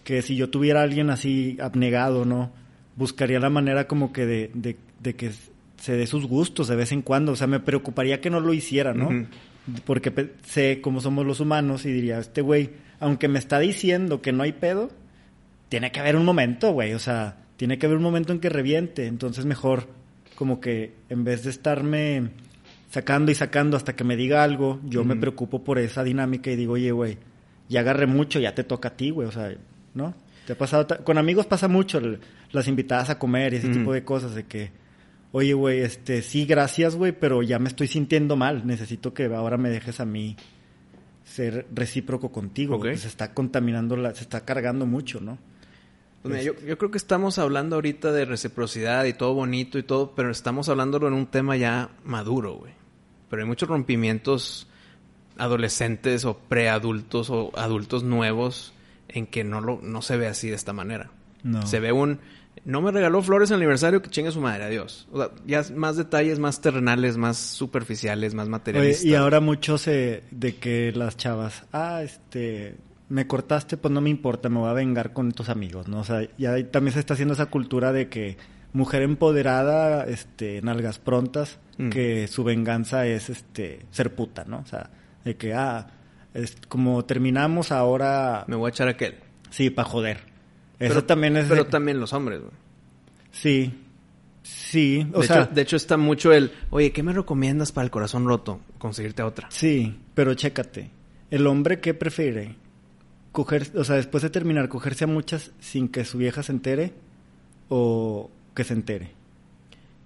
que 0.02 0.22
si 0.22 0.34
yo 0.34 0.50
tuviera 0.50 0.80
a 0.80 0.84
alguien 0.84 1.10
así 1.10 1.58
abnegado, 1.60 2.24
¿no? 2.24 2.50
Buscaría 2.96 3.38
la 3.38 3.50
manera 3.50 3.86
como 3.86 4.12
que 4.12 4.24
de, 4.24 4.50
de, 4.54 4.76
de 5.00 5.14
que 5.14 5.30
se 5.78 5.96
dé 5.96 6.06
sus 6.06 6.26
gustos 6.26 6.68
de 6.68 6.76
vez 6.76 6.92
en 6.92 7.02
cuando. 7.02 7.32
O 7.32 7.36
sea, 7.36 7.46
me 7.46 7.60
preocuparía 7.60 8.20
que 8.20 8.30
no 8.30 8.40
lo 8.40 8.52
hiciera, 8.52 8.92
¿no? 8.94 9.08
Porque 9.84 10.30
sé 10.46 10.80
cómo 10.80 11.00
somos 11.00 11.26
los 11.26 11.40
humanos 11.40 11.84
y 11.86 11.92
diría, 11.92 12.18
este 12.18 12.40
güey, 12.42 12.70
aunque 13.00 13.28
me 13.28 13.38
está 13.38 13.58
diciendo 13.58 14.22
que 14.22 14.32
no 14.32 14.42
hay 14.42 14.52
pedo, 14.52 14.90
tiene 15.68 15.92
que 15.92 16.00
haber 16.00 16.16
un 16.16 16.24
momento, 16.24 16.72
güey. 16.72 16.94
O 16.94 16.98
sea, 16.98 17.36
tiene 17.56 17.78
que 17.78 17.86
haber 17.86 17.98
un 17.98 18.04
momento 18.04 18.32
en 18.32 18.40
que 18.40 18.48
reviente. 18.48 19.06
Entonces 19.06 19.44
mejor 19.44 19.86
como 20.36 20.60
que 20.60 20.94
en 21.08 21.24
vez 21.24 21.44
de 21.44 21.50
estarme 21.50 22.30
sacando 22.90 23.30
y 23.30 23.34
sacando 23.34 23.76
hasta 23.76 23.94
que 23.94 24.04
me 24.04 24.16
diga 24.16 24.42
algo, 24.42 24.80
yo 24.84 25.04
me 25.04 25.14
preocupo 25.16 25.62
por 25.64 25.78
esa 25.78 26.02
dinámica 26.04 26.50
y 26.50 26.56
digo, 26.56 26.74
oye, 26.74 26.90
güey, 26.92 27.18
ya 27.68 27.80
agarré 27.80 28.06
mucho, 28.06 28.40
ya 28.40 28.54
te 28.54 28.64
toca 28.64 28.88
a 28.88 28.96
ti, 28.96 29.10
güey. 29.10 29.28
O 29.28 29.32
sea, 29.32 29.54
¿no? 29.94 30.14
Te 30.46 30.54
ha 30.54 30.58
pasado, 30.58 30.86
con 31.04 31.18
amigos 31.18 31.44
pasa 31.44 31.68
mucho, 31.68 31.98
el- 31.98 32.20
las 32.52 32.66
invitadas 32.68 33.10
a 33.10 33.18
comer 33.18 33.52
y 33.52 33.56
ese 33.56 33.68
tipo 33.68 33.92
de 33.92 34.02
cosas, 34.04 34.34
de 34.34 34.44
que, 34.44 34.70
oye, 35.32 35.52
güey, 35.54 35.80
este, 35.80 36.22
sí, 36.22 36.46
gracias, 36.46 36.96
güey, 36.96 37.12
pero 37.12 37.42
ya 37.42 37.58
me 37.58 37.68
estoy 37.68 37.88
sintiendo 37.88 38.36
mal. 38.36 38.66
Necesito 38.66 39.14
que 39.14 39.26
ahora 39.26 39.56
me 39.56 39.70
dejes 39.70 40.00
a 40.00 40.04
mí 40.04 40.36
ser 41.24 41.66
recíproco 41.72 42.32
contigo. 42.32 42.76
Ok. 42.76 42.80
güey, 42.80 42.92
que 42.94 42.98
se 42.98 43.08
está 43.08 43.34
contaminando, 43.34 43.96
la, 43.96 44.14
se 44.14 44.22
está 44.22 44.44
cargando 44.44 44.86
mucho, 44.86 45.20
¿no? 45.20 45.38
Pues 46.22 46.32
mira, 46.32 46.42
yo, 46.42 46.66
yo 46.66 46.78
creo 46.78 46.90
que 46.90 46.98
estamos 46.98 47.38
hablando 47.38 47.76
ahorita 47.76 48.10
de 48.10 48.24
reciprocidad 48.24 49.04
y 49.04 49.12
todo 49.12 49.34
bonito 49.34 49.78
y 49.78 49.84
todo, 49.84 50.14
pero 50.16 50.30
estamos 50.30 50.68
hablándolo 50.68 51.06
en 51.06 51.14
un 51.14 51.26
tema 51.26 51.56
ya 51.56 51.90
maduro, 52.04 52.54
güey. 52.54 52.72
Pero 53.30 53.42
hay 53.42 53.48
muchos 53.48 53.68
rompimientos 53.68 54.66
adolescentes 55.36 56.24
o 56.24 56.38
preadultos 56.38 57.30
o 57.30 57.52
adultos 57.56 58.02
nuevos 58.02 58.72
en 59.08 59.26
que 59.26 59.44
no 59.44 59.60
lo 59.60 59.80
no 59.82 60.02
se 60.02 60.16
ve 60.16 60.26
así 60.26 60.48
de 60.48 60.56
esta 60.56 60.72
manera. 60.72 61.10
No. 61.44 61.64
Se 61.66 61.78
ve 61.78 61.92
un 61.92 62.18
no 62.64 62.80
me 62.82 62.90
regaló 62.92 63.22
flores 63.22 63.50
en 63.50 63.54
el 63.56 63.60
aniversario 63.62 64.02
que 64.02 64.10
chingue 64.10 64.30
su 64.30 64.40
madre, 64.40 64.64
adiós. 64.64 65.06
O 65.12 65.18
sea, 65.18 65.30
ya 65.46 65.62
más 65.74 65.96
detalles 65.96 66.38
más 66.38 66.60
terrenales, 66.60 67.16
más 67.16 67.36
superficiales, 67.38 68.34
más 68.34 68.44
Oye, 68.44 68.50
materialistas. 68.50 69.04
y 69.04 69.14
ahora 69.14 69.40
mucho 69.40 69.78
se 69.78 70.22
de 70.30 70.56
que 70.56 70.92
las 70.94 71.16
chavas, 71.16 71.64
ah, 71.72 72.02
este, 72.02 72.76
me 73.08 73.26
cortaste, 73.26 73.76
pues 73.76 73.92
no 73.92 74.00
me 74.00 74.10
importa, 74.10 74.48
me 74.48 74.58
voy 74.58 74.68
a 74.70 74.74
vengar 74.74 75.12
con 75.12 75.32
tus 75.32 75.48
amigos, 75.48 75.88
¿no? 75.88 76.00
O 76.00 76.04
sea, 76.04 76.26
ya 76.36 76.62
también 76.70 76.92
se 76.94 77.00
está 77.00 77.14
haciendo 77.14 77.34
esa 77.34 77.46
cultura 77.46 77.92
de 77.92 78.08
que 78.08 78.36
mujer 78.72 79.02
empoderada, 79.02 80.04
este, 80.04 80.60
nalgas 80.62 80.98
prontas, 80.98 81.58
Mm. 81.78 81.90
que 81.90 82.26
su 82.26 82.42
venganza 82.42 83.06
es, 83.06 83.30
este, 83.30 83.86
ser 83.92 84.12
puta, 84.14 84.44
¿no? 84.46 84.58
O 84.58 84.66
sea, 84.66 84.90
de 85.24 85.36
que, 85.36 85.54
ah, 85.54 85.86
es 86.34 86.56
como 86.68 87.04
terminamos 87.04 87.70
ahora, 87.72 88.44
me 88.48 88.56
voy 88.56 88.66
a 88.68 88.70
echar 88.70 88.88
aquel. 88.88 89.14
sí, 89.50 89.70
para 89.70 89.88
joder. 89.88 90.18
Eso 90.78 90.94
Pero- 90.94 91.04
también 91.04 91.36
es, 91.36 91.46
Pero 91.48 91.64
de- 91.64 91.70
también 91.70 91.98
los 92.00 92.12
hombres, 92.12 92.40
güey. 92.40 92.52
sí, 93.32 93.74
sí, 94.42 95.06
o 95.12 95.20
de, 95.20 95.26
sea, 95.26 95.42
hecho, 95.42 95.54
de 95.54 95.62
hecho, 95.62 95.76
está 95.76 95.96
mucho 95.96 96.32
el, 96.32 96.52
oye, 96.70 96.92
¿qué 96.92 97.02
me 97.02 97.12
recomiendas 97.12 97.72
para 97.72 97.84
el 97.84 97.90
corazón 97.90 98.26
roto? 98.26 98.60
Conseguirte 98.78 99.22
otra. 99.22 99.48
Sí, 99.50 99.98
pero 100.14 100.34
chécate. 100.34 100.90
El 101.30 101.46
hombre 101.46 101.80
que 101.80 101.94
prefiere 101.94 102.54
coger, 103.32 103.68
o 103.76 103.84
sea, 103.84 103.96
después 103.96 104.22
de 104.22 104.30
terminar, 104.30 104.68
cogerse 104.68 105.04
a 105.04 105.06
muchas 105.08 105.50
sin 105.60 105.88
que 105.88 106.04
su 106.04 106.16
vieja 106.18 106.42
se 106.42 106.52
entere 106.52 106.92
o 107.68 108.30
que 108.54 108.64
se 108.64 108.74
entere. 108.74 109.10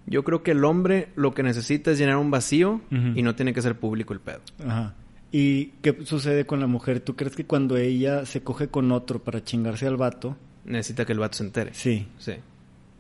Yo 0.07 0.25
creo 0.25 0.43
que 0.43 0.51
el 0.51 0.65
hombre 0.65 1.11
lo 1.15 1.33
que 1.33 1.43
necesita 1.45 1.93
es 1.93 1.99
llenar 1.99 2.17
un 2.17 2.31
vacío 2.31 2.81
y 3.15 3.23
no 3.23 3.35
tiene 3.37 3.53
que 3.55 3.63
ser 3.63 3.79
público 3.79 4.13
el 4.13 4.21
pedo. 4.21 4.41
Ajá. 4.67 4.95
¿Y 5.31 5.67
qué 5.81 5.97
sucede 6.05 6.45
con 6.45 6.59
la 6.61 6.67
mujer? 6.67 7.01
¿Tú 7.01 7.15
crees 7.15 7.37
que 7.37 7.47
cuando 7.47 7.77
ella 7.77 8.27
se 8.27 8.43
coge 8.43 8.67
con 8.69 8.91
otro 8.91 9.21
para 9.23 9.45
chingarse 9.45 9.87
al 9.87 9.97
vato? 9.97 10.37
Necesita 10.65 11.05
que 11.05 11.13
el 11.13 11.19
vato 11.19 11.39
se 11.39 11.45
entere. 11.45 11.75
Sí. 11.75 12.07
Sí. 12.19 12.35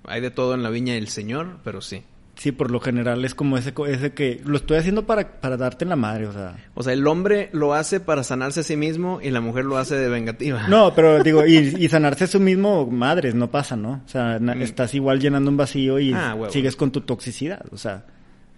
Hay 0.04 0.20
de 0.20 0.30
todo 0.30 0.54
en 0.54 0.62
la 0.62 0.70
viña 0.70 0.94
del 0.94 1.08
señor, 1.08 1.58
pero 1.64 1.80
sí. 1.80 2.02
Sí, 2.34 2.50
por 2.50 2.70
lo 2.70 2.80
general 2.80 3.24
es 3.24 3.34
como 3.34 3.58
ese, 3.58 3.74
ese 3.88 4.14
que 4.14 4.40
lo 4.44 4.56
estoy 4.56 4.78
haciendo 4.78 5.06
para, 5.06 5.40
para 5.40 5.56
darte 5.58 5.84
en 5.84 5.90
la 5.90 5.96
madre, 5.96 6.26
o 6.26 6.32
sea. 6.32 6.56
O 6.74 6.82
sea, 6.82 6.92
el 6.94 7.06
hombre 7.06 7.50
lo 7.52 7.74
hace 7.74 8.00
para 8.00 8.24
sanarse 8.24 8.60
a 8.60 8.62
sí 8.62 8.74
mismo 8.76 9.20
y 9.22 9.30
la 9.30 9.40
mujer 9.42 9.64
lo 9.66 9.76
hace 9.76 9.94
de 9.96 10.08
vengativa. 10.08 10.66
No, 10.66 10.94
pero 10.94 11.22
digo, 11.22 11.46
y, 11.46 11.56
y 11.78 11.88
sanarse 11.88 12.24
a 12.24 12.26
su 12.26 12.40
mismo, 12.40 12.86
madres, 12.86 13.34
no 13.34 13.50
pasa, 13.50 13.76
¿no? 13.76 14.02
O 14.04 14.08
sea, 14.08 14.38
na- 14.40 14.54
Mm. 14.54 14.62
estás 14.62 14.94
igual 14.94 15.20
llenando 15.20 15.50
un 15.50 15.56
vacío 15.58 16.00
y 16.00 16.12
Ah, 16.14 16.36
sigues 16.50 16.74
con 16.74 16.90
tu 16.90 17.02
toxicidad, 17.02 17.64
o 17.70 17.76
sea. 17.76 18.06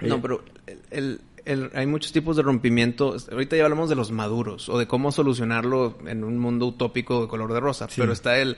No, 0.00 0.14
eh, 0.14 0.18
pero 0.22 0.44
el, 0.66 0.78
el- 0.90 1.20
el- 1.44 1.70
hay 1.74 1.86
muchos 1.86 2.12
tipos 2.12 2.36
de 2.36 2.42
rompimiento. 2.42 3.16
Ahorita 3.32 3.56
ya 3.56 3.64
hablamos 3.64 3.90
de 3.90 3.96
los 3.96 4.12
maduros 4.12 4.68
o 4.70 4.78
de 4.78 4.86
cómo 4.86 5.10
solucionarlo 5.12 5.98
en 6.06 6.22
un 6.24 6.38
mundo 6.38 6.66
utópico 6.68 7.22
de 7.22 7.28
color 7.28 7.52
de 7.52 7.60
rosa. 7.60 7.88
Sí. 7.90 8.00
Pero 8.00 8.12
está 8.12 8.38
el, 8.38 8.56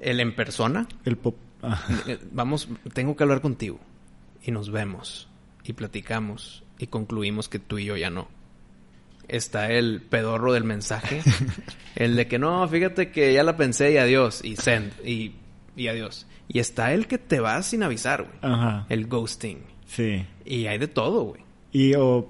el 0.00 0.20
en 0.20 0.34
persona. 0.34 0.86
El 1.04 1.16
pop. 1.16 1.36
ah. 1.62 1.82
Eh, 2.06 2.18
Vamos, 2.32 2.68
tengo 2.92 3.16
que 3.16 3.22
hablar 3.22 3.40
contigo. 3.40 3.78
Y 4.42 4.50
nos 4.50 4.70
vemos. 4.70 5.28
Y 5.64 5.72
platicamos. 5.74 6.64
Y 6.78 6.86
concluimos 6.86 7.48
que 7.48 7.58
tú 7.58 7.78
y 7.78 7.84
yo 7.84 7.96
ya 7.96 8.10
no. 8.10 8.28
Está 9.28 9.70
el 9.70 10.00
pedorro 10.00 10.52
del 10.52 10.64
mensaje. 10.64 11.22
el 11.94 12.16
de 12.16 12.26
que 12.26 12.38
no, 12.38 12.66
fíjate 12.68 13.10
que 13.10 13.32
ya 13.32 13.44
la 13.44 13.56
pensé 13.56 13.92
y 13.92 13.98
adiós. 13.98 14.44
Y 14.44 14.56
send. 14.56 14.92
Y 15.06 15.34
y 15.76 15.88
adiós. 15.88 16.26
Y 16.48 16.58
está 16.58 16.92
el 16.92 17.06
que 17.06 17.18
te 17.18 17.40
va 17.40 17.62
sin 17.62 17.82
avisar, 17.82 18.24
güey. 18.24 18.36
Ajá. 18.42 18.86
El 18.88 19.06
ghosting. 19.06 19.62
Sí. 19.86 20.26
Y 20.44 20.66
hay 20.66 20.78
de 20.78 20.88
todo, 20.88 21.22
güey. 21.22 21.42
Y 21.72 21.94
o 21.94 22.28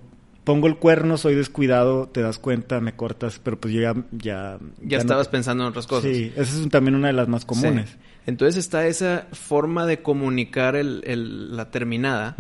pongo 0.51 0.67
el 0.67 0.77
cuerno, 0.79 1.17
soy 1.17 1.37
descuidado, 1.37 2.09
te 2.09 2.23
das 2.23 2.39
cuenta, 2.41 2.81
me 2.81 2.95
cortas, 2.97 3.39
pero 3.39 3.61
pues 3.61 3.73
yo 3.73 3.81
ya... 3.83 3.95
Ya, 4.11 4.59
Ya, 4.83 4.99
estabas 4.99 5.29
pensando 5.29 5.63
en 5.63 5.69
otras 5.71 5.87
cosas. 5.87 6.11
Sí, 6.11 6.33
esa 6.37 6.61
es 6.61 6.69
también 6.71 6.97
una 6.97 7.07
de 7.07 7.13
las 7.13 7.29
más 7.29 7.45
comunes. 7.45 7.91
Sí. 7.91 7.97
Entonces 8.27 8.57
está 8.57 8.85
esa 8.89 9.29
forma 9.31 9.87
de 9.87 10.03
comunicar 10.03 10.75
el, 10.75 11.03
el- 11.07 11.57
la 11.57 11.71
terminada 11.71 12.35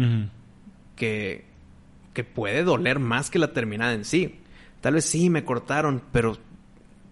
que, 0.96 1.44
que 2.12 2.24
puede 2.24 2.64
doler 2.64 2.98
más 2.98 3.30
que 3.30 3.38
la 3.38 3.52
terminada 3.52 3.92
en 3.94 4.04
sí. 4.04 4.40
Tal 4.80 4.94
vez 4.94 5.04
sí 5.04 5.30
me 5.30 5.44
cortaron, 5.44 6.02
pero 6.10 6.36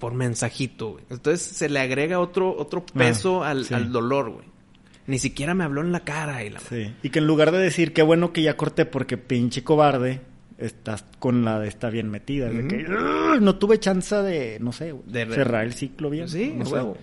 por 0.01 0.15
mensajito, 0.15 0.91
güey. 0.95 1.05
Entonces 1.11 1.43
se 1.47 1.69
le 1.69 1.79
agrega 1.79 2.19
otro, 2.19 2.57
otro 2.59 2.85
peso 2.85 3.45
al, 3.45 3.65
sí. 3.67 3.75
al 3.75 3.93
dolor, 3.93 4.31
güey. 4.31 4.47
Ni 5.07 5.19
siquiera 5.21 5.55
me 5.55 5.63
habló 5.65 5.81
en 5.81 5.93
la 5.93 6.01
cara 6.01 6.45
y 6.45 6.51
la 6.51 6.59
Sí. 6.61 6.93
Y 7.05 7.11
que 7.11 7.21
en 7.21 7.27
lugar 7.29 7.53
de 7.53 7.59
decir, 7.59 7.93
qué 7.95 8.03
bueno 8.03 8.33
que 8.33 8.43
ya 8.43 8.57
corté 8.57 8.85
porque 8.85 9.17
pinche 9.17 9.65
cobarde, 9.65 10.21
estás 10.59 11.05
con 11.19 11.45
la 11.45 11.61
de 11.61 11.69
está 11.69 11.89
bien 11.91 12.11
metida. 12.11 12.49
de 12.51 12.67
que, 12.67 12.85
"Ugh, 12.85 13.41
no 13.41 13.57
tuve 13.57 13.79
chance 13.79 14.15
de, 14.17 14.59
no 14.61 14.73
sé, 14.73 14.95
De 15.07 15.25
cerrar 15.27 15.65
el 15.65 15.73
ciclo 15.73 16.11
bien. 16.11 16.29
Sí, 16.29 16.53
no 16.57 16.65
huevo. 16.69 16.97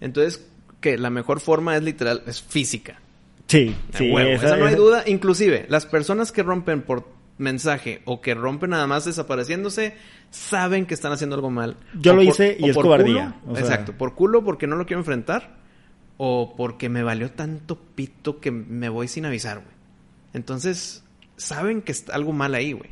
Entonces, 0.00 0.46
que 0.80 0.96
la 0.98 1.10
mejor 1.10 1.40
forma 1.40 1.76
es 1.76 1.82
literal, 1.82 2.22
es 2.26 2.42
física. 2.42 3.00
Sí, 3.46 3.74
huevo. 3.98 4.18
esa- 4.30 4.46
Esa 4.46 4.56
no 4.58 4.64
hay 4.66 4.74
esa- 4.74 4.82
duda. 4.82 5.02
Inclusive, 5.06 5.66
las 5.68 5.86
personas 5.86 6.30
que 6.30 6.42
rompen 6.42 6.82
por 6.82 7.08
mensaje 7.38 8.02
o 8.04 8.20
que 8.20 8.34
rompen 8.34 8.70
nada 8.70 8.86
más 8.86 9.06
desapareciéndose, 9.06 9.94
saben 10.30 10.84
que 10.86 10.92
están 10.94 11.10
haciendo 11.12 11.36
algo 11.36 11.50
mal. 11.50 11.76
Yo 11.98 12.12
O 12.12 12.16
lo 12.16 12.22
por- 12.22 12.28
hice 12.30 12.56
y 12.60 12.68
es 12.68 12.74
por 12.74 12.84
cobardía, 12.84 13.36
culo, 13.40 13.52
o 13.52 13.56
sea. 13.56 13.64
Exacto, 13.64 13.92
por 13.94 14.14
culo 14.14 14.44
porque 14.44 14.66
no 14.66 14.76
lo 14.76 14.84
quiero 14.86 15.00
enfrentar 15.00 15.56
o 16.18 16.54
porque 16.54 16.88
me 16.90 17.02
valió 17.02 17.30
tanto 17.32 17.78
pito 17.94 18.40
que 18.40 18.50
me 18.50 18.88
voy 18.90 19.08
sin 19.08 19.24
avisar, 19.24 19.56
güey. 19.56 19.74
Entonces, 20.34 21.02
saben 21.40 21.82
que 21.82 21.92
está 21.92 22.14
algo 22.14 22.32
mal 22.32 22.54
ahí, 22.54 22.72
güey. 22.72 22.90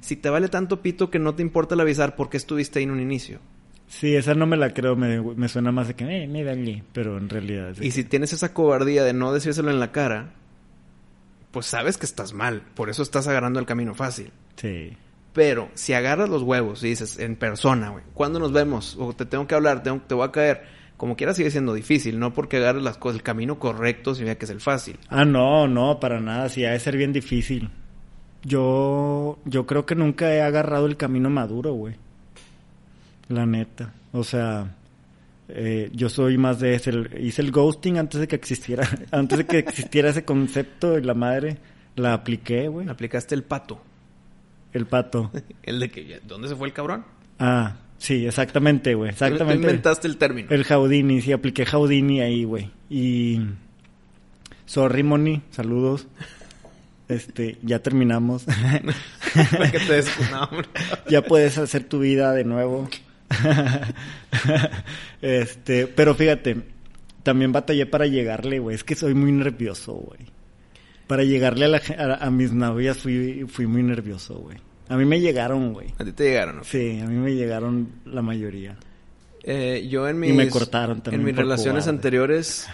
Si 0.00 0.16
te 0.16 0.28
vale 0.30 0.48
tanto 0.48 0.82
pito 0.82 1.10
que 1.10 1.18
no 1.18 1.34
te 1.34 1.42
importa 1.42 1.74
el 1.74 1.80
avisar, 1.80 2.16
¿por 2.16 2.28
qué 2.30 2.36
estuviste 2.36 2.78
ahí 2.78 2.84
en 2.84 2.90
un 2.90 3.00
inicio? 3.00 3.38
Sí, 3.86 4.16
esa 4.16 4.34
no 4.34 4.46
me 4.46 4.56
la 4.56 4.72
creo, 4.72 4.96
me, 4.96 5.20
me 5.20 5.48
suena 5.48 5.70
más 5.70 5.88
de 5.88 5.94
que, 5.94 6.04
eh, 6.24 6.26
me 6.26 6.42
valí, 6.44 6.82
pero 6.94 7.18
en 7.18 7.28
realidad... 7.28 7.74
de 7.76 7.86
Y 7.86 7.90
si 7.90 8.04
tienes 8.04 8.32
esa 8.32 8.54
cobardía 8.54 9.04
de 9.04 9.12
no 9.12 9.32
decírselo 9.34 9.70
en 9.70 9.78
la 9.80 9.92
cara, 9.92 10.32
pues 11.50 11.66
sabes 11.66 11.98
que 11.98 12.06
estás 12.06 12.32
mal. 12.32 12.62
Por 12.74 12.88
eso 12.88 13.02
estás 13.02 13.28
agarrando 13.28 13.60
el 13.60 13.66
camino 13.66 13.94
fácil. 13.94 14.30
Sí. 14.56 14.96
Pero 15.34 15.68
si 15.74 15.92
agarras 15.92 16.28
los 16.30 16.42
huevos 16.42 16.82
y 16.84 16.88
dices 16.88 17.18
en 17.18 17.36
persona, 17.36 17.90
güey, 17.90 18.04
¿cuándo 18.14 18.38
nos 18.38 18.52
vemos? 18.52 18.96
O 18.98 19.12
te 19.12 19.26
tengo 19.26 19.46
que 19.46 19.54
hablar, 19.54 19.82
tengo- 19.82 20.00
te 20.06 20.14
voy 20.14 20.26
a 20.26 20.32
caer. 20.32 20.62
Como 20.96 21.16
quiera 21.16 21.34
sigue 21.34 21.50
siendo 21.50 21.74
difícil, 21.74 22.18
no 22.18 22.32
porque 22.32 22.58
agarres 22.58 22.82
las 22.82 22.96
cosas, 22.96 23.16
el 23.16 23.22
camino 23.22 23.58
correcto 23.58 24.14
significa 24.14 24.38
que 24.38 24.44
es 24.44 24.50
el 24.52 24.60
fácil. 24.60 24.98
Ah, 25.08 25.24
no, 25.24 25.66
no, 25.66 25.98
para 25.98 26.20
nada, 26.20 26.48
sí, 26.48 26.64
ha 26.64 26.70
de 26.72 26.78
ser 26.80 26.96
bien 26.96 27.12
difícil. 27.12 27.70
Yo, 28.44 29.38
yo 29.44 29.66
creo 29.66 29.86
que 29.86 29.94
nunca 29.94 30.32
he 30.34 30.42
agarrado 30.42 30.86
el 30.86 30.96
camino 30.96 31.30
maduro, 31.30 31.72
güey. 31.74 31.94
La 33.28 33.46
neta. 33.46 33.92
O 34.12 34.24
sea, 34.24 34.74
eh, 35.48 35.90
yo 35.92 36.08
soy 36.08 36.38
más 36.38 36.58
de 36.60 36.74
ese. 36.74 36.92
hice 37.20 37.42
el 37.42 37.52
ghosting 37.52 37.98
antes 37.98 38.20
de 38.20 38.28
que 38.28 38.36
existiera, 38.36 38.88
antes 39.10 39.38
de 39.38 39.46
que 39.46 39.58
existiera 39.58 40.10
ese 40.10 40.24
concepto 40.24 40.98
y 40.98 41.02
la 41.02 41.14
madre 41.14 41.58
la 41.96 42.14
apliqué, 42.14 42.68
güey. 42.68 42.88
Aplicaste 42.88 43.34
el 43.34 43.42
pato. 43.44 43.80
El 44.72 44.86
pato. 44.86 45.30
El 45.62 45.78
de 45.80 45.90
que, 45.90 46.20
¿dónde 46.26 46.48
se 46.48 46.56
fue 46.56 46.66
el 46.66 46.72
cabrón? 46.72 47.04
Ah, 47.38 47.76
sí, 47.98 48.26
exactamente, 48.26 48.94
güey. 48.94 49.10
Tú 49.10 49.24
Exactamente. 49.24 49.62
inventaste 49.62 50.08
el 50.08 50.16
término. 50.16 50.48
El 50.50 50.64
Houdini, 50.64 51.20
sí, 51.20 51.32
apliqué 51.32 51.66
Houdini 51.66 52.20
ahí, 52.20 52.44
güey. 52.44 52.70
Y. 52.88 53.40
Sorry, 54.64 55.02
Moni, 55.02 55.42
saludos. 55.50 56.06
Este, 57.08 57.58
ya 57.62 57.80
terminamos. 57.80 58.44
Que 59.34 59.78
te 59.80 59.92
des- 59.94 60.10
ya 61.08 61.22
puedes 61.22 61.56
hacer 61.58 61.84
tu 61.84 62.00
vida 62.00 62.32
de 62.32 62.44
nuevo. 62.44 62.88
este, 65.20 65.86
pero 65.86 66.14
fíjate, 66.14 66.62
también 67.22 67.52
batallé 67.52 67.86
para 67.86 68.06
llegarle, 68.06 68.58
güey. 68.58 68.76
Es 68.76 68.84
que 68.84 68.94
soy 68.94 69.14
muy 69.14 69.32
nervioso, 69.32 69.94
güey. 69.94 70.20
Para 71.06 71.24
llegarle 71.24 71.66
a, 71.66 71.68
la 71.68 71.80
a, 71.98 72.26
a 72.26 72.30
mis 72.30 72.52
novias 72.52 72.98
fui, 72.98 73.44
fui 73.48 73.66
muy 73.66 73.82
nervioso, 73.82 74.34
güey. 74.34 74.58
A 74.88 74.96
mí 74.96 75.04
me 75.04 75.20
llegaron, 75.20 75.72
güey. 75.72 75.88
A 75.98 76.04
ti 76.04 76.12
te 76.12 76.24
llegaron, 76.24 76.56
¿no? 76.56 76.64
Sí, 76.64 77.00
a 77.00 77.06
mí 77.06 77.16
me 77.16 77.34
llegaron 77.34 77.88
la 78.04 78.22
mayoría. 78.22 78.76
Eh, 79.42 79.88
yo 79.90 80.08
en 80.08 80.16
Y 80.24 80.28
mis... 80.28 80.34
me 80.36 80.48
cortaron 80.48 81.00
también 81.00 81.20
En 81.20 81.26
mis 81.26 81.36
relaciones 81.36 81.84
cobarde. 81.84 81.96
anteriores, 81.96 82.68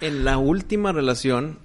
en 0.00 0.24
la 0.24 0.38
última 0.38 0.92
relación, 0.92 1.58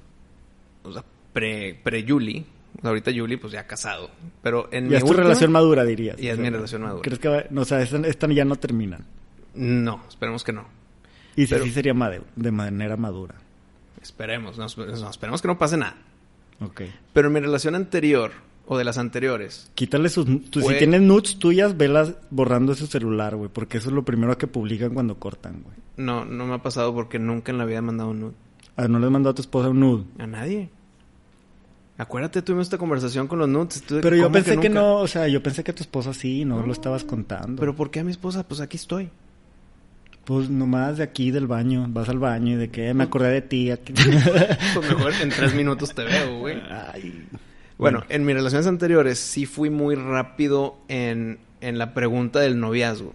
o 0.84 0.94
sea, 0.94 1.04
pre, 1.34 1.80
pre 1.84 2.04
Yuli, 2.04 2.46
ahorita 2.82 3.12
Yuli 3.12 3.38
pues 3.38 3.52
ya 3.54 3.66
casado, 3.68 4.10
pero 4.42 4.70
en 4.72 4.88
mi 4.88 4.96
es 4.96 5.02
tu 5.02 5.08
última- 5.10 5.24
relación 5.24 5.52
madura, 5.52 5.84
dirías. 5.84 6.18
Ya 6.18 6.34
es 6.34 6.40
O 6.40 6.42
mi 6.42 6.50
relación 6.50 6.82
madura. 6.84 7.02
¿Crees 7.02 7.20
que 7.20 7.28
va- 7.28 7.44
no, 7.50 7.62
o 7.62 7.66
sea, 7.66 7.82
esta, 7.82 7.98
esta 8.08 8.28
ya 8.32 8.46
no 8.46 8.56
termina? 8.56 9.00
No, 9.56 10.02
esperemos 10.08 10.44
que 10.44 10.54
no. 10.54 10.66
Y 11.36 11.48
si 11.48 11.58
sí 11.60 11.72
sería 11.72 11.94
de 12.36 12.52
manera 12.52 12.96
madura. 12.98 13.36
Esperemos, 14.02 14.58
no, 14.58 14.68
no, 14.78 15.10
esperemos 15.10 15.42
que 15.42 15.48
no 15.48 15.58
pase 15.58 15.78
nada. 15.78 15.96
Ok. 16.60 16.82
Pero 17.14 17.28
en 17.28 17.34
mi 17.34 17.40
relación 17.40 17.74
anterior, 17.76 18.32
o 18.66 18.78
de 18.78 18.84
las 18.84 18.98
anteriores, 18.98 19.72
Quítale 19.76 20.10
sus... 20.10 20.26
tú- 20.50 20.62
Fue- 20.62 20.74
Si 20.74 20.80
tienes 20.80 21.02
nudes 21.02 21.38
tuyas, 21.40 21.76
velas 21.78 22.14
borrando 22.30 22.76
su 22.76 22.88
celular, 22.88 23.36
güey. 23.36 23.50
Porque 23.52 23.78
eso 23.78 23.90
es 23.90 23.96
lo 23.96 24.04
primero 24.04 24.38
que 24.38 24.48
publican 24.48 24.94
cuando 24.94 25.18
cortan, 25.20 25.64
güey. 25.64 25.76
no, 25.98 26.26
no 26.26 26.46
me 26.46 26.56
ha 26.56 26.62
pasado 26.62 26.94
porque 26.94 27.20
nunca 27.20 27.52
en 27.52 27.58
la 27.58 27.66
vida 27.66 27.78
he 27.80 27.82
mandado 27.82 28.10
un 28.12 28.20
nude. 28.20 28.34
Ah, 28.76 28.88
¿No 28.88 29.00
les 29.00 29.10
mandó 29.12 29.30
a 29.30 29.34
tu 29.36 29.42
esposa 29.42 29.70
un 29.70 29.80
nude? 29.80 30.04
A 30.20 30.28
nadie. 30.28 30.70
Acuérdate, 31.98 32.42
tuvimos 32.42 32.68
esta 32.68 32.78
conversación 32.78 33.28
con 33.28 33.40
los 33.40 33.48
nudes. 33.48 33.84
tú 33.84 34.00
Pero 34.02 34.16
yo 34.16 34.24
¿cómo 34.24 34.34
pensé 34.34 34.58
que, 34.60 34.70
no... 34.70 34.96
O 34.98 35.08
sea, 35.08 35.28
yo 35.28 35.44
pensé 35.44 35.64
que 35.64 35.72
a 35.72 35.76
tu 35.76 35.84
esposa 35.84 36.14
sí, 36.14 36.44
no, 36.44 36.66
lo 36.66 36.74
estabas 36.74 37.04
contando. 37.04 37.60
Pero 37.60 37.76
¿por 37.76 37.92
qué 37.92 38.00
a 38.00 38.04
mi 38.04 38.12
esposa? 38.12 38.48
Pues 38.48 38.62
aquí 38.62 38.78
estoy. 38.78 39.10
Pues 40.26 40.50
nomás 40.50 40.98
de 40.98 41.04
aquí 41.04 41.32
del 41.32 41.48
baño. 41.48 41.86
Vas 41.90 42.10
al 42.10 42.18
baño 42.18 42.54
y 42.54 42.56
de 42.56 42.70
que 42.72 42.88
"Eh, 42.90 42.94
me 42.94 43.04
acordé 43.04 43.30
de 43.30 43.42
ti. 43.42 43.70
aquí". 43.72 43.94
Pues 44.74 44.90
mejor 44.90 45.14
en 45.22 45.30
tres 45.30 45.54
minutos 45.54 45.94
te 45.94 46.04
veo, 46.04 46.40
güey. 46.40 46.62
Ay. 46.94 47.28
Bueno, 47.78 48.04
en 48.10 48.24
mis 48.26 48.36
relaciones 48.36 48.66
anteriores 48.68 49.20
sí 49.20 49.46
fui 49.46 49.70
muy 49.70 49.96
rápido 49.96 50.78
en, 50.88 51.40
en 51.62 51.78
la 51.78 51.94
pregunta 51.94 52.40
del 52.40 52.60
noviazgo. 52.60 53.14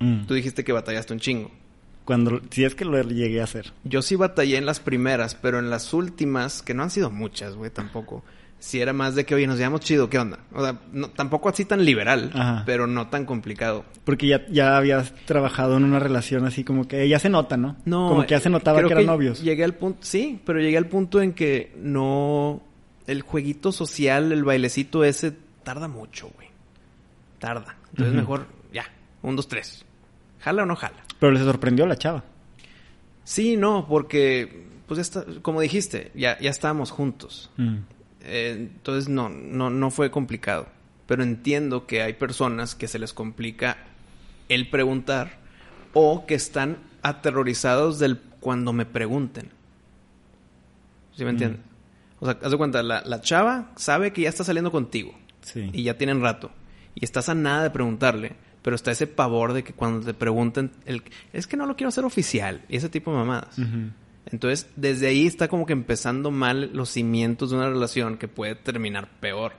Mm. 0.00 0.24
Tú 0.26 0.34
dijiste 0.34 0.64
que 0.64 0.72
batallaste 0.72 1.12
un 1.12 1.20
chingo. 1.20 1.50
Cuando... 2.10 2.40
Si 2.50 2.64
es 2.64 2.74
que 2.74 2.84
lo 2.84 3.00
llegué 3.00 3.40
a 3.40 3.44
hacer. 3.44 3.72
Yo 3.84 4.02
sí 4.02 4.16
batallé 4.16 4.56
en 4.56 4.66
las 4.66 4.80
primeras, 4.80 5.36
pero 5.36 5.60
en 5.60 5.70
las 5.70 5.94
últimas, 5.94 6.60
que 6.60 6.74
no 6.74 6.82
han 6.82 6.90
sido 6.90 7.08
muchas, 7.08 7.54
güey, 7.54 7.70
tampoco. 7.70 8.24
Sí 8.58 8.80
era 8.80 8.92
más 8.92 9.14
de 9.14 9.24
que, 9.24 9.36
oye, 9.36 9.46
nos 9.46 9.58
llevamos 9.58 9.82
chido, 9.82 10.10
¿qué 10.10 10.18
onda? 10.18 10.40
O 10.52 10.60
sea, 10.60 10.80
no- 10.92 11.10
tampoco 11.10 11.48
así 11.48 11.64
tan 11.64 11.84
liberal, 11.84 12.32
Ajá. 12.34 12.64
pero 12.66 12.88
no 12.88 13.06
tan 13.10 13.26
complicado. 13.26 13.84
Porque 14.02 14.26
ya, 14.26 14.44
ya 14.48 14.76
habías 14.76 15.14
trabajado 15.24 15.76
en 15.76 15.84
una 15.84 16.00
relación 16.00 16.44
así 16.46 16.64
como 16.64 16.88
que 16.88 17.08
ya 17.08 17.20
se 17.20 17.28
nota, 17.28 17.56
¿no? 17.56 17.76
No, 17.84 18.08
Como 18.08 18.22
que 18.22 18.30
ya 18.30 18.40
se 18.40 18.48
eh, 18.48 18.50
notaba 18.50 18.82
que 18.82 18.92
eran 18.92 19.06
novios. 19.06 19.40
Llegué 19.40 19.62
al 19.62 19.74
punto, 19.76 20.00
sí, 20.00 20.40
pero 20.44 20.58
llegué 20.58 20.78
al 20.78 20.86
punto 20.88 21.22
en 21.22 21.32
que 21.32 21.72
no. 21.78 22.60
El 23.06 23.22
jueguito 23.22 23.70
social, 23.70 24.32
el 24.32 24.42
bailecito 24.42 25.04
ese, 25.04 25.32
tarda 25.62 25.86
mucho, 25.86 26.28
güey. 26.34 26.48
Tarda. 27.38 27.76
Entonces 27.90 28.16
mejor, 28.16 28.46
ya, 28.72 28.84
un, 29.22 29.36
dos, 29.36 29.46
tres. 29.46 29.84
¿Jala 30.40 30.62
o 30.62 30.66
no 30.66 30.76
jala? 30.76 31.02
Pero 31.18 31.32
les 31.32 31.42
sorprendió 31.42 31.86
la 31.86 31.96
chava. 31.96 32.24
Sí, 33.24 33.56
no, 33.56 33.86
porque, 33.86 34.66
pues 34.86 34.96
ya 34.96 35.02
está, 35.02 35.24
como 35.42 35.60
dijiste, 35.60 36.10
ya, 36.14 36.38
ya 36.40 36.50
estábamos 36.50 36.90
juntos. 36.90 37.50
Mm. 37.56 37.76
Eh, 38.22 38.54
entonces 38.58 39.08
no, 39.08 39.28
no, 39.28 39.70
no 39.70 39.90
fue 39.90 40.10
complicado. 40.10 40.66
Pero 41.06 41.22
entiendo 41.22 41.86
que 41.86 42.02
hay 42.02 42.14
personas 42.14 42.74
que 42.74 42.88
se 42.88 42.98
les 42.98 43.12
complica 43.12 43.76
el 44.48 44.68
preguntar 44.70 45.38
o 45.92 46.24
que 46.26 46.34
están 46.34 46.78
aterrorizados 47.02 47.98
del 47.98 48.18
cuando 48.40 48.72
me 48.72 48.86
pregunten. 48.86 49.50
¿Sí 51.16 51.24
me 51.24 51.30
entiendes? 51.30 51.60
O 52.20 52.26
sea, 52.26 52.38
haz 52.42 52.50
de 52.50 52.56
cuenta, 52.56 52.82
la, 52.82 53.02
la 53.04 53.20
chava 53.20 53.70
sabe 53.76 54.12
que 54.12 54.22
ya 54.22 54.28
está 54.28 54.44
saliendo 54.44 54.70
contigo 54.70 55.14
Sí. 55.42 55.70
y 55.72 55.84
ya 55.84 55.96
tienen 55.96 56.20
rato 56.20 56.50
y 56.94 57.02
estás 57.04 57.28
a 57.30 57.34
nada 57.34 57.62
de 57.62 57.70
preguntarle, 57.70 58.34
pero 58.62 58.76
está 58.76 58.90
ese 58.90 59.06
pavor 59.06 59.52
de 59.52 59.64
que 59.64 59.72
cuando 59.72 60.04
te 60.04 60.14
pregunten, 60.14 60.70
el, 60.86 61.02
es 61.32 61.46
que 61.46 61.56
no 61.56 61.66
lo 61.66 61.76
quiero 61.76 61.88
hacer 61.88 62.04
oficial 62.04 62.62
y 62.68 62.76
ese 62.76 62.88
tipo 62.88 63.10
de 63.10 63.18
mamadas. 63.18 63.56
Entonces, 64.26 64.68
desde 64.76 65.08
ahí 65.08 65.26
está 65.26 65.48
como 65.48 65.66
que 65.66 65.72
empezando 65.72 66.30
mal 66.30 66.70
los 66.72 66.90
cimientos 66.90 67.50
de 67.50 67.56
una 67.56 67.68
relación 67.68 68.18
que 68.18 68.28
puede 68.28 68.54
terminar 68.54 69.08
peor. 69.20 69.52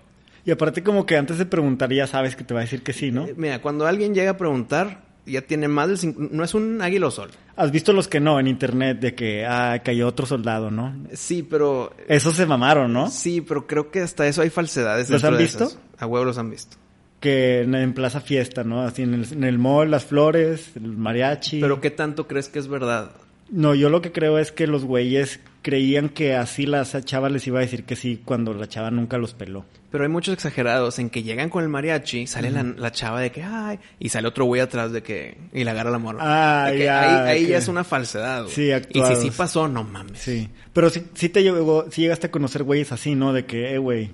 Y 0.46 0.52
aparte 0.52 0.84
como 0.84 1.06
que 1.06 1.18
antes 1.18 1.38
de 1.38 1.46
preguntar 1.46 1.92
ya 1.94 2.08
sabes 2.08 2.36
que 2.36 2.44
te 2.44 2.54
va 2.54 2.62
a 2.62 2.64
decir 2.64 2.84
que 2.84 2.94
sí, 2.94 3.12
¿no? 3.12 3.28
Eh, 3.28 3.36
Mira, 3.38 3.62
cuando 3.62 3.86
alguien 3.86 4.16
llega 4.16 4.32
a 4.32 4.38
preguntar, 4.38 5.04
ya 5.26 5.42
tiene 5.42 5.68
más 5.68 6.02
del... 6.02 6.16
No 6.32 6.44
es 6.44 6.54
un 6.54 6.82
águila 6.82 7.08
o 7.08 7.12
sol. 7.12 7.30
Has 7.56 7.72
visto 7.72 7.94
los 7.94 8.08
que 8.08 8.20
no 8.20 8.40
en 8.40 8.48
internet 8.48 9.00
de 9.00 9.14
que 9.14 9.46
ah, 9.46 9.82
cayó 9.84 10.08
otro 10.08 10.26
soldado, 10.26 10.72
¿no? 10.72 10.96
Sí, 11.14 11.44
pero... 11.44 11.96
Esos 12.08 12.36
se 12.36 12.46
mamaron, 12.46 12.92
¿no? 12.92 13.10
Sí, 13.10 13.42
pero 13.42 13.68
creo 13.68 13.92
que 13.92 14.02
hasta 14.02 14.26
eso 14.28 14.42
hay 14.42 14.50
falsedades. 14.50 15.10
¿Los 15.10 15.24
han 15.24 15.38
visto? 15.38 15.72
A 16.00 16.08
huevo 16.08 16.26
los 16.26 16.38
han 16.38 16.50
visto. 16.50 16.78
Que 17.22 17.62
en, 17.62 17.94
Plaza 17.94 18.20
Fiesta, 18.20 18.64
¿no? 18.66 18.82
Así 18.82 19.04
en 19.04 19.14
el, 19.14 19.32
en 19.32 19.44
el 19.46 19.58
mall, 19.58 19.90
las 19.92 20.04
flores, 20.06 20.72
el 20.76 20.98
mariachi. 20.98 21.62
Pero 21.62 21.80
¿qué 21.80 21.92
tanto 21.92 22.28
crees 22.28 22.50
que 22.50 22.60
es 22.60 22.68
verdad? 22.68 23.12
No, 23.50 23.76
yo 23.76 23.90
lo 23.90 24.02
que 24.02 24.12
creo 24.12 24.40
es 24.40 24.52
que 24.52 24.66
los 24.66 24.86
güeyes 24.86 25.40
creían 25.62 26.08
que 26.10 26.36
así 26.36 26.66
la 26.66 26.84
chava 26.86 27.30
les 27.30 27.46
iba 27.46 27.60
a 27.60 27.62
decir 27.62 27.84
que 27.84 27.96
sí 27.98 28.22
cuando 28.24 28.54
la 28.54 28.68
chava 28.68 28.90
nunca 28.92 29.18
los 29.18 29.34
peló. 29.34 29.66
Pero 29.92 30.06
hay 30.06 30.10
muchos 30.10 30.34
exagerados 30.34 30.98
en 31.00 31.10
que 31.10 31.22
llegan 31.22 31.50
con 31.50 31.62
el 31.62 31.70
mariachi, 31.70 32.26
sale 32.28 32.50
la, 32.50 32.64
la 32.64 32.92
chava 32.94 33.20
de 33.20 33.30
que, 33.32 33.44
ay, 33.44 33.78
y 34.00 34.08
sale 34.08 34.30
otro 34.30 34.46
güey 34.46 34.62
atrás 34.62 34.94
de 34.94 35.04
que, 35.04 35.38
y 35.54 35.66
le 35.66 35.70
agarra 35.70 35.92
la 35.92 35.98
morra. 36.00 36.20
Ah, 36.22 36.74
ya, 36.74 37.26
Ahí, 37.26 37.40
ahí 37.40 37.44
que- 37.46 37.52
ya 37.52 37.58
es 37.58 37.68
una 37.68 37.84
falsedad, 37.84 38.44
güey. 38.44 38.56
Sí, 38.56 38.64
Y 38.68 38.72
actuados. 38.72 39.20
si 39.20 39.26
sí 39.30 39.32
pasó, 39.38 39.68
no 39.68 39.84
mames. 39.84 40.18
Sí. 40.18 40.50
Pero 40.72 40.90
sí, 40.90 41.04
sí 41.14 41.28
te 41.28 41.44
llegó, 41.44 41.86
sí 41.92 42.02
llegaste 42.04 42.28
a 42.28 42.32
conocer 42.32 42.64
güeyes 42.64 42.94
así, 42.94 43.16
¿no? 43.16 43.34
De 43.34 43.46
que, 43.46 43.74
eh, 43.74 43.78
güey, 43.80 44.12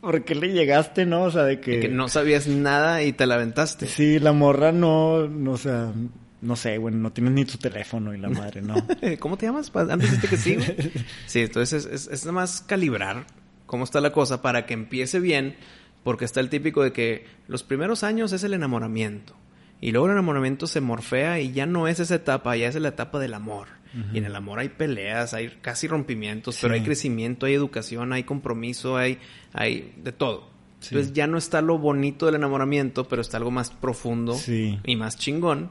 ¿por 0.00 0.24
qué 0.24 0.34
le 0.34 0.52
llegaste, 0.52 1.06
no? 1.06 1.22
O 1.22 1.30
sea, 1.30 1.44
de 1.44 1.60
que... 1.60 1.72
De 1.72 1.80
que 1.80 1.88
no 1.88 2.08
sabías 2.08 2.46
nada 2.46 3.02
y 3.02 3.12
te 3.12 3.26
la 3.26 3.36
aventaste. 3.36 3.86
Sí, 3.86 4.18
la 4.18 4.32
morra 4.32 4.72
no, 4.72 5.26
no, 5.28 5.52
o 5.52 5.56
sea, 5.56 5.92
no 6.40 6.56
sé, 6.56 6.78
bueno, 6.78 6.98
no 6.98 7.12
tienes 7.12 7.32
ni 7.32 7.44
tu 7.44 7.58
teléfono 7.58 8.14
y 8.14 8.18
la 8.18 8.28
madre, 8.28 8.62
¿no? 8.62 8.74
¿Cómo 9.18 9.36
te 9.36 9.46
llamas? 9.46 9.70
Antes 9.74 10.10
dijiste 10.10 10.28
que 10.28 10.36
sí. 10.36 10.56
Sí, 11.26 11.40
entonces 11.40 11.84
es, 11.84 11.92
es, 11.92 12.12
es 12.12 12.24
nada 12.24 12.32
más 12.32 12.62
calibrar 12.62 13.26
cómo 13.66 13.84
está 13.84 14.00
la 14.00 14.12
cosa 14.12 14.42
para 14.42 14.66
que 14.66 14.74
empiece 14.74 15.20
bien, 15.20 15.56
porque 16.02 16.24
está 16.24 16.40
el 16.40 16.48
típico 16.48 16.82
de 16.82 16.92
que 16.92 17.26
los 17.46 17.62
primeros 17.62 18.02
años 18.02 18.32
es 18.32 18.42
el 18.42 18.54
enamoramiento. 18.54 19.36
Y 19.80 19.92
luego 19.92 20.06
el 20.06 20.12
enamoramiento 20.12 20.66
se 20.66 20.80
morfea 20.80 21.40
y 21.40 21.52
ya 21.52 21.66
no 21.66 21.88
es 21.88 22.00
esa 22.00 22.16
etapa, 22.16 22.56
ya 22.56 22.68
es 22.68 22.74
la 22.74 22.88
etapa 22.88 23.18
del 23.18 23.32
amor. 23.32 23.68
Y 24.12 24.18
en 24.18 24.24
el 24.24 24.36
amor 24.36 24.58
hay 24.60 24.68
peleas, 24.68 25.34
hay 25.34 25.48
casi 25.60 25.88
rompimientos, 25.88 26.58
pero 26.62 26.74
hay 26.74 26.82
crecimiento, 26.82 27.46
hay 27.46 27.54
educación, 27.54 28.12
hay 28.12 28.22
compromiso, 28.22 28.96
hay, 28.96 29.18
hay 29.52 29.92
de 29.96 30.12
todo. 30.12 30.48
Sí. 30.78 30.94
Entonces 30.94 31.12
ya 31.12 31.26
no 31.26 31.36
está 31.36 31.60
lo 31.60 31.76
bonito 31.78 32.26
del 32.26 32.36
enamoramiento, 32.36 33.08
pero 33.08 33.20
está 33.20 33.36
algo 33.38 33.50
más 33.50 33.70
profundo 33.70 34.34
Sí. 34.34 34.78
y 34.84 34.96
más 34.96 35.18
chingón. 35.18 35.70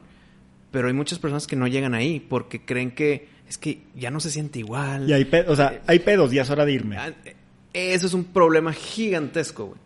Pero 0.71 0.87
hay 0.87 0.93
muchas 0.93 1.17
personas 1.17 1.47
que 1.47 1.55
no 1.55 1.67
llegan 1.67 1.93
ahí 1.95 2.19
porque 2.19 2.63
creen 2.65 2.91
que 2.91 3.27
es 3.47 3.57
que 3.57 3.81
ya 3.95 4.11
no 4.11 4.19
se 4.19 4.29
siente 4.29 4.59
igual. 4.59 5.09
Y 5.09 5.13
hay 5.13 5.25
pedos, 5.25 5.49
o 5.51 5.55
sea, 5.55 5.81
hay 5.87 5.99
pedos, 5.99 6.31
ya 6.31 6.43
es 6.43 6.49
hora 6.49 6.65
de 6.65 6.73
irme. 6.73 6.97
Ah, 6.97 7.11
eh, 7.25 7.35
Eso 7.73 8.05
es 8.05 8.13
un 8.13 8.25
problema 8.25 8.73
gigantesco, 8.73 9.65
güey. 9.67 9.79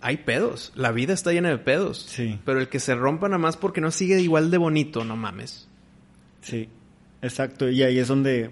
Hay 0.00 0.18
pedos. 0.18 0.72
La 0.76 0.92
vida 0.92 1.12
está 1.14 1.32
llena 1.32 1.48
de 1.48 1.58
pedos. 1.58 2.04
Sí. 2.08 2.38
Pero 2.44 2.60
el 2.60 2.68
que 2.68 2.78
se 2.80 2.94
rompa 2.94 3.28
nada 3.28 3.38
más 3.38 3.56
porque 3.56 3.80
no 3.80 3.90
sigue 3.90 4.20
igual 4.20 4.50
de 4.50 4.58
bonito, 4.58 5.04
no 5.04 5.16
mames. 5.16 5.66
Sí, 6.42 6.68
exacto. 7.22 7.68
Y 7.68 7.82
ahí 7.82 7.98
es 7.98 8.08
donde, 8.08 8.50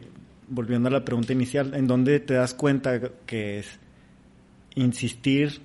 volviendo 0.49 0.89
a 0.89 0.93
la 0.93 1.05
pregunta 1.05 1.33
inicial, 1.33 1.75
en 1.75 1.87
donde 1.87 2.21
te 2.21 2.35
das 2.35 2.55
cuenta 2.55 3.01
que 3.27 3.59
es 3.61 3.79
insistir 4.75 5.61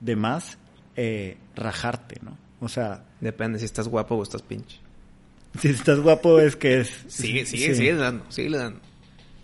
de 0.00 0.16
más, 0.16 0.58
eh, 0.96 1.36
rajarte, 1.54 2.16
¿no? 2.22 2.36
O 2.60 2.68
sea, 2.68 3.04
Depende 3.20 3.58
si 3.58 3.64
estás 3.64 3.88
guapo 3.88 4.16
o 4.16 4.22
estás 4.22 4.42
pinche. 4.42 4.78
si 5.60 5.68
estás 5.68 6.00
guapo 6.00 6.40
es 6.40 6.56
que 6.56 6.80
es... 6.80 7.04
Sigue, 7.08 7.46
sigue, 7.46 7.68
sí. 7.68 7.74
sigue 7.74 7.94
dando, 7.94 8.24
sigue 8.30 8.56
dando. 8.56 8.80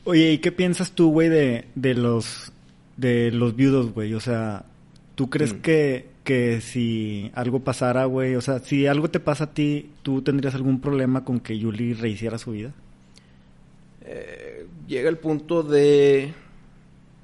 Oye, 0.05 0.33
¿y 0.33 0.39
qué 0.39 0.53
piensas 0.53 0.93
tú, 0.93 1.11
güey, 1.11 1.29
de, 1.29 1.67
de 1.75 1.95
los 1.95 2.53
de 2.97 3.31
los 3.31 3.55
viudos, 3.55 3.93
güey? 3.93 4.15
O 4.15 4.21
sea, 4.21 4.65
¿tú 5.15 5.29
crees 5.31 5.55
Mm. 5.55 5.61
que, 5.61 6.09
que 6.29 6.61
si 6.61 7.31
algo 7.33 7.61
pasara, 7.61 8.05
güey, 8.05 8.35
o 8.35 8.43
sea, 8.43 8.59
si 8.59 8.87
algo 8.87 9.09
te 9.09 9.19
pasa 9.19 9.45
a 9.45 9.55
ti, 9.55 9.93
¿tú 10.03 10.21
tendrías 10.21 10.55
algún 10.55 10.79
problema 10.79 11.25
con 11.25 11.41
que 11.41 11.59
Yuli 11.59 11.95
rehiciera 11.95 12.37
su 12.37 12.51
vida? 12.51 12.75
Eh, 14.03 14.67
llega 14.87 15.09
el 15.09 15.17
punto 15.17 15.63
de, 15.63 16.35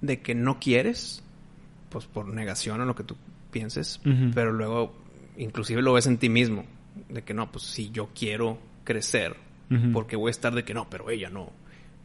de 0.01 0.21
que 0.23 0.35
no 0.35 0.59
quieres, 0.59 1.23
pues 1.91 2.07
por 2.07 2.29
negación 2.29 2.81
a 2.81 2.87
lo 2.87 2.95
que 2.95 3.05
tú 3.05 3.15
pienses, 3.51 4.01
pero 4.35 4.53
luego 4.53 4.95
inclusive 5.37 5.83
lo 5.83 5.93
ves 5.93 6.07
en 6.07 6.17
ti 6.17 6.31
mismo, 6.31 6.65
de 7.11 7.21
que 7.21 7.35
no, 7.35 7.53
pues 7.53 7.65
si 7.65 7.91
yo 7.91 8.09
quiero 8.19 8.59
crecer, 8.85 9.37
porque 9.93 10.17
voy 10.17 10.29
a 10.29 10.31
estar 10.31 10.55
de 10.55 10.65
que 10.65 10.73
no, 10.73 10.89
pero 10.89 11.11
ella 11.11 11.29
no. 11.29 11.53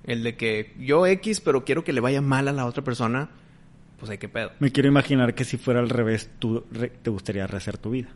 El 0.03 0.21
de 0.23 0.35
que 0.35 0.73
yo 0.77 1.07
X, 1.07 1.39
pero 1.39 1.63
quiero 1.63 1.85
que 1.85 1.93
le 1.93 2.01
vaya 2.01 2.19
mal 2.19 2.49
a 2.49 2.51
la 2.51 2.65
otra 2.65 2.83
persona, 2.83 3.29
pues 3.99 4.09
hay 4.09 4.17
que 4.17 4.29
pedo. 4.29 4.51
Me 4.59 4.71
quiero 4.71 4.87
imaginar 4.89 5.35
que 5.35 5.43
si 5.43 5.57
fuera 5.57 5.79
al 5.79 5.89
revés, 5.89 6.29
tú 6.39 6.65
re- 6.71 6.89
te 6.89 7.09
gustaría 7.09 7.45
rehacer 7.47 7.77
tu 7.77 7.91
vida. 7.91 8.09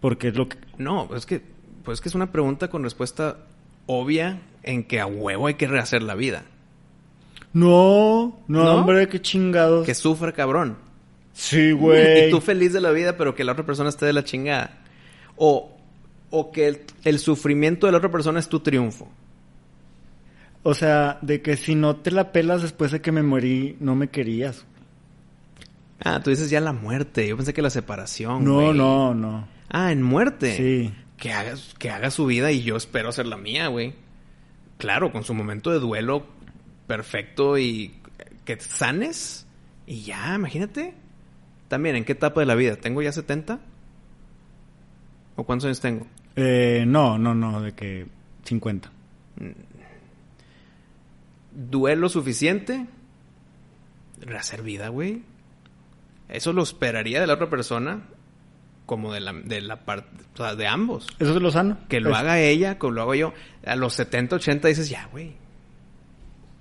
Porque 0.00 0.28
es 0.28 0.34
lo 0.36 0.48
que... 0.48 0.56
No, 0.78 1.14
es 1.14 1.26
que, 1.26 1.42
pues 1.84 1.98
es 1.98 2.02
que 2.02 2.08
es 2.08 2.14
una 2.14 2.32
pregunta 2.32 2.68
con 2.68 2.82
respuesta 2.82 3.36
obvia 3.86 4.40
en 4.62 4.84
que 4.84 4.98
a 5.00 5.06
huevo 5.06 5.46
hay 5.46 5.54
que 5.54 5.68
rehacer 5.68 6.02
la 6.02 6.14
vida. 6.14 6.44
No, 7.52 8.40
no, 8.48 8.64
¿No? 8.64 8.74
hombre, 8.76 9.08
qué 9.08 9.20
chingados. 9.20 9.84
Que 9.86 9.94
sufra 9.94 10.32
cabrón. 10.32 10.76
Sí, 11.34 11.72
güey. 11.72 12.28
Y 12.28 12.30
tú 12.30 12.40
feliz 12.40 12.72
de 12.72 12.80
la 12.80 12.90
vida, 12.90 13.16
pero 13.16 13.34
que 13.34 13.44
la 13.44 13.52
otra 13.52 13.64
persona 13.66 13.88
esté 13.90 14.06
de 14.06 14.12
la 14.12 14.24
chingada. 14.24 14.78
O, 15.36 15.70
o 16.30 16.50
que 16.52 16.66
el, 16.66 16.80
el 17.04 17.18
sufrimiento 17.18 17.86
de 17.86 17.92
la 17.92 17.98
otra 17.98 18.10
persona 18.10 18.38
es 18.38 18.48
tu 18.48 18.60
triunfo. 18.60 19.08
O 20.62 20.74
sea, 20.74 21.18
de 21.22 21.42
que 21.42 21.56
si 21.56 21.74
no 21.74 21.96
te 21.96 22.10
la 22.10 22.32
pelas 22.32 22.62
después 22.62 22.90
de 22.92 23.00
que 23.00 23.12
me 23.12 23.22
morí, 23.22 23.76
no 23.80 23.96
me 23.96 24.08
querías. 24.08 24.64
Ah, 26.04 26.20
tú 26.22 26.30
dices 26.30 26.50
ya 26.50 26.60
la 26.60 26.72
muerte. 26.72 27.28
Yo 27.28 27.36
pensé 27.36 27.54
que 27.54 27.62
la 27.62 27.70
separación. 27.70 28.44
No, 28.44 28.54
güey. 28.54 28.76
no, 28.76 29.14
no. 29.14 29.46
Ah, 29.68 29.92
en 29.92 30.02
muerte. 30.02 30.56
Sí. 30.56 30.94
Que 31.16 31.32
haga, 31.32 31.54
que 31.78 31.90
haga 31.90 32.10
su 32.10 32.26
vida 32.26 32.50
y 32.50 32.62
yo 32.62 32.76
espero 32.76 33.08
hacer 33.08 33.26
la 33.26 33.36
mía, 33.36 33.68
güey. 33.68 33.94
Claro, 34.78 35.12
con 35.12 35.22
su 35.22 35.32
momento 35.34 35.70
de 35.70 35.78
duelo 35.78 36.26
perfecto 36.88 37.56
y 37.58 37.94
que 38.44 38.58
sanes. 38.58 39.46
Y 39.86 40.02
ya, 40.02 40.34
imagínate. 40.34 40.94
También, 41.68 41.96
¿en 41.96 42.04
qué 42.04 42.12
etapa 42.12 42.40
de 42.40 42.46
la 42.46 42.54
vida? 42.54 42.76
¿Tengo 42.76 43.00
ya 43.00 43.12
70? 43.12 43.60
¿O 45.36 45.44
cuántos 45.44 45.66
años 45.66 45.80
tengo? 45.80 46.06
Eh, 46.36 46.84
no, 46.86 47.18
no, 47.18 47.34
no, 47.34 47.60
de 47.60 47.72
que 47.72 48.06
50. 48.44 48.90
duelo 51.52 52.08
suficiente, 52.08 52.86
rehacer 54.20 54.62
vida, 54.62 54.88
güey. 54.88 55.22
Eso 56.32 56.52
lo 56.52 56.62
esperaría 56.64 57.20
de 57.20 57.26
la 57.28 57.34
otra 57.34 57.48
persona 57.48 58.00
como 58.86 59.12
de 59.12 59.20
la, 59.20 59.32
de 59.32 59.60
la 59.60 59.76
parte, 59.84 60.08
o 60.34 60.36
sea, 60.36 60.54
de 60.56 60.66
ambos. 60.66 61.06
Eso 61.20 61.36
es 61.36 61.40
lo 61.42 61.50
sano. 61.52 61.78
Que 61.88 62.00
lo 62.00 62.10
Es- 62.10 62.16
haga 62.16 62.40
ella, 62.40 62.78
que 62.78 62.90
lo 62.90 63.00
hago 63.02 63.14
yo. 63.14 63.32
A 63.64 63.76
los 63.76 63.94
70, 63.94 64.36
80 64.36 64.68
dices, 64.68 64.88
ya, 64.88 65.08
güey. 65.12 65.32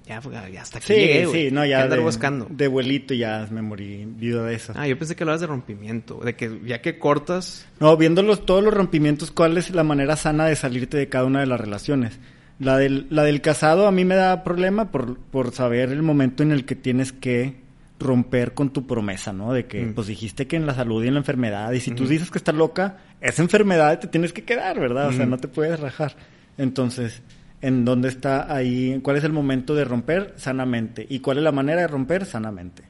Ya, 0.07 0.19
ya 0.49 0.61
hasta 0.63 0.79
aquí 0.79 0.87
Sí, 0.87 0.93
llegué, 0.95 1.25
güey. 1.25 1.47
sí, 1.49 1.51
no, 1.53 1.61
¿Qué 1.61 1.69
ya 1.69 1.83
andar 1.83 1.99
de, 1.99 2.03
buscando? 2.03 2.47
de 2.49 2.65
abuelito 2.65 3.13
ya 3.13 3.47
me 3.49 3.61
morí 3.61 4.03
viuda 4.05 4.43
de 4.45 4.55
eso. 4.55 4.73
Ah, 4.75 4.87
yo 4.87 4.97
pensé 4.97 5.15
que 5.15 5.23
hablabas 5.23 5.41
de 5.41 5.47
rompimiento. 5.47 6.19
De 6.19 6.35
que 6.35 6.59
ya 6.65 6.81
que 6.81 6.97
cortas... 6.99 7.65
No, 7.79 7.95
viendo 7.97 8.21
los, 8.23 8.45
todos 8.45 8.63
los 8.63 8.73
rompimientos, 8.73 9.31
¿cuál 9.31 9.57
es 9.57 9.69
la 9.69 9.83
manera 9.83 10.15
sana 10.17 10.47
de 10.47 10.55
salirte 10.55 10.97
de 10.97 11.07
cada 11.07 11.25
una 11.25 11.39
de 11.39 11.45
las 11.45 11.61
relaciones? 11.61 12.19
La 12.59 12.77
del, 12.77 13.07
la 13.09 13.23
del 13.23 13.41
casado 13.41 13.87
a 13.87 13.91
mí 13.91 14.03
me 14.03 14.15
da 14.15 14.43
problema 14.43 14.91
por, 14.91 15.17
por 15.17 15.51
saber 15.51 15.89
el 15.91 16.01
momento 16.03 16.43
en 16.43 16.51
el 16.51 16.65
que 16.65 16.75
tienes 16.75 17.11
que 17.13 17.60
romper 18.01 18.53
con 18.53 18.71
tu 18.71 18.85
promesa, 18.85 19.31
¿no? 19.31 19.53
De 19.53 19.65
que, 19.65 19.85
Mm. 19.85 19.93
pues 19.93 20.07
dijiste 20.07 20.47
que 20.47 20.55
en 20.57 20.65
la 20.65 20.73
salud 20.75 21.03
y 21.03 21.07
en 21.07 21.13
la 21.13 21.19
enfermedad, 21.21 21.71
y 21.71 21.79
si 21.79 21.91
tú 21.91 22.03
Ujú. 22.03 22.11
dices 22.11 22.29
que 22.29 22.37
estás 22.37 22.55
loca, 22.55 22.97
esa 23.21 23.41
enfermedad 23.41 23.99
te 23.99 24.07
tienes 24.07 24.33
que 24.33 24.43
quedar, 24.43 24.79
¿verdad? 24.79 25.07
O 25.07 25.13
sea, 25.13 25.25
no 25.25 25.37
te 25.37 25.47
puedes 25.47 25.79
rajar. 25.79 26.15
Entonces, 26.57 27.21
¿en 27.61 27.85
dónde 27.85 28.09
está 28.09 28.53
ahí? 28.53 28.99
¿Cuál 29.01 29.17
es 29.17 29.23
el 29.23 29.31
momento 29.33 29.73
de 29.75 29.85
romper 29.85 30.33
sanamente? 30.37 31.05
¿Y 31.09 31.19
cuál 31.19 31.37
es 31.37 31.43
la 31.43 31.51
manera 31.51 31.81
de 31.81 31.87
romper 31.87 32.25
sanamente? 32.25 32.83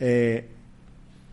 Eh, 0.00 0.48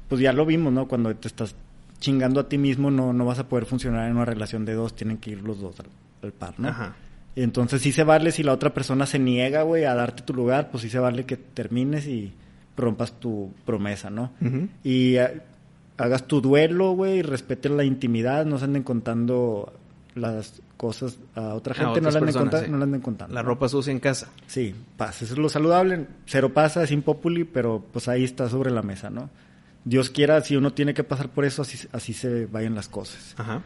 pues 0.07 0.21
ya 0.21 0.33
lo 0.33 0.45
vimos, 0.45 0.71
¿no? 0.71 0.87
Cuando 0.87 1.15
te 1.15 1.27
estás 1.27 1.55
chingando 1.99 2.39
a 2.41 2.49
ti 2.49 2.57
mismo, 2.57 2.91
no, 2.91 3.13
no 3.13 3.25
vas 3.25 3.39
a 3.39 3.47
poder 3.47 3.65
funcionar 3.65 4.07
en 4.09 4.15
una 4.15 4.25
relación 4.25 4.65
de 4.65 4.73
dos, 4.73 4.95
tienen 4.95 5.17
que 5.17 5.31
ir 5.31 5.41
los 5.41 5.59
dos 5.59 5.79
al, 5.79 5.87
al 6.23 6.31
par, 6.33 6.53
¿no? 6.59 6.67
Ajá. 6.69 6.95
Y 7.35 7.41
entonces 7.41 7.81
sí 7.81 7.91
se 7.91 8.03
vale 8.03 8.31
si 8.31 8.43
la 8.43 8.53
otra 8.53 8.73
persona 8.73 9.05
se 9.05 9.19
niega, 9.19 9.63
güey, 9.63 9.83
a 9.85 9.93
darte 9.93 10.23
tu 10.23 10.33
lugar, 10.33 10.69
pues 10.71 10.83
sí 10.83 10.89
se 10.89 10.99
vale 10.99 11.25
que 11.25 11.35
termines 11.37 12.07
y 12.07 12.33
rompas 12.77 13.19
tu 13.19 13.51
promesa, 13.65 14.09
¿no? 14.09 14.31
Y 14.83 15.15
eh, 15.15 15.41
hagas 15.97 16.27
tu 16.27 16.41
duelo, 16.41 16.91
güey, 16.91 17.19
y 17.19 17.21
respeten 17.21 17.77
la 17.77 17.83
intimidad, 17.83 18.45
no 18.45 18.57
se 18.57 18.65
anden 18.65 18.83
contando 18.83 19.73
las 20.13 20.61
cosas 20.77 21.17
a 21.35 21.53
otra 21.55 21.73
A 21.73 21.77
gente, 21.77 22.01
no 22.01 22.09
la 22.09 22.17
anden, 22.19 22.25
personas, 22.25 22.51
conta- 22.53 22.65
sí. 22.65 22.71
no 22.71 22.77
la 22.77 22.83
anden 22.85 23.01
contando. 23.01 23.33
La 23.33 23.41
ropa 23.41 23.67
sucia 23.69 23.91
en 23.91 23.99
casa. 23.99 24.27
Sí, 24.47 24.73
pasa, 24.97 25.25
eso 25.25 25.33
es 25.33 25.39
lo 25.39 25.49
saludable. 25.49 26.05
Cero 26.25 26.53
pasa, 26.53 26.83
es 26.83 26.91
impopuli, 26.91 27.43
pero 27.45 27.83
pues 27.91 28.07
ahí 28.07 28.23
está 28.23 28.49
sobre 28.49 28.71
la 28.71 28.81
mesa, 28.81 29.09
¿no? 29.09 29.29
Dios 29.83 30.09
quiera, 30.09 30.41
si 30.41 30.55
uno 30.55 30.73
tiene 30.73 30.93
que 30.93 31.03
pasar 31.03 31.29
por 31.29 31.45
eso, 31.45 31.61
así, 31.61 31.87
así 31.91 32.13
se 32.13 32.45
vayan 32.47 32.75
las 32.75 32.87
cosas. 32.89 33.35
Ajá. 33.37 33.61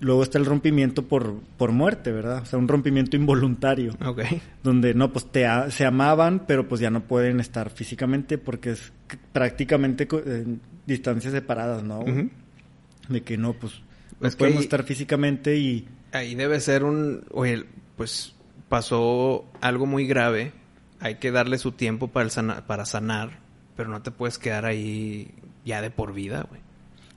Luego 0.00 0.22
está 0.22 0.38
el 0.38 0.44
rompimiento 0.44 1.06
por, 1.06 1.40
por 1.56 1.72
muerte, 1.72 2.12
¿verdad? 2.12 2.42
O 2.42 2.46
sea, 2.46 2.58
un 2.58 2.68
rompimiento 2.68 3.16
involuntario, 3.16 3.96
Ok. 4.04 4.22
donde 4.62 4.92
no, 4.92 5.12
pues 5.12 5.30
te 5.30 5.46
se 5.70 5.86
amaban, 5.86 6.44
pero 6.46 6.68
pues 6.68 6.80
ya 6.80 6.90
no 6.90 7.04
pueden 7.04 7.40
estar 7.40 7.70
físicamente 7.70 8.36
porque 8.36 8.70
es 8.70 8.92
prácticamente 9.32 10.06
distancias 10.86 11.32
separadas, 11.32 11.82
¿no? 11.84 12.04
De 13.08 13.22
que 13.22 13.36
no, 13.38 13.52
pues 13.54 13.82
no 14.20 14.28
Es 14.28 14.34
que 14.34 14.40
podemos 14.40 14.58
ahí- 14.60 14.64
estar 14.64 14.82
físicamente 14.84 15.56
y... 15.56 15.86
Ahí 16.12 16.34
debe 16.34 16.60
ser 16.60 16.84
un... 16.84 17.24
Oye, 17.30 17.64
pues 17.96 18.34
pasó 18.68 19.46
algo 19.60 19.86
muy 19.86 20.06
grave. 20.06 20.52
Hay 21.00 21.16
que 21.16 21.30
darle 21.30 21.58
su 21.58 21.72
tiempo 21.72 22.08
para, 22.08 22.24
el 22.24 22.30
sana- 22.30 22.66
para 22.66 22.84
sanar. 22.84 23.38
Pero 23.76 23.88
no 23.90 24.02
te 24.02 24.10
puedes 24.10 24.38
quedar 24.38 24.64
ahí 24.64 25.30
ya 25.64 25.80
de 25.82 25.90
por 25.90 26.12
vida, 26.14 26.46
güey. 26.48 26.60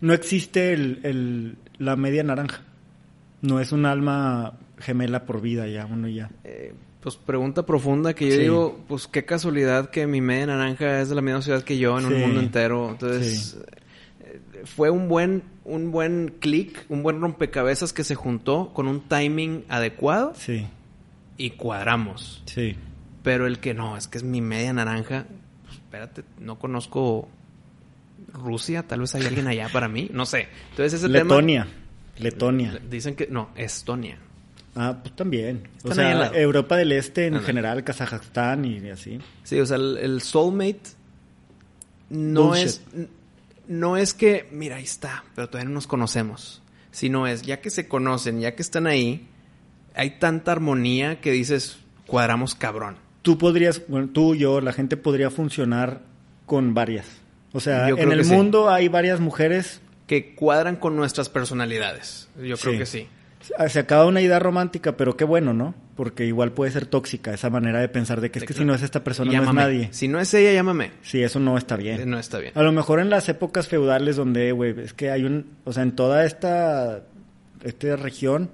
No 0.02 0.14
existe 0.14 0.74
el, 0.74 1.00
el- 1.04 1.58
la 1.78 1.96
media 1.96 2.24
naranja. 2.24 2.62
No 3.42 3.60
es 3.60 3.72
un 3.72 3.86
alma 3.86 4.54
gemela 4.80 5.26
por 5.26 5.42
vida 5.42 5.68
ya, 5.68 5.86
uno 5.86 6.08
ya. 6.08 6.30
Eh, 6.44 6.74
pues 7.02 7.16
pregunta 7.16 7.66
profunda 7.66 8.14
que 8.14 8.28
yo 8.28 8.34
Sí. 8.36 8.40
digo, 8.42 8.80
pues 8.88 9.08
qué 9.08 9.26
casualidad 9.26 9.90
que 9.92 10.08
mi 10.08 10.22
media 10.22 10.48
naranja 10.48 11.00
es 11.02 11.10
de 11.10 11.16
la 11.16 11.22
misma 11.22 11.42
ciudad 11.42 11.64
que 11.64 11.78
yo 11.78 11.98
en 12.00 12.06
un 12.06 12.14
Sí. 12.14 12.20
mundo 12.20 12.40
entero. 12.42 12.90
Entonces, 12.90 13.58
eh, 14.22 14.42
fue 14.66 14.90
un 14.90 15.08
buen, 15.08 15.44
un 15.64 15.92
buen 15.92 16.36
clic, 16.40 16.86
un 16.90 17.04
buen 17.04 17.22
rompecabezas 17.22 17.94
que 17.94 18.04
se 18.04 18.16
juntó 18.16 18.74
con 18.74 18.88
un 18.88 19.02
timing 19.02 19.64
adecuado 19.70 20.34
Sí, 20.36 20.66
y 21.38 21.52
cuadramos. 21.52 22.42
sí. 22.46 22.76
Pero 23.24 23.46
el 23.46 23.60
que 23.60 23.74
no, 23.74 23.98
es 23.98 24.08
que 24.08 24.18
es 24.18 24.24
mi 24.24 24.42
media 24.42 24.74
naranja, 24.74 25.26
pues 25.66 25.76
espérate, 25.76 26.24
no 26.40 26.58
conozco 26.60 27.28
Rusia, 28.34 28.84
tal 28.88 29.02
vez 29.02 29.14
hay 29.16 29.26
alguien 29.26 29.48
allá 29.48 29.70
para 29.70 29.88
mí, 29.88 30.10
no 30.14 30.26
sé. 30.26 30.48
Entonces 30.72 30.94
ese 30.94 31.08
Letonia. 31.10 31.68
Letonia. 32.20 32.80
Dicen 32.90 33.16
que, 33.16 33.28
no, 33.28 33.50
Estonia. 33.56 34.18
Ah, 34.76 34.98
pues 35.02 35.16
también. 35.16 35.68
O 35.84 35.90
Están 35.90 36.32
sea. 36.32 36.40
Europa 36.40 36.78
del 36.78 36.92
Este 36.92 37.26
en 37.26 37.40
general, 37.42 37.84
Kazajstán 37.84 38.66
y 38.66 38.90
así. 38.90 39.20
Sí, 39.44 39.60
o 39.60 39.66
sea, 39.66 39.78
el, 39.78 39.98
el 39.98 40.22
soulmate 40.22 40.82
no 42.10 42.50
Bullshit. 42.50 42.68
es 42.68 42.82
no 43.68 43.98
es 43.98 44.14
que, 44.14 44.48
mira, 44.52 44.78
ahí 44.78 44.84
está, 44.84 45.24
pero 45.36 45.50
todavía 45.50 45.70
no 45.70 45.76
nos 45.76 45.88
conocemos. 45.88 46.62
Sino 46.92 47.28
es, 47.28 47.42
ya 47.42 47.62
que 47.62 47.70
se 47.70 47.88
conocen, 47.88 48.40
ya 48.40 48.56
que 48.56 48.62
están 48.62 48.88
ahí, 48.88 49.28
hay 49.94 50.20
tanta 50.20 50.54
armonía 50.54 51.20
que 51.20 51.32
dices, 51.32 51.78
cuadramos 52.06 52.56
cabrón. 52.56 52.96
Tú 53.22 53.38
podrías, 53.38 53.82
bueno, 53.88 54.10
tú, 54.10 54.36
yo, 54.36 54.62
la 54.62 54.74
gente 54.74 54.96
podría 54.98 55.30
funcionar 55.30 56.02
con 56.46 56.74
varias. 56.74 57.06
O 57.52 57.60
sea, 57.60 57.90
en 57.90 58.12
el 58.12 58.24
sí. 58.24 58.34
mundo 58.34 58.70
hay 58.70 58.88
varias 58.88 59.20
mujeres. 59.20 59.82
Que 60.08 60.34
cuadran 60.36 60.78
con 60.78 60.96
nuestras 60.96 61.30
personalidades. 61.30 62.30
Yo 62.38 62.58
creo 62.58 62.74
Sí. 62.74 62.78
que 62.80 62.86
sí. 62.86 63.08
Se 63.70 63.80
acaba 63.80 64.06
una 64.08 64.20
idea 64.22 64.40
romántica, 64.40 64.98
pero 64.98 65.16
qué 65.16 65.24
bueno, 65.24 65.54
¿no? 65.54 65.74
Porque 65.96 66.26
igual 66.26 66.52
puede 66.52 66.72
ser 66.72 66.86
tóxica 66.86 67.34
esa 67.34 67.50
manera 67.50 67.80
de 67.80 67.88
pensar 67.88 68.20
de 68.20 68.30
que 68.32 68.40
es 68.40 68.46
que 68.46 68.54
si 68.54 68.66
no 68.66 68.74
es 68.74 68.82
esta 68.82 69.04
persona 69.04 69.32
Llámame. 69.32 69.54
no 69.54 69.62
es 69.62 69.66
nadie. 69.68 69.90
Si 69.92 70.08
no 70.08 70.20
es 70.20 70.34
ella, 70.34 70.52
llámame. 70.54 70.92
Sí, 71.02 71.22
eso 71.24 71.40
no 71.40 71.58
está 71.58 71.76
bien. 71.78 72.02
Eh, 72.02 72.06
No 72.06 72.20
está 72.20 72.40
bien. 72.40 72.52
A 72.56 72.64
lo 72.64 72.72
mejor 72.72 73.00
en 73.00 73.10
las 73.10 73.30
épocas 73.30 73.68
feudales 73.68 74.16
donde, 74.16 74.52
güey, 74.52 74.78
es 74.82 74.94
que 74.94 75.12
hay 75.12 75.24
un, 75.24 75.52
o 75.64 75.72
sea, 75.72 75.84
en 75.84 75.94
toda 75.94 76.26
esta, 76.26 77.04
esta 77.64 77.96
región, 77.96 78.50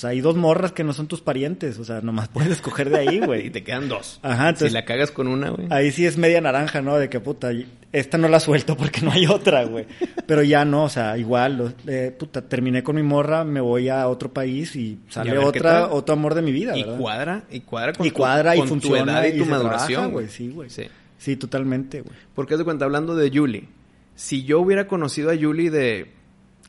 pues 0.00 0.04
hay 0.04 0.20
dos 0.20 0.36
morras 0.36 0.70
que 0.72 0.84
no 0.84 0.92
son 0.92 1.08
tus 1.08 1.20
parientes, 1.20 1.78
o 1.78 1.84
sea, 1.84 2.00
nomás 2.00 2.28
puedes 2.32 2.52
escoger 2.52 2.88
de 2.90 2.98
ahí, 2.98 3.16
Y 3.16 3.26
güey. 3.26 3.50
te 3.50 3.64
quedan 3.64 3.88
dos. 3.88 4.20
Ajá, 4.22 4.50
entonces 4.50 4.68
si 4.68 4.74
la 4.74 4.84
cagas 4.84 5.10
con 5.10 5.26
una, 5.26 5.50
güey. 5.50 5.66
ahí 5.70 5.90
sí 5.90 6.06
es 6.06 6.16
media 6.18 6.40
naranja, 6.40 6.80
¿no? 6.82 6.96
De 6.98 7.08
que 7.08 7.18
puta, 7.20 7.50
esta 7.92 8.16
no 8.18 8.28
la 8.28 8.38
suelto 8.38 8.76
porque 8.76 9.00
no 9.00 9.10
hay 9.10 9.26
otra, 9.26 9.64
güey. 9.64 9.86
Pero 10.26 10.42
ya 10.42 10.64
no, 10.64 10.84
o 10.84 10.88
sea, 10.88 11.18
igual, 11.18 11.74
eh, 11.86 12.14
puta, 12.16 12.42
terminé 12.42 12.82
con 12.84 12.94
mi 12.96 13.02
morra, 13.02 13.42
me 13.44 13.60
voy 13.60 13.88
a 13.88 14.06
otro 14.08 14.32
país 14.32 14.76
y 14.76 14.80
Y 14.80 14.98
sale 15.08 15.36
otra, 15.38 15.88
otro 15.88 16.12
amor 16.14 16.34
de 16.34 16.42
mi 16.42 16.52
vida, 16.52 16.76
y 16.76 16.82
¿verdad? 16.84 16.98
cuadra, 16.98 17.42
y 17.50 17.60
cuadra 17.60 17.92
con 17.94 18.06
Y 18.06 18.10
tu- 18.10 18.16
cuadra 18.16 18.54
y 18.54 18.58
con 18.60 18.68
tu 18.68 18.74
funciona 18.74 19.12
edad 19.14 19.24
y 19.24 19.36
y 19.36 19.38
tu 19.38 19.46
maduración, 19.46 20.12
güey. 20.12 20.28
sí, 20.28 20.48
güey. 20.50 20.70
Sí. 20.70 20.84
Sí, 21.18 21.34
totalmente, 21.36 22.02
güey. 22.02 22.14
Porque 22.36 22.56
de 22.56 22.62
cuenta, 22.62 22.84
hablando 22.84 23.16
de 23.16 23.30
Yuli, 23.30 23.68
si 24.14 24.44
yo 24.44 24.60
hubiera 24.60 24.86
conocido 24.86 25.30
a 25.30 25.34
Yuli 25.34 25.68
de 25.68 26.12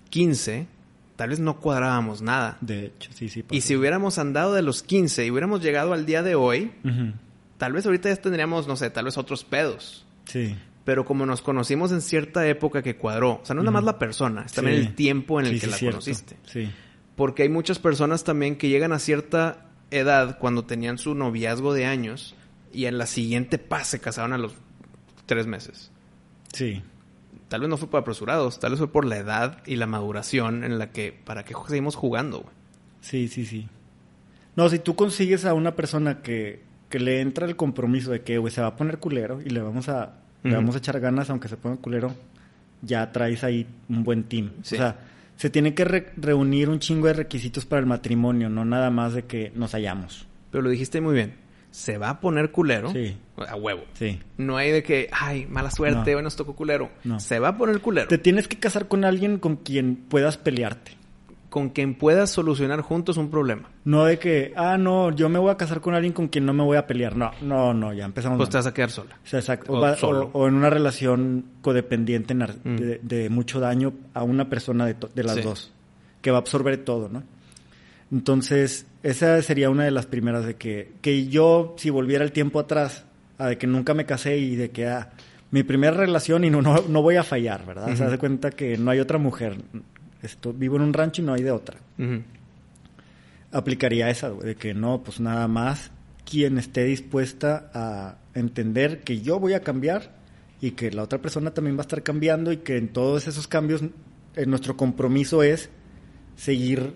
15, 0.10 0.66
tal 1.20 1.32
vez 1.32 1.40
no 1.42 1.60
cuadrábamos 1.60 2.22
nada. 2.22 2.58
De 2.62 2.86
hecho, 2.86 3.12
sí, 3.14 3.28
sí. 3.28 3.44
Y 3.52 3.60
si 3.60 3.76
hubiéramos 3.76 4.18
andado 4.20 4.54
de 4.54 4.62
los 4.62 4.84
15 4.84 5.26
y 5.26 5.32
hubiéramos 5.32 5.62
llegado 5.62 5.92
al 5.92 6.06
día 6.06 6.24
de 6.24 6.36
hoy, 6.36 6.72
tal 7.58 7.74
vez 7.74 7.86
ahorita 7.86 8.08
ya 8.08 8.16
tendríamos, 8.16 8.70
no 8.70 8.78
sé, 8.78 8.90
tal 8.90 9.04
vez 9.04 9.18
otros 9.18 9.44
pedos. 9.44 10.06
Sí. 10.24 10.56
Pero 10.86 11.04
como 11.04 11.26
nos 11.26 11.42
conocimos 11.42 11.92
en 11.92 12.00
cierta 12.00 12.48
época 12.48 12.82
que 12.82 12.96
cuadró, 12.96 13.42
o 13.44 13.46
sea, 13.46 13.54
no 13.54 13.60
es 13.62 13.66
nada 13.66 13.74
más 13.74 13.84
la 13.84 14.00
persona, 14.00 14.44
es 14.46 14.54
también 14.54 14.78
Sí. 14.82 14.88
el 14.88 14.96
tiempo 14.96 15.42
en 15.42 15.48
el 15.48 15.56
Sí, 15.56 15.60
que 15.60 15.66
sí, 15.66 15.72
la 15.72 15.78
cierto. 15.78 15.98
conociste. 15.98 16.38
Sí. 16.46 16.72
Porque 17.18 17.44
hay 17.44 17.50
muchas 17.50 17.80
personas 17.80 18.24
también 18.24 18.56
que 18.56 18.70
llegan 18.70 18.94
a 18.94 19.00
cierta 19.00 19.66
edad 19.92 20.38
cuando 20.40 20.64
tenían 20.64 20.98
su 20.98 21.16
noviazgo 21.16 21.74
de 21.74 21.86
años 21.86 22.34
y 22.72 22.86
en 22.86 22.98
la 22.98 23.08
siguiente 23.08 23.58
paz 23.58 23.88
se 23.88 24.00
casaron 24.00 24.32
a 24.32 24.38
los 24.38 24.54
tres 25.26 25.48
meses. 25.48 25.92
Sí. 26.54 26.82
Tal 27.50 27.62
vez 27.62 27.70
no 27.70 27.78
fue 27.78 27.90
por 27.90 28.00
apresurados, 28.02 28.60
tal 28.60 28.72
vez 28.72 28.78
fue 28.80 28.92
por 28.92 29.06
la 29.06 29.18
edad 29.18 29.62
y 29.66 29.76
la 29.76 29.88
maduración 29.88 30.64
en 30.64 30.80
la 30.80 30.92
que, 30.92 31.12
para 31.12 31.44
que 31.44 31.54
seguimos 31.68 31.96
jugando, 31.96 32.40
güey. 32.42 32.54
Sí, 33.02 33.28
sí, 33.28 33.46
sí. 33.46 33.68
No, 34.56 34.70
si 34.70 34.80
tú 34.80 34.96
consigues 34.96 35.46
a 35.46 35.54
una 35.54 35.76
persona 35.76 36.22
que, 36.22 36.62
que 36.90 37.00
le 37.00 37.22
entra 37.22 37.46
el 37.48 37.56
compromiso 37.56 38.12
de 38.12 38.22
que, 38.22 38.38
güey, 38.38 38.54
se 38.54 38.62
va 38.62 38.68
a 38.68 38.76
poner 38.76 39.00
culero 39.00 39.42
y 39.42 39.50
le 39.50 39.62
vamos 39.62 39.90
a, 39.90 40.14
le 40.44 40.54
vamos 40.56 40.76
a 40.76 40.78
echar 40.78 41.00
ganas 41.00 41.30
aunque 41.30 41.48
se 41.48 41.58
ponga 41.58 41.78
culero, 41.78 42.14
ya 42.82 43.12
traes 43.12 43.44
ahí 43.44 43.68
un 43.90 44.04
buen 44.04 44.24
team. 44.24 44.52
Sí. 44.62 44.76
O 44.76 44.78
sea, 44.78 45.00
se 45.36 45.50
tiene 45.50 45.74
que 45.74 45.86
re- 45.86 46.12
reunir 46.18 46.70
un 46.70 46.80
chingo 46.80 47.08
de 47.08 47.14
requisitos 47.14 47.66
para 47.66 47.80
el 47.80 47.86
matrimonio, 47.86 48.50
no 48.50 48.64
nada 48.66 48.90
más 48.92 49.14
de 49.14 49.24
que 49.24 49.52
nos 49.56 49.72
hallamos. 49.74 50.28
Pero 50.52 50.62
lo 50.62 50.70
dijiste 50.70 51.02
muy 51.02 51.14
bien. 51.16 51.34
Se 51.72 51.98
va 51.98 52.10
a 52.10 52.20
poner 52.20 52.52
culero 52.52 52.92
Sí. 52.92 53.16
a 53.48 53.56
huevo. 53.56 53.84
Sí. 53.94 54.20
No 54.38 54.58
hay 54.58 54.72
de 54.72 54.82
que, 54.84 55.10
ay, 55.12 55.46
mala 55.48 55.70
suerte, 55.72 56.12
No. 56.12 56.18
hoy 56.18 56.24
nos 56.24 56.36
tocó 56.36 56.56
culero. 56.56 56.90
No. 57.04 57.20
Se 57.20 57.40
va 57.40 57.50
a 57.50 57.58
poner 57.58 57.80
culero. 57.82 58.08
Te 58.08 58.18
tienes 58.18 58.48
que 58.48 58.58
casar 58.58 58.88
con 58.88 59.06
alguien 59.06 59.38
con 59.38 59.56
quien 59.58 59.96
puedas 59.96 60.38
pelearte. 60.38 60.98
Con 61.50 61.70
quien 61.70 61.96
puedas 61.96 62.30
solucionar 62.30 62.82
juntos 62.82 63.18
un 63.18 63.32
problema. 63.32 63.70
No 63.84 64.06
de 64.06 64.20
que, 64.20 64.54
ah, 64.56 64.78
no, 64.78 65.10
yo 65.16 65.30
me 65.30 65.40
voy 65.40 65.50
a 65.50 65.58
casar 65.58 65.82
con 65.82 65.96
alguien 65.96 66.14
con 66.14 66.28
quien 66.28 66.46
no 66.46 66.54
me 66.54 66.64
voy 66.64 66.78
a 66.78 66.86
pelear. 66.86 67.16
No, 67.16 67.32
no, 67.42 67.74
no, 67.74 67.92
ya 67.92 68.06
empezamos. 68.06 68.38
Pues 68.38 68.48
mal. 68.50 68.52
te 68.52 68.58
vas 68.58 68.68
a 68.68 68.74
quedar 68.74 68.92
sola. 68.92 69.18
O 69.24 69.28
sea, 69.28 69.40
exacto. 69.40 69.74
O 69.74 69.78
O, 69.78 69.82
va- 69.82 69.96
solo. 69.96 70.30
o- 70.34 70.42
o 70.42 70.48
en 70.48 70.54
una 70.54 70.70
relación 70.70 71.46
codependiente 71.64 72.36
Mm. 72.36 72.76
de, 72.76 73.00
de 73.02 73.30
mucho 73.32 73.60
daño 73.60 73.94
a 74.14 74.22
una 74.24 74.48
persona 74.48 74.86
de, 74.86 74.94
to- 74.94 75.10
de 75.14 75.24
las 75.24 75.36
Sí. 75.38 75.42
dos, 75.42 75.72
que 76.22 76.30
va 76.30 76.38
a 76.38 76.42
absorber 76.42 76.78
todo, 76.84 77.10
¿no? 77.10 77.24
Entonces, 78.12 78.88
esa 79.04 79.42
sería 79.42 79.70
una 79.70 79.86
de 79.86 79.92
las 79.92 80.06
primeras 80.06 80.46
de 80.46 80.56
que, 80.56 80.94
que 81.02 81.28
yo, 81.28 81.76
si 81.78 81.90
volviera 81.90 82.24
el 82.24 82.32
tiempo 82.32 82.60
atrás, 82.60 83.06
a 83.38 83.48
de 83.48 83.58
que 83.58 83.68
nunca 83.68 83.94
me 83.94 84.06
casé 84.06 84.38
y 84.38 84.56
de 84.56 84.72
que, 84.72 84.88
ah, 84.88 85.12
mi 85.52 85.64
primera 85.64 85.96
relación 85.96 86.44
y 86.44 86.50
no, 86.50 86.62
no, 86.62 86.84
no 86.88 87.02
voy 87.02 87.16
a 87.16 87.24
fallar, 87.24 87.66
¿verdad? 87.66 87.96
Se 87.96 88.04
hace 88.04 88.18
cuenta 88.18 88.52
que 88.52 88.78
no 88.78 88.92
hay 88.92 89.00
otra 89.00 89.18
mujer. 89.18 89.58
Esto, 90.22 90.54
vivo 90.54 90.76
en 90.76 90.84
un 90.84 90.94
rancho 90.94 91.22
y 91.22 91.26
no 91.26 91.34
hay 91.34 91.44
de 91.44 91.52
otra 91.52 91.78
aplicaría 93.52 94.10
esa, 94.10 94.30
de 94.30 94.56
que 94.56 94.74
no, 94.74 95.04
pues 95.04 95.20
nada 95.20 95.48
más 95.48 95.92
quien 96.30 96.58
esté 96.58 96.84
dispuesta 96.84 97.72
a 97.74 98.18
entender 98.36 99.02
que 99.02 99.22
yo 99.22 99.40
voy 99.40 99.54
a 99.54 99.62
cambiar 99.62 100.12
y 100.62 100.72
que 100.72 100.92
la 100.92 101.04
otra 101.04 101.20
persona 101.20 101.52
también 101.52 101.76
va 101.76 101.82
a 101.82 101.88
estar 101.88 102.04
cambiando 102.04 102.52
y 102.52 102.58
que 102.58 102.78
en 102.78 102.90
todos 102.90 103.28
esos 103.28 103.48
cambios 103.48 103.82
eh, 104.36 104.46
nuestro 104.46 104.78
compromiso 104.78 105.42
es 105.42 105.70
seguir 106.36 106.94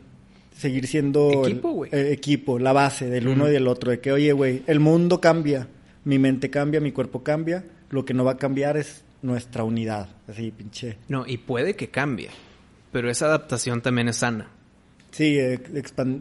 seguir 0.55 0.87
siendo 0.87 1.43
Equipo, 1.45 1.69
el- 1.69 1.73
güey. 1.75 1.89
el 1.93 2.07
equipo, 2.07 2.59
la 2.59 2.73
base 2.73 3.09
del 3.09 3.27
uno 3.27 3.47
y 3.47 3.51
del 3.51 3.67
otro, 3.67 3.91
de 3.91 3.99
que 3.99 4.11
oye, 4.11 4.31
güey, 4.33 4.63
el 4.67 4.79
mundo 4.79 5.19
cambia, 5.19 5.67
mi 6.05 6.19
mente 6.19 6.49
cambia, 6.49 6.79
mi 6.79 6.91
cuerpo 6.91 7.23
cambia, 7.23 7.63
lo 7.89 8.05
que 8.05 8.13
no 8.13 8.23
va 8.23 8.33
a 8.33 8.37
cambiar 8.37 8.77
es 8.77 9.03
nuestra 9.21 9.63
unidad, 9.63 10.09
así 10.27 10.51
pinche. 10.51 10.97
No, 11.07 11.25
y 11.27 11.37
puede 11.37 11.75
que 11.75 11.89
cambie. 11.89 12.29
Pero 12.91 13.09
esa 13.09 13.25
adaptación 13.25 13.81
también 13.81 14.07
es 14.09 14.17
sana. 14.17 14.49
Sí, 15.11 15.37
eh, 15.39 15.59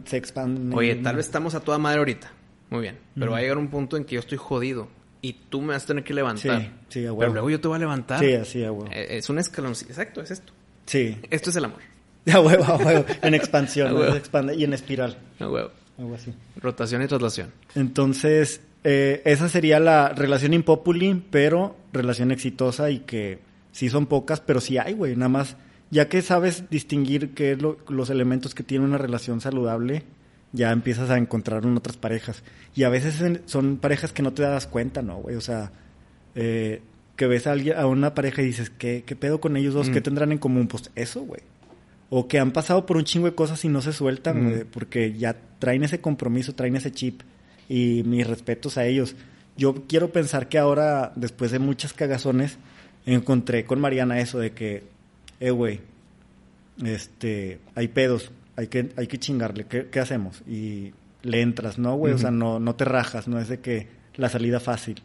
se 0.05 0.17
expande. 0.17 0.75
Oye, 0.75 0.95
tal 0.95 1.15
vez 1.17 1.25
estamos 1.25 1.55
a 1.55 1.59
toda 1.59 1.77
madre 1.77 1.99
ahorita. 1.99 2.31
Muy 2.69 2.81
bien. 2.81 2.97
Pero 3.15 3.31
va 3.31 3.37
a 3.37 3.41
llegar 3.41 3.57
un 3.57 3.67
punto 3.69 3.97
en 3.97 4.05
que 4.05 4.15
yo 4.15 4.19
estoy 4.19 4.37
jodido. 4.37 4.87
Y 5.21 5.33
tú 5.49 5.61
me 5.61 5.69
vas 5.73 5.83
a 5.83 5.87
tener 5.87 6.03
que 6.03 6.13
levantar. 6.13 6.61
Sí, 6.61 6.69
sí, 6.89 6.99
a 7.05 7.13
huevo. 7.13 7.19
Pero 7.19 7.33
luego 7.33 7.49
yo 7.49 7.59
te 7.61 7.67
voy 7.67 7.77
a 7.77 7.79
levantar. 7.79 8.19
Sí, 8.19 8.33
así, 8.33 8.63
a 8.63 8.71
huevo. 8.71 8.89
Eh, 8.91 9.17
Es 9.17 9.29
un 9.29 9.39
escalón. 9.39 9.71
Exacto, 9.71 10.21
es 10.21 10.31
esto. 10.31 10.51
Sí, 10.85 11.17
Esto 11.29 11.49
es 11.49 11.55
el 11.55 11.65
amor. 11.65 11.79
A 12.33 12.39
huevo, 12.39 12.63
a 12.63 12.77
huevo. 12.77 13.05
En 13.21 13.33
expansión, 13.33 13.87
A 13.91 13.93
huevo. 13.93 14.15
Expande 14.15 14.55
y 14.55 14.63
en 14.63 14.73
espiral. 14.73 15.17
A 15.39 15.49
huevo. 15.49 15.71
Algo 15.97 16.15
así. 16.15 16.33
Rotación 16.55 17.01
y 17.03 17.07
traslación. 17.07 17.51
Entonces, 17.75 18.61
eh, 18.83 19.21
esa 19.25 19.49
sería 19.49 19.79
la 19.79 20.09
relación 20.09 20.53
impopuli, 20.53 21.21
pero 21.29 21.75
relación 21.91 22.31
exitosa 22.31 22.89
y 22.89 22.99
que 22.99 23.39
sí 23.71 23.89
son 23.89 24.05
pocas, 24.07 24.39
pero 24.39 24.61
sí 24.61 24.77
hay, 24.77 24.93
güey. 24.93 25.15
Nada 25.15 25.29
más, 25.29 25.57
ya 25.91 26.07
que 26.09 26.21
sabes 26.21 26.69
distinguir 26.69 27.33
qué 27.33 27.51
es 27.51 27.61
lo- 27.61 27.77
los 27.89 28.09
elementos 28.09 28.55
que 28.55 28.63
tiene 28.63 28.85
una 28.85 28.97
relación 28.97 29.41
saludable, 29.41 30.03
ya 30.51 30.71
empiezas 30.71 31.09
a 31.09 31.17
encontrar 31.17 31.63
en 31.65 31.75
otras 31.77 31.97
parejas. 31.97 32.43
Y 32.75 32.83
a 32.83 32.89
veces 32.89 33.21
en- 33.21 33.41
son 33.45 33.77
parejas 33.77 34.11
que 34.13 34.23
no 34.23 34.33
te 34.33 34.43
das 34.43 34.65
cuenta, 34.67 35.01
¿no, 35.01 35.17
güey? 35.17 35.35
O 35.35 35.41
sea, 35.41 35.71
eh, 36.35 36.81
que 37.15 37.27
ves 37.27 37.45
a, 37.47 37.51
alguien, 37.51 37.77
a 37.77 37.85
una 37.85 38.15
pareja 38.15 38.41
y 38.41 38.45
dices, 38.45 38.71
¿qué, 38.71 39.03
qué 39.05 39.15
pedo 39.15 39.39
con 39.39 39.55
ellos 39.57 39.73
dos? 39.75 39.89
Mm. 39.89 39.93
¿Qué 39.93 40.01
tendrán 40.01 40.31
en 40.31 40.39
común? 40.39 40.67
Pues 40.67 40.89
eso, 40.95 41.21
güey. 41.21 41.41
O 42.15 42.27
que 42.27 42.37
han 42.37 42.51
pasado 42.51 42.85
por 42.85 42.97
un 42.97 43.05
chingo 43.05 43.25
de 43.25 43.33
cosas 43.33 43.65
y 43.65 43.69
no 43.69 43.81
se 43.81 43.91
sueltan, 43.91 44.45
Mm. 44.45 44.65
porque 44.71 45.13
ya 45.13 45.35
traen 45.57 45.83
ese 45.83 45.99
compromiso, 45.99 46.53
traen 46.53 46.75
ese 46.75 46.91
chip. 46.91 47.21
Y 47.67 48.03
mis 48.05 48.27
respetos 48.27 48.77
a 48.77 48.85
ellos. 48.85 49.15
Yo 49.57 49.73
quiero 49.87 50.11
pensar 50.11 50.47
que 50.47 50.59
ahora, 50.59 51.11
después 51.15 51.49
de 51.49 51.57
muchas 51.57 51.93
cagazones, 51.93 52.59
encontré 53.07 53.65
con 53.65 53.79
Mariana 53.81 54.19
eso 54.19 54.37
de 54.37 54.51
que, 54.51 54.83
eh, 55.39 55.49
güey, 55.49 55.79
este, 56.83 57.59
hay 57.75 57.87
pedos, 57.87 58.31
hay 58.55 58.67
que, 58.67 58.91
hay 58.95 59.07
que 59.07 59.17
chingarle, 59.17 59.65
¿qué, 59.65 59.87
qué 59.87 59.99
hacemos? 59.99 60.41
Y 60.47 60.93
le 61.23 61.41
entras, 61.41 61.79
¿no, 61.79 61.95
güey? 61.95 62.13
O 62.13 62.17
sea, 62.17 62.31
no, 62.31 62.59
no 62.59 62.75
te 62.75 62.85
rajas, 62.85 63.27
no 63.27 63.39
es 63.39 63.47
de 63.47 63.59
que 63.59 63.87
la 64.15 64.29
salida 64.29 64.59
fácil. 64.59 65.01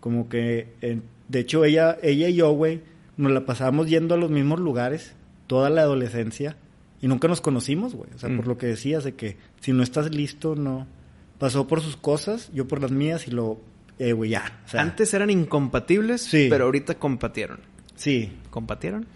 Como 0.00 0.28
que, 0.28 0.74
eh, 0.82 1.00
de 1.28 1.38
hecho, 1.40 1.64
ella, 1.64 1.96
ella 2.02 2.28
y 2.28 2.34
yo, 2.34 2.52
güey, 2.52 2.82
nos 3.16 3.32
la 3.32 3.44
pasábamos 3.46 3.88
yendo 3.88 4.14
a 4.14 4.18
los 4.18 4.30
mismos 4.30 4.60
lugares 4.60 5.14
toda 5.46 5.70
la 5.70 5.82
adolescencia 5.82 6.56
y 7.02 7.08
nunca 7.08 7.28
nos 7.28 7.40
conocimos, 7.40 7.94
güey. 7.94 8.10
O 8.14 8.18
sea, 8.18 8.28
Mm. 8.30 8.36
por 8.36 8.46
lo 8.46 8.58
que 8.58 8.66
decías 8.66 9.04
de 9.04 9.14
que 9.14 9.36
si 9.60 9.72
no 9.72 9.82
estás 9.82 10.14
listo, 10.14 10.54
no, 10.56 10.86
pasó 11.38 11.66
por 11.66 11.80
sus 11.80 11.96
cosas, 11.96 12.50
yo 12.54 12.66
por 12.68 12.80
las 12.80 12.90
mías 12.90 13.26
y 13.28 13.30
lo, 13.30 13.60
eh, 13.98 14.12
güey, 14.12 14.30
ya. 14.30 14.60
O 14.66 14.68
sea, 14.68 14.82
Antes 14.82 15.12
eran 15.14 15.30
incompatibles, 15.30 16.22
Sí. 16.22 16.46
pero 16.48 16.64
ahorita 16.64 16.94
compatieron. 16.98 17.60
Sí, 17.96 18.32
¿Compatieron? 18.50 19.06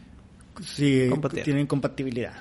sí, 0.63 1.07
Compartieron. 1.11 1.45
tienen 1.45 1.67
compatibilidad. 1.67 2.35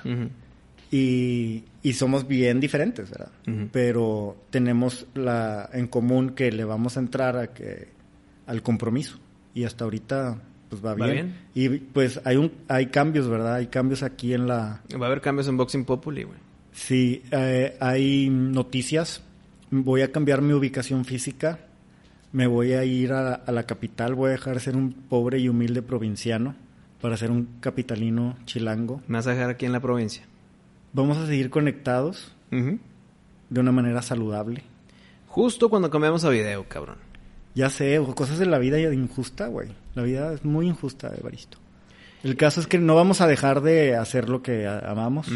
Y, 0.90 1.64
y 1.82 1.92
somos 1.92 2.26
bien 2.26 2.60
diferentes, 2.60 3.10
¿verdad? 3.10 3.30
Pero 3.72 4.36
tenemos 4.50 5.06
la 5.14 5.68
en 5.72 5.86
común 5.86 6.30
que 6.30 6.50
le 6.50 6.64
vamos 6.64 6.96
a 6.96 7.00
entrar 7.00 7.36
a 7.36 7.52
que 7.52 7.88
al 8.46 8.62
compromiso. 8.62 9.18
Y 9.54 9.64
hasta 9.64 9.84
ahorita 9.84 10.40
pues 10.68 10.84
va 10.84 10.94
¿Va 10.94 11.06
bien. 11.06 11.34
Y 11.54 11.68
pues 11.68 12.20
hay 12.24 12.36
un 12.36 12.52
hay 12.68 12.86
cambios, 12.86 13.28
¿verdad? 13.28 13.54
Hay 13.54 13.68
cambios 13.68 14.02
aquí 14.02 14.34
en 14.34 14.46
la 14.46 14.82
Va 14.92 15.06
a 15.06 15.06
haber 15.06 15.20
cambios 15.20 15.48
en 15.48 15.56
Boxing 15.56 15.84
Populi, 15.84 16.24
güey. 16.24 16.38
Sí, 16.72 17.22
eh, 17.30 17.76
hay 17.80 18.28
noticias. 18.30 19.22
Voy 19.70 20.02
a 20.02 20.12
cambiar 20.12 20.42
mi 20.42 20.52
ubicación 20.52 21.04
física. 21.04 21.60
Me 22.32 22.46
voy 22.46 22.72
a 22.72 22.84
ir 22.84 23.12
a, 23.12 23.34
a 23.34 23.52
la 23.52 23.64
capital. 23.64 24.14
Voy 24.14 24.28
a 24.28 24.32
dejar 24.32 24.54
de 24.54 24.60
ser 24.60 24.76
un 24.76 24.92
pobre 24.92 25.38
y 25.38 25.48
humilde 25.48 25.82
provinciano 25.82 26.54
para 27.00 27.16
ser 27.16 27.30
un 27.30 27.48
capitalino 27.60 28.36
chilango. 28.44 29.00
Me 29.06 29.18
vas 29.18 29.26
a 29.26 29.32
dejar 29.32 29.50
aquí 29.50 29.66
en 29.66 29.72
la 29.72 29.80
provincia. 29.80 30.24
Vamos 30.92 31.16
a 31.18 31.26
seguir 31.26 31.50
conectados 31.50 32.32
de 32.50 33.60
una 33.60 33.72
manera 33.72 34.02
saludable. 34.02 34.62
Justo 35.26 35.68
cuando 35.68 35.90
cambiamos 35.90 36.24
a 36.24 36.30
video, 36.30 36.64
cabrón. 36.68 37.07
Ya 37.54 37.70
sé, 37.70 37.98
o 37.98 38.14
cosas 38.14 38.38
de 38.38 38.46
la 38.46 38.58
vida 38.58 38.78
injusta, 38.92 39.48
güey. 39.48 39.68
La 39.94 40.02
vida 40.02 40.32
es 40.32 40.44
muy 40.44 40.66
injusta, 40.66 41.12
Evaristo. 41.16 41.58
El 42.22 42.36
caso 42.36 42.60
es 42.60 42.66
que 42.66 42.78
no 42.78 42.94
vamos 42.94 43.20
a 43.20 43.26
dejar 43.26 43.62
de 43.62 43.96
hacer 43.96 44.28
lo 44.28 44.42
que 44.42 44.66
amamos. 44.66 45.28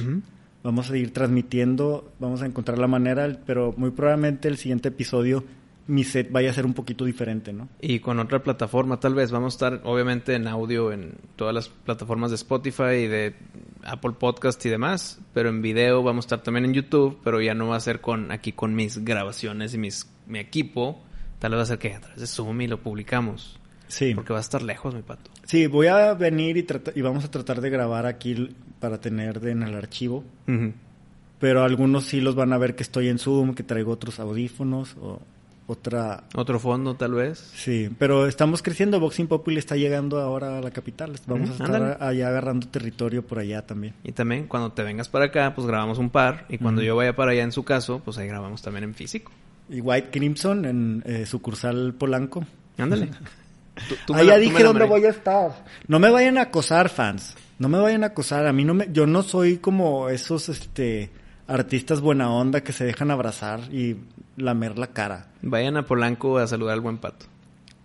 Vamos 0.63 0.87
a 0.87 0.93
seguir 0.93 1.13
transmitiendo, 1.13 2.13
vamos 2.21 2.43
a 2.43 2.47
encontrar 2.47 2.79
la 2.79 2.87
manera, 2.87 3.39
pero 3.47 3.75
muy 3.77 3.91
probablemente 3.91 4.49
el 4.49 4.57
siguiente 4.57 4.89
episodio 4.89 5.45
mi 5.87 6.05
set 6.05 6.31
vaya 6.31 6.51
a 6.51 6.53
ser 6.53 6.65
un 6.65 6.75
poquito 6.75 7.05
diferente, 7.05 7.53
¿no? 7.53 7.69
Y 7.81 8.01
con 8.01 8.19
otra 8.19 8.43
plataforma, 8.43 9.01
tal 9.01 9.15
vez. 9.15 9.31
Vamos 9.31 9.55
a 9.55 9.57
estar, 9.57 9.81
obviamente, 9.85 10.35
en 10.35 10.47
audio 10.47 10.93
en 10.93 11.15
todas 11.37 11.55
las 11.55 11.69
plataformas 11.69 12.31
de 12.31 12.37
Spotify 12.37 12.95
y 13.05 13.07
de 13.09 13.35
Apple 13.83 14.13
Podcast 14.19 14.65
y 14.65 14.69
demás. 14.69 15.21
Pero 15.35 15.49
en 15.49 15.61
video 15.61 16.03
vamos 16.03 16.25
a 16.25 16.27
estar 16.27 16.43
también 16.43 16.67
en 16.67 16.75
YouTube. 16.75 17.19
Pero 17.25 17.41
ya 17.41 17.55
no 17.55 17.69
va 17.69 17.77
a 17.77 17.81
ser 17.81 18.01
con 18.01 18.31
aquí 18.31 18.53
con 18.53 18.75
mis 18.75 19.05
grabaciones 19.05 19.75
y 19.75 19.79
mis, 19.79 20.09
mi 20.27 20.39
equipo. 20.39 21.03
Tal 21.43 21.51
vez 21.51 21.59
va 21.59 21.63
a 21.65 21.67
ser 21.67 21.79
que 21.81 21.93
a 21.93 21.99
través 21.99 22.21
de 22.21 22.27
Zoom 22.29 22.61
y 22.61 22.69
lo 22.69 22.79
publicamos. 22.81 23.59
Sí. 23.89 24.15
Porque 24.15 24.33
va 24.33 24.39
a 24.39 24.43
estar 24.43 24.63
lejos, 24.63 24.95
mi 24.95 25.03
pato. 25.03 25.29
Sí, 25.43 25.67
voy 25.67 25.89
a 25.89 26.15
venir 26.15 26.57
y, 26.57 26.65
y 26.95 27.03
vamos 27.03 27.25
a 27.25 27.33
tratar 27.33 27.61
de 27.61 27.69
grabar 27.69 28.07
aquí 28.07 28.55
para 28.79 29.01
tener 29.01 29.45
en 29.49 29.65
el 29.65 29.75
archivo. 29.75 30.23
Pero 31.41 31.65
algunos 31.65 32.05
sí 32.05 32.21
los 32.21 32.37
van 32.37 32.53
a 32.53 32.59
ver 32.59 32.77
que 32.77 32.85
estoy 32.85 33.09
en 33.09 33.19
Zoom, 33.19 33.55
que 33.55 33.65
traigo 33.65 33.91
otros 33.91 34.21
audífonos 34.21 34.95
o 35.01 35.21
otra... 35.67 36.23
Otro 36.37 36.61
fondo, 36.61 36.95
tal 36.95 37.15
vez. 37.15 37.41
Sí, 37.57 37.91
pero 37.99 38.29
estamos 38.29 38.63
creciendo. 38.63 39.01
Boxing 39.01 39.27
Populi 39.27 39.59
está 39.59 39.75
llegando 39.75 40.21
ahora 40.21 40.59
a 40.59 40.61
la 40.61 40.71
capital. 40.71 41.13
Vamos 41.27 41.51
a 41.51 41.53
estar 41.55 41.75
ándale. 41.75 41.97
allá 41.99 42.29
agarrando 42.29 42.69
territorio 42.69 43.27
por 43.27 43.41
allá 43.41 43.67
también. 43.67 43.95
Y 44.05 44.13
también 44.13 44.47
cuando 44.47 44.71
te 44.71 44.85
vengas 44.85 45.09
para 45.09 45.25
acá, 45.25 45.57
pues 45.57 45.67
grabamos 45.67 45.99
un 45.99 46.11
par. 46.11 46.47
Y 46.49 46.59
cuando 46.59 46.83
yo 46.83 46.95
vaya 46.95 47.17
para 47.17 47.33
allá 47.33 47.43
en 47.43 47.51
su 47.51 47.65
caso, 47.65 48.01
pues 48.05 48.17
ahí 48.19 48.29
grabamos 48.29 48.63
también 48.63 48.85
en 48.85 48.95
físico. 48.95 49.33
Y 49.73 49.81
White 49.81 50.11
Crimson 50.11 50.65
en 50.65 51.03
eh, 51.07 51.27
sucursal 51.27 51.95
Polanco. 51.95 52.45
Ándale. 52.79 53.07
Tú- 53.89 53.95
tú 54.07 54.15
me 54.15 54.21
ah, 54.21 54.25
la- 54.25 54.33
ya 54.35 54.39
dije 54.39 54.63
dónde 54.63 54.85
voy 54.85 55.05
a 55.07 55.09
estar. 55.11 55.65
No 55.89 55.99
me 55.99 56.11
vayan 56.11 56.37
a 56.39 56.43
acosar, 56.43 56.89
fans. 56.91 57.35
No 57.59 57.69
me 57.71 57.79
vayan 57.79 58.05
a 58.05 58.09
acosar. 58.09 58.47
A 58.47 58.53
mí 58.53 58.65
no 58.65 58.75
me... 58.75 58.89
Yo 58.93 59.07
no 59.07 59.23
soy 59.23 59.57
como 59.59 60.09
esos, 60.11 60.49
este... 60.49 61.11
Artistas 61.49 62.01
buena 62.01 62.31
onda 62.31 62.63
que 62.63 62.73
se 62.73 62.85
dejan 62.85 63.11
abrazar 63.11 63.61
y 63.75 63.97
lamer 64.37 64.79
la 64.79 64.89
cara. 64.89 65.27
Vayan 65.43 65.77
a 65.77 65.85
Polanco 65.87 66.39
a 66.39 66.47
saludar 66.47 66.75
al 66.75 66.81
buen 66.81 66.99
pato. 66.99 67.27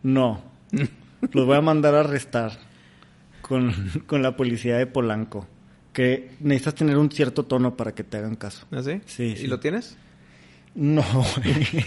No. 0.03 0.41
Los 1.33 1.45
voy 1.45 1.57
a 1.57 1.61
mandar 1.61 1.95
a 1.95 2.01
arrestar 2.01 2.51
con, 3.41 3.73
con 4.05 4.21
la 4.21 4.35
policía 4.38 4.77
de 4.77 4.85
Polanco. 4.88 5.47
Que 5.91 6.31
necesitas 6.39 6.75
tener 6.75 6.97
un 6.97 7.09
cierto 7.11 7.43
tono 7.45 7.75
para 7.75 7.93
que 7.93 8.03
te 8.03 8.17
hagan 8.17 8.35
caso. 8.35 8.67
¿Así? 8.71 9.01
Sí, 9.05 9.23
¿Y 9.23 9.38
sí. 9.38 9.47
lo 9.47 9.59
tienes? 9.59 9.97
No, 10.80 11.01
güey. 11.36 11.84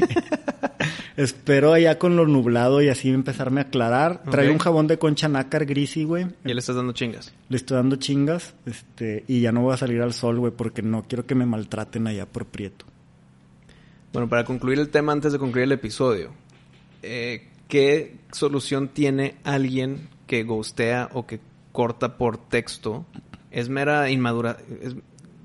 Espero 1.16 1.72
allá 1.72 1.98
con 1.98 2.16
lo 2.16 2.26
nublado 2.26 2.82
y 2.82 2.88
así 2.88 3.08
empezarme 3.10 3.60
a 3.60 3.64
aclarar. 3.64 4.22
Ok. 4.24 4.30
Traigo 4.30 4.52
un 4.52 4.58
jabón 4.58 4.86
de 4.88 4.98
concha 4.98 5.28
nácar 5.28 5.64
gris, 5.64 5.96
güey. 6.04 6.26
Ya 6.44 6.54
le 6.54 6.58
estás 6.60 6.74
dando 6.76 6.92
chingas. 6.92 7.32
Le 7.48 7.56
estoy 7.56 7.76
dando 7.76 7.96
chingas, 7.96 8.54
este, 8.66 9.24
y 9.28 9.40
ya 9.40 9.52
no 9.52 9.62
voy 9.62 9.74
a 9.74 9.76
salir 9.76 10.00
al 10.02 10.12
sol, 10.12 10.38
güey, 10.40 10.52
porque 10.52 10.82
no 10.82 11.04
quiero 11.06 11.24
que 11.26 11.34
me 11.34 11.46
maltraten 11.46 12.06
allá 12.06 12.26
por 12.26 12.46
Prieto. 12.46 12.84
Bueno, 14.12 14.28
para 14.28 14.44
concluir 14.44 14.78
el 14.80 14.88
tema, 14.88 15.12
antes 15.12 15.32
de 15.32 15.38
concluir 15.38 15.64
el 15.64 15.72
episodio, 15.72 16.32
eh, 17.02 17.48
¿qué 17.68 18.16
solución 18.32 18.88
tiene 18.88 19.36
alguien 19.44 20.08
que 20.26 20.42
ghostea 20.42 21.10
o 21.12 21.26
que 21.26 21.38
corta 21.70 22.16
por 22.18 22.38
texto? 22.38 23.06
¿Es 23.52 23.68
mera 23.68 24.10
inmadura? 24.10 24.56
es- 24.82 24.96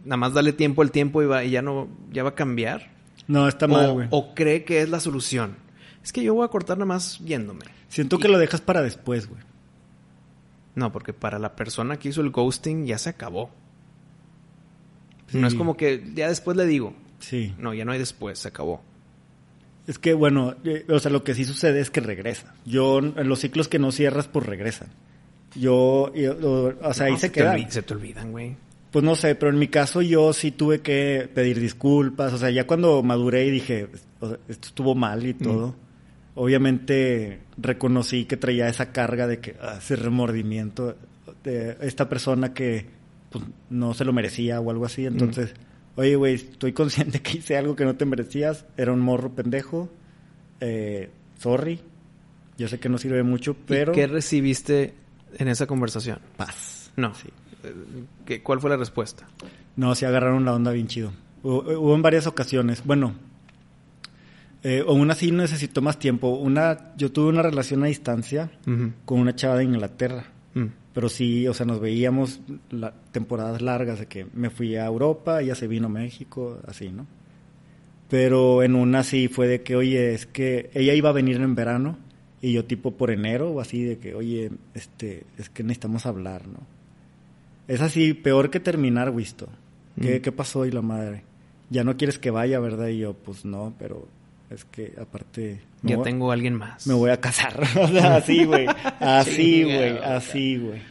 nada 0.04 0.18
más 0.18 0.34
dale 0.34 0.54
tiempo 0.54 0.82
al 0.82 0.92
tiempo 0.92 1.22
y, 1.22 1.26
va, 1.28 1.44
y 1.44 1.52
ya 1.52 1.62
no 1.62 1.88
ya 2.12 2.24
va 2.24 2.30
a 2.30 2.36
cambiar? 2.36 2.95
No, 3.28 3.48
está 3.48 3.68
mal, 3.68 3.90
o, 3.90 3.94
güey. 3.94 4.08
o 4.12 4.34
cree 4.36 4.64
que 4.64 4.82
es 4.82 4.90
la 4.90 5.00
solución? 5.00 5.56
Es 6.04 6.14
que 6.14 6.24
yo 6.24 6.34
voy 6.36 6.46
a 6.46 6.50
cortar 6.50 6.78
nada 6.78 6.86
más 6.86 7.20
yéndome. 7.20 7.66
Siento 7.90 8.20
que 8.20 8.28
lo 8.28 8.38
dejas 8.38 8.62
para 8.62 8.82
después, 8.82 9.28
güey. 9.28 9.42
No, 10.76 10.92
porque 10.92 11.14
para 11.14 11.40
la 11.40 11.56
persona 11.56 11.98
que 11.98 12.10
hizo 12.10 12.22
el 12.22 12.30
ghosting 12.32 12.86
ya 12.86 12.98
se 12.98 13.10
acabó. 13.10 13.50
No 15.34 15.48
es 15.48 15.56
como 15.56 15.76
que 15.76 16.04
ya 16.14 16.28
después 16.30 16.56
le 16.56 16.66
digo. 16.66 16.94
Sí. 17.20 17.56
No, 17.58 17.74
ya 17.74 17.86
no 17.86 17.92
hay 17.94 18.00
después, 18.00 18.40
se 18.40 18.48
acabó. 18.48 18.82
Es 19.88 19.98
que, 20.00 20.14
bueno, 20.14 20.56
eh, 20.64 20.86
o 20.90 21.00
sea, 21.00 21.12
lo 21.12 21.24
que 21.24 21.34
sí 21.34 21.46
sucede 21.46 21.80
es 21.80 21.90
que 21.90 22.02
regresa. 22.02 22.54
Yo, 22.66 23.00
en 23.00 23.28
los 23.30 23.40
ciclos 23.40 23.68
que 23.68 23.80
no 23.80 23.92
cierras, 23.92 24.28
pues 24.28 24.46
regresan. 24.46 24.90
Yo, 25.56 25.76
o, 26.12 26.74
o 26.82 26.94
sea, 26.94 27.06
ahí 27.08 27.14
No, 27.14 27.18
se 27.20 27.30
te 27.30 27.34
quedan. 27.40 27.58
olvi- 27.58 27.70
se 27.70 27.82
te 27.84 27.94
olvidan, 27.94 28.32
güey. 28.32 28.56
Pues 28.96 29.04
no 29.04 29.18
sé, 29.18 29.36
pero 29.36 29.52
en 29.52 29.60
mi 29.60 29.68
caso 29.68 30.02
yo 30.02 30.32
sí 30.32 30.52
tuve 30.52 30.80
que 30.80 31.30
pedir 31.34 31.60
disculpas. 31.60 32.32
O 32.32 32.38
sea, 32.38 32.50
ya 32.50 32.66
cuando 32.66 33.04
maduré 33.04 33.46
y 33.46 33.52
dije, 33.52 33.90
o 34.22 34.30
sea, 34.30 34.38
esto 34.48 34.70
estuvo 34.70 34.96
mal 34.96 35.26
y 35.26 35.34
todo. 35.34 35.76
Obviamente 36.34 37.42
reconocí 37.58 38.24
que 38.24 38.38
traía 38.38 38.70
esa 38.70 38.94
carga 38.94 39.28
de 39.28 39.40
que, 39.40 39.58
ah, 39.60 39.76
ese 39.80 39.98
remordimiento 39.98 40.96
de 41.44 41.76
esta 41.82 42.08
persona 42.08 42.54
que 42.54 42.86
pues, 43.32 43.44
no 43.70 43.94
se 43.94 44.06
lo 44.06 44.14
merecía 44.14 44.62
o 44.62 44.72
algo 44.72 44.86
así. 44.86 45.06
Entonces, 45.06 45.54
oye, 45.98 46.16
güey, 46.16 46.36
estoy 46.36 46.72
consciente 46.72 47.22
que 47.22 47.40
hice 47.40 47.58
algo 47.58 47.76
que 47.76 47.84
no 47.84 47.98
te 47.98 48.06
merecías. 48.06 48.64
Era 48.78 48.94
un 48.94 49.02
morro 49.02 49.36
pendejo. 49.36 49.90
Eh, 50.62 51.10
sorry. 51.38 51.82
Yo 52.58 52.70
sé 52.70 52.80
que 52.80 52.88
no 52.88 52.98
sirve 52.98 53.24
mucho, 53.24 53.58
pero... 53.68 53.92
¿Y 53.92 53.96
¿Qué 53.96 54.08
recibiste 54.08 54.94
en 55.38 55.50
esa 55.50 55.68
conversación? 55.68 56.20
Paz. 56.38 56.94
No. 56.96 57.14
Sí. 57.14 57.28
¿Qué- 58.26 58.42
¿Cuál 58.44 58.60
fue 58.60 58.70
la 58.70 58.78
respuesta? 58.78 59.28
No, 59.76 59.94
sí 59.96 60.06
agarraron 60.06 60.46
la 60.46 60.54
onda 60.54 60.72
bien 60.72 60.88
chido. 60.88 61.12
Hubo, 61.44 61.62
hubo 61.80 61.96
en 61.96 62.02
varias 62.02 62.28
ocasiones. 62.28 62.84
Bueno, 62.86 63.14
eh, 64.64 64.84
o 64.86 64.94
una 64.94 65.14
sí 65.16 65.32
necesitó 65.32 65.82
más 65.82 66.00
tiempo. 66.00 66.30
Una, 66.30 66.94
yo 66.98 67.12
tuve 67.12 67.30
una 67.30 67.42
relación 67.44 67.84
a 67.84 67.88
distancia 67.88 68.50
con 69.06 69.20
una 69.20 69.36
chava 69.36 69.58
de 69.58 69.64
Inglaterra. 69.66 70.26
Mm. 70.54 70.66
Pero 70.94 71.10
sí, 71.10 71.48
o 71.48 71.54
sea, 71.54 71.66
nos 71.66 71.80
veíamos 71.82 72.40
la- 72.72 72.94
temporadas 73.12 73.62
largas 73.62 74.00
de 74.00 74.06
que 74.08 74.26
me 74.34 74.50
fui 74.50 74.76
a 74.78 74.86
Europa, 74.86 75.42
ella 75.42 75.54
se 75.56 75.68
vino 75.68 75.88
a 75.88 75.90
México, 75.90 76.60
así, 76.68 76.90
¿no? 76.90 77.06
Pero 78.10 78.64
en 78.64 78.76
una 78.76 79.04
sí 79.04 79.28
fue 79.28 79.48
de 79.48 79.62
que, 79.62 79.76
oye, 79.76 80.14
es 80.14 80.26
que 80.26 80.70
ella 80.74 80.94
iba 80.94 81.10
a 81.10 81.14
venir 81.14 81.38
en 81.38 81.54
verano 81.56 81.98
y 82.42 82.54
yo 82.54 82.64
tipo 82.66 82.92
por 82.92 83.12
enero 83.12 83.50
o 83.52 83.60
así 83.60 83.84
de 83.84 83.98
que, 83.98 84.14
oye, 84.16 84.52
este, 84.74 85.26
es 85.38 85.50
que 85.50 85.64
necesitamos 85.64 86.06
hablar, 86.06 86.48
¿no? 86.48 86.60
Es 87.68 87.82
así, 87.82 88.14
peor 88.14 88.50
que 88.50 88.60
terminar, 88.60 89.10
Wisto. 89.10 89.48
¿Qué, 90.02 90.20
Mm. 90.20 90.22
¿Qué 90.22 90.32
pasó 90.32 90.66
y 90.66 90.72
la 90.72 90.82
madre? 90.82 91.24
Ya 91.70 91.84
no 91.84 91.98
quieres 91.98 92.20
que 92.20 92.30
vaya, 92.32 92.60
¿verdad? 92.60 92.88
Y 92.90 93.00
yo, 93.00 93.14
pues 93.14 93.44
no, 93.46 93.74
pero 93.80 94.08
es 94.50 94.66
que 94.66 94.94
aparte... 95.02 95.62
Ya 95.82 95.96
voy- 95.98 96.04
tengo 96.04 96.30
a 96.32 96.34
alguien 96.34 96.54
más. 96.56 96.86
me 96.88 96.94
voy 96.94 97.10
a 97.12 97.20
casar. 97.20 97.60
o 97.82 97.88
sea, 97.88 98.18
así, 98.18 98.44
güey. 98.46 98.68
Así, 99.00 99.64
güey. 99.64 99.98
Así, 100.00 100.58
güey. 100.58 100.82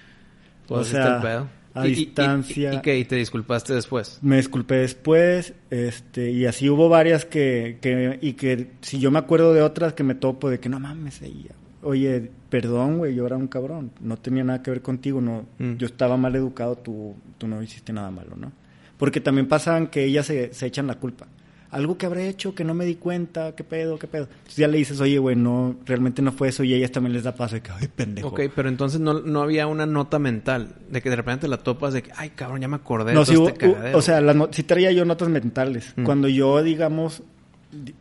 Pues 0.67 0.81
o 0.81 0.85
sea, 0.91 1.17
el 1.17 1.23
pedo. 1.23 1.49
a 1.75 1.87
Y- 1.87 1.91
y- 1.91 1.93
y- 1.93 1.97
distancia. 1.97 2.75
¿Y, 2.75 2.81
qué? 2.83 2.99
¿Y 2.99 3.05
te 3.05 3.17
disculpaste 3.17 3.75
después? 3.75 4.19
Me 4.23 4.37
disculpé 4.39 4.77
después, 4.77 5.53
este, 5.71 6.31
y 6.31 6.47
así 6.47 6.69
hubo 6.71 6.89
varias 6.89 7.25
que, 7.25 7.79
que, 7.81 8.19
y 8.23 8.33
que 8.33 8.71
si 8.81 8.99
yo 8.99 9.11
me 9.11 9.19
acuerdo 9.19 9.53
de 9.53 9.63
otras 9.63 9.93
que 9.93 10.03
me 10.03 10.15
topo 10.15 10.49
de 10.51 10.59
que 10.61 10.69
no 10.69 10.81
mames, 10.81 11.21
ella, 11.23 11.51
oye, 11.85 12.31
perdón, 12.51 12.99
güey, 12.99 13.15
yo 13.15 13.27
era 13.27 13.37
un 13.37 13.47
cabrón, 13.49 13.91
no 14.01 14.17
tenía 14.17 14.43
nada 14.45 14.63
que 14.63 14.71
ver 14.71 14.83
contigo, 14.83 15.21
no, 15.21 15.47
Mm. 15.59 15.75
yo 15.77 15.87
estaba 15.87 16.17
mal 16.17 16.35
educado, 16.37 16.77
tú, 16.77 17.15
tú 17.39 17.47
no 17.49 17.63
hiciste 17.63 17.93
nada 17.93 18.11
malo, 18.11 18.37
¿no? 18.37 18.53
Porque 18.99 19.21
también 19.21 19.47
pasan 19.49 19.89
que 19.89 20.05
ellas 20.05 20.27
se, 20.27 20.53
se 20.55 20.67
echan 20.67 20.87
la 20.87 20.97
culpa. 20.97 21.27
Algo 21.71 21.99
que 21.99 22.07
habré 22.07 22.29
hecho 22.29 22.55
que 22.55 22.63
no 22.63 22.73
me 22.73 22.85
di 22.85 22.95
cuenta, 22.95 23.57
qué 23.57 23.65
pedo, 23.65 23.99
qué 23.99 24.07
pedo. 24.07 24.29
Entonces 24.31 24.55
ya 24.57 24.69
le 24.69 24.79
dices, 24.79 25.01
oye, 25.01 25.19
güey, 25.19 25.35
no, 25.35 25.75
realmente 25.85 26.23
no 26.23 26.31
fue 26.31 26.47
eso, 26.49 26.63
y 26.63 26.73
ellas 26.73 26.93
también 26.93 27.13
les 27.13 27.25
da 27.25 27.35
paso 27.35 27.57
de 27.57 27.63
que, 27.63 27.73
ay, 27.73 27.89
pendejo. 27.89 28.29
Ok, 28.29 28.43
pero 28.55 28.69
entonces 28.69 29.01
no, 29.01 29.15
no 29.21 29.43
había 29.43 29.67
una 29.67 29.85
nota 29.85 30.21
mental 30.21 30.77
de 30.89 31.03
que 31.03 31.11
de 31.11 31.17
repente 31.17 31.49
la 31.49 31.57
topas 31.57 31.93
de 31.93 32.05
que, 32.05 32.13
ay, 32.17 32.31
cabrón, 32.31 32.61
ya 32.61 32.69
me 32.69 32.77
acordé 32.77 33.07
de 33.11 33.15
No, 33.15 33.25
todo 33.25 33.33
sí 33.33 33.37
hubo- 33.37 33.49
este 33.49 33.59
cagadero. 33.73 33.99
o 33.99 34.03
sea, 34.03 34.21
las 34.21 34.37
no- 34.37 34.49
sí 34.53 34.63
traía 34.63 34.93
yo 34.93 35.05
notas 35.05 35.29
mentales. 35.29 35.93
Mm. 35.97 36.05
Cuando 36.05 36.29
yo, 36.29 36.63
digamos, 36.63 37.25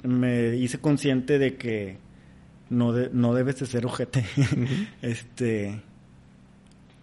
me 0.04 0.56
hice 0.56 0.78
consciente 0.78 1.40
de 1.40 1.56
que 1.56 1.98
no, 2.74 2.92
de, 2.94 3.10
no 3.14 3.34
debes 3.34 3.60
de 3.60 3.66
ser 3.66 3.86
ojete. 3.86 4.26
este 5.02 5.82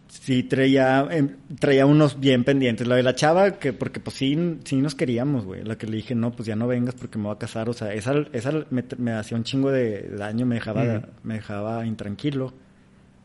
sí 0.09 0.43
traía 0.43 1.07
em, 1.11 1.37
traía 1.59 1.87
unos 1.87 2.19
bien 2.21 2.45
pendientes. 2.45 2.87
La 2.87 2.97
de 2.97 3.03
la 3.03 3.15
chava, 3.15 3.53
que 3.53 3.73
porque 3.73 4.01
pues 4.01 4.17
sí, 4.17 4.59
sí 4.65 4.77
nos 4.77 4.95
queríamos, 4.95 5.45
güey. 5.45 5.63
La 5.65 5.79
que 5.79 5.87
le 5.87 5.97
dije, 5.97 6.15
no, 6.15 6.33
pues 6.33 6.47
ya 6.47 6.57
no 6.57 6.67
vengas 6.67 6.95
porque 6.95 7.19
me 7.19 7.25
voy 7.25 7.35
a 7.35 7.39
casar. 7.39 7.69
O 7.69 7.73
sea, 7.73 7.93
esa, 7.95 8.15
esa 8.33 8.53
me, 8.71 8.85
me 8.99 9.13
hacía 9.13 9.37
un 9.37 9.45
chingo 9.45 9.71
de 9.71 10.09
daño, 10.17 10.47
me 10.47 10.57
dejaba, 10.57 11.09
me 11.23 11.35
dejaba 11.35 11.87
intranquilo. 11.87 12.53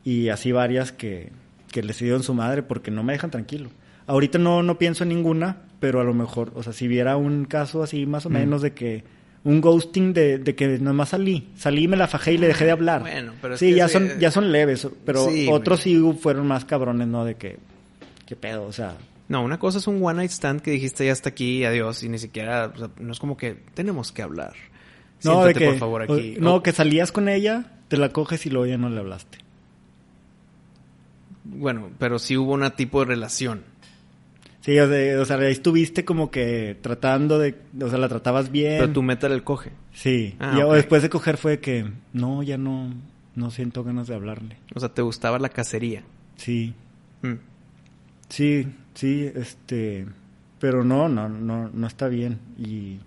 Y 0.03 0.29
así 0.29 0.51
varias 0.51 0.91
que, 0.91 1.31
que 1.71 1.81
les 1.81 1.97
dieron 1.99 2.23
su 2.23 2.33
madre 2.33 2.63
porque 2.63 2.91
no 2.91 3.03
me 3.03 3.13
dejan 3.13 3.31
tranquilo. 3.31 3.69
Ahorita 4.07 4.37
no, 4.37 4.61
no 4.61 4.77
pienso 4.77 5.03
en 5.03 5.09
ninguna, 5.09 5.63
pero 5.79 5.99
a 5.99 6.03
lo 6.03 6.13
mejor, 6.13 6.51
o 6.53 6.61
sea, 6.61 6.73
si 6.73 6.87
viera 6.87 7.17
un 7.17 7.45
caso 7.45 7.81
así 7.81 8.05
más 8.05 8.27
o 8.27 8.29
menos 8.29 8.61
de 8.61 8.73
que 8.73 9.03
un 9.45 9.61
ghosting 9.61 10.11
de, 10.13 10.37
de 10.39 10.55
que 10.55 10.67
nomás 10.79 11.09
salí, 11.09 11.47
salí, 11.55 11.87
me 11.87 11.95
la 11.95 12.07
fajé 12.09 12.33
y 12.33 12.37
le 12.37 12.47
dejé 12.47 12.65
de 12.65 12.71
hablar. 12.71 12.99
Bueno, 13.01 13.31
pero 13.41 13.53
es 13.53 13.59
sí, 13.61 13.67
que 13.69 13.75
ya 13.75 13.87
son 13.87 14.07
eh, 14.07 14.15
ya 14.19 14.31
son 14.31 14.51
leves, 14.51 14.87
pero 15.05 15.25
sí, 15.29 15.47
otros 15.49 15.79
sí 15.79 15.97
fueron 16.19 16.47
más 16.47 16.65
cabrones, 16.65 17.07
¿no? 17.07 17.23
De 17.23 17.35
que 17.35 17.57
qué 18.25 18.35
pedo, 18.35 18.63
o 18.65 18.73
sea, 18.73 18.97
No, 19.29 19.41
una 19.43 19.57
cosa 19.59 19.77
es 19.77 19.87
un 19.87 20.03
one 20.03 20.15
night 20.17 20.31
stand 20.31 20.61
que 20.61 20.71
dijiste 20.71 21.05
ya 21.05 21.11
hasta 21.13 21.29
aquí, 21.29 21.63
adiós, 21.63 22.03
y 22.03 22.09
ni 22.09 22.17
siquiera, 22.19 22.71
o 22.75 22.77
sea, 22.77 22.89
no 22.99 23.11
es 23.11 23.19
como 23.19 23.37
que 23.37 23.55
tenemos 23.73 24.11
que 24.11 24.21
hablar. 24.21 24.53
no 25.23 25.43
de 25.45 25.53
Siéntate, 25.53 25.59
que 25.59 25.65
por 25.71 25.77
favor 25.79 26.01
aquí. 26.03 26.35
o- 26.37 26.41
no 26.41 26.61
que 26.63 26.71
salías 26.73 27.11
con 27.11 27.29
ella, 27.29 27.71
te 27.87 27.97
la 27.97 28.09
coges 28.09 28.45
y 28.47 28.49
luego 28.49 28.65
ya 28.65 28.77
no 28.77 28.89
le 28.89 28.99
hablaste. 28.99 29.37
Bueno, 31.43 31.89
pero 31.99 32.17
sí 32.19 32.35
hubo 32.37 32.53
un 32.53 32.69
tipo 32.71 33.01
de 33.01 33.05
relación. 33.05 33.63
Sí, 34.66 34.80
o 34.80 34.88
sea, 34.89 35.22
o 35.22 35.26
sea, 35.26 35.38
ahí 35.38 35.51
estuviste 35.51 36.05
como 36.05 36.32
que 36.32 36.76
tratando 36.82 37.38
de, 37.38 37.53
o 37.80 37.88
sea, 37.88 37.99
la 37.99 38.09
tratabas 38.09 38.51
bien. 38.51 38.80
Pero 38.80 38.93
tu 38.93 39.03
meta 39.03 39.28
era 39.28 39.36
el 39.36 39.43
coge. 39.43 39.70
Sí, 39.93 40.36
Ah, 40.39 40.55
y 40.57 40.61
ok. 40.63 40.74
después 40.74 41.03
de 41.03 41.09
coger 41.11 41.38
fue 41.38 41.59
que 41.59 41.86
no, 42.13 42.41
ya 42.41 42.57
no 42.57 42.91
no 43.36 43.51
siento 43.51 43.84
ganas 43.84 44.07
de 44.07 44.16
hablarle. 44.16 44.57
O 44.74 44.80
sea, 44.80 44.89
te 44.89 45.03
gustaba 45.03 45.38
la 45.38 45.49
cacería. 45.49 46.01
Sí. 46.38 46.74
Mm. 47.22 47.34
Sí, 48.30 48.68
sí, 48.95 49.30
este, 49.36 50.07
pero 50.59 50.84
no, 50.84 51.09
no, 51.09 51.30
no, 51.30 51.70
no 51.72 51.86
está 51.88 52.07
bien 52.07 52.39
y 52.57 52.97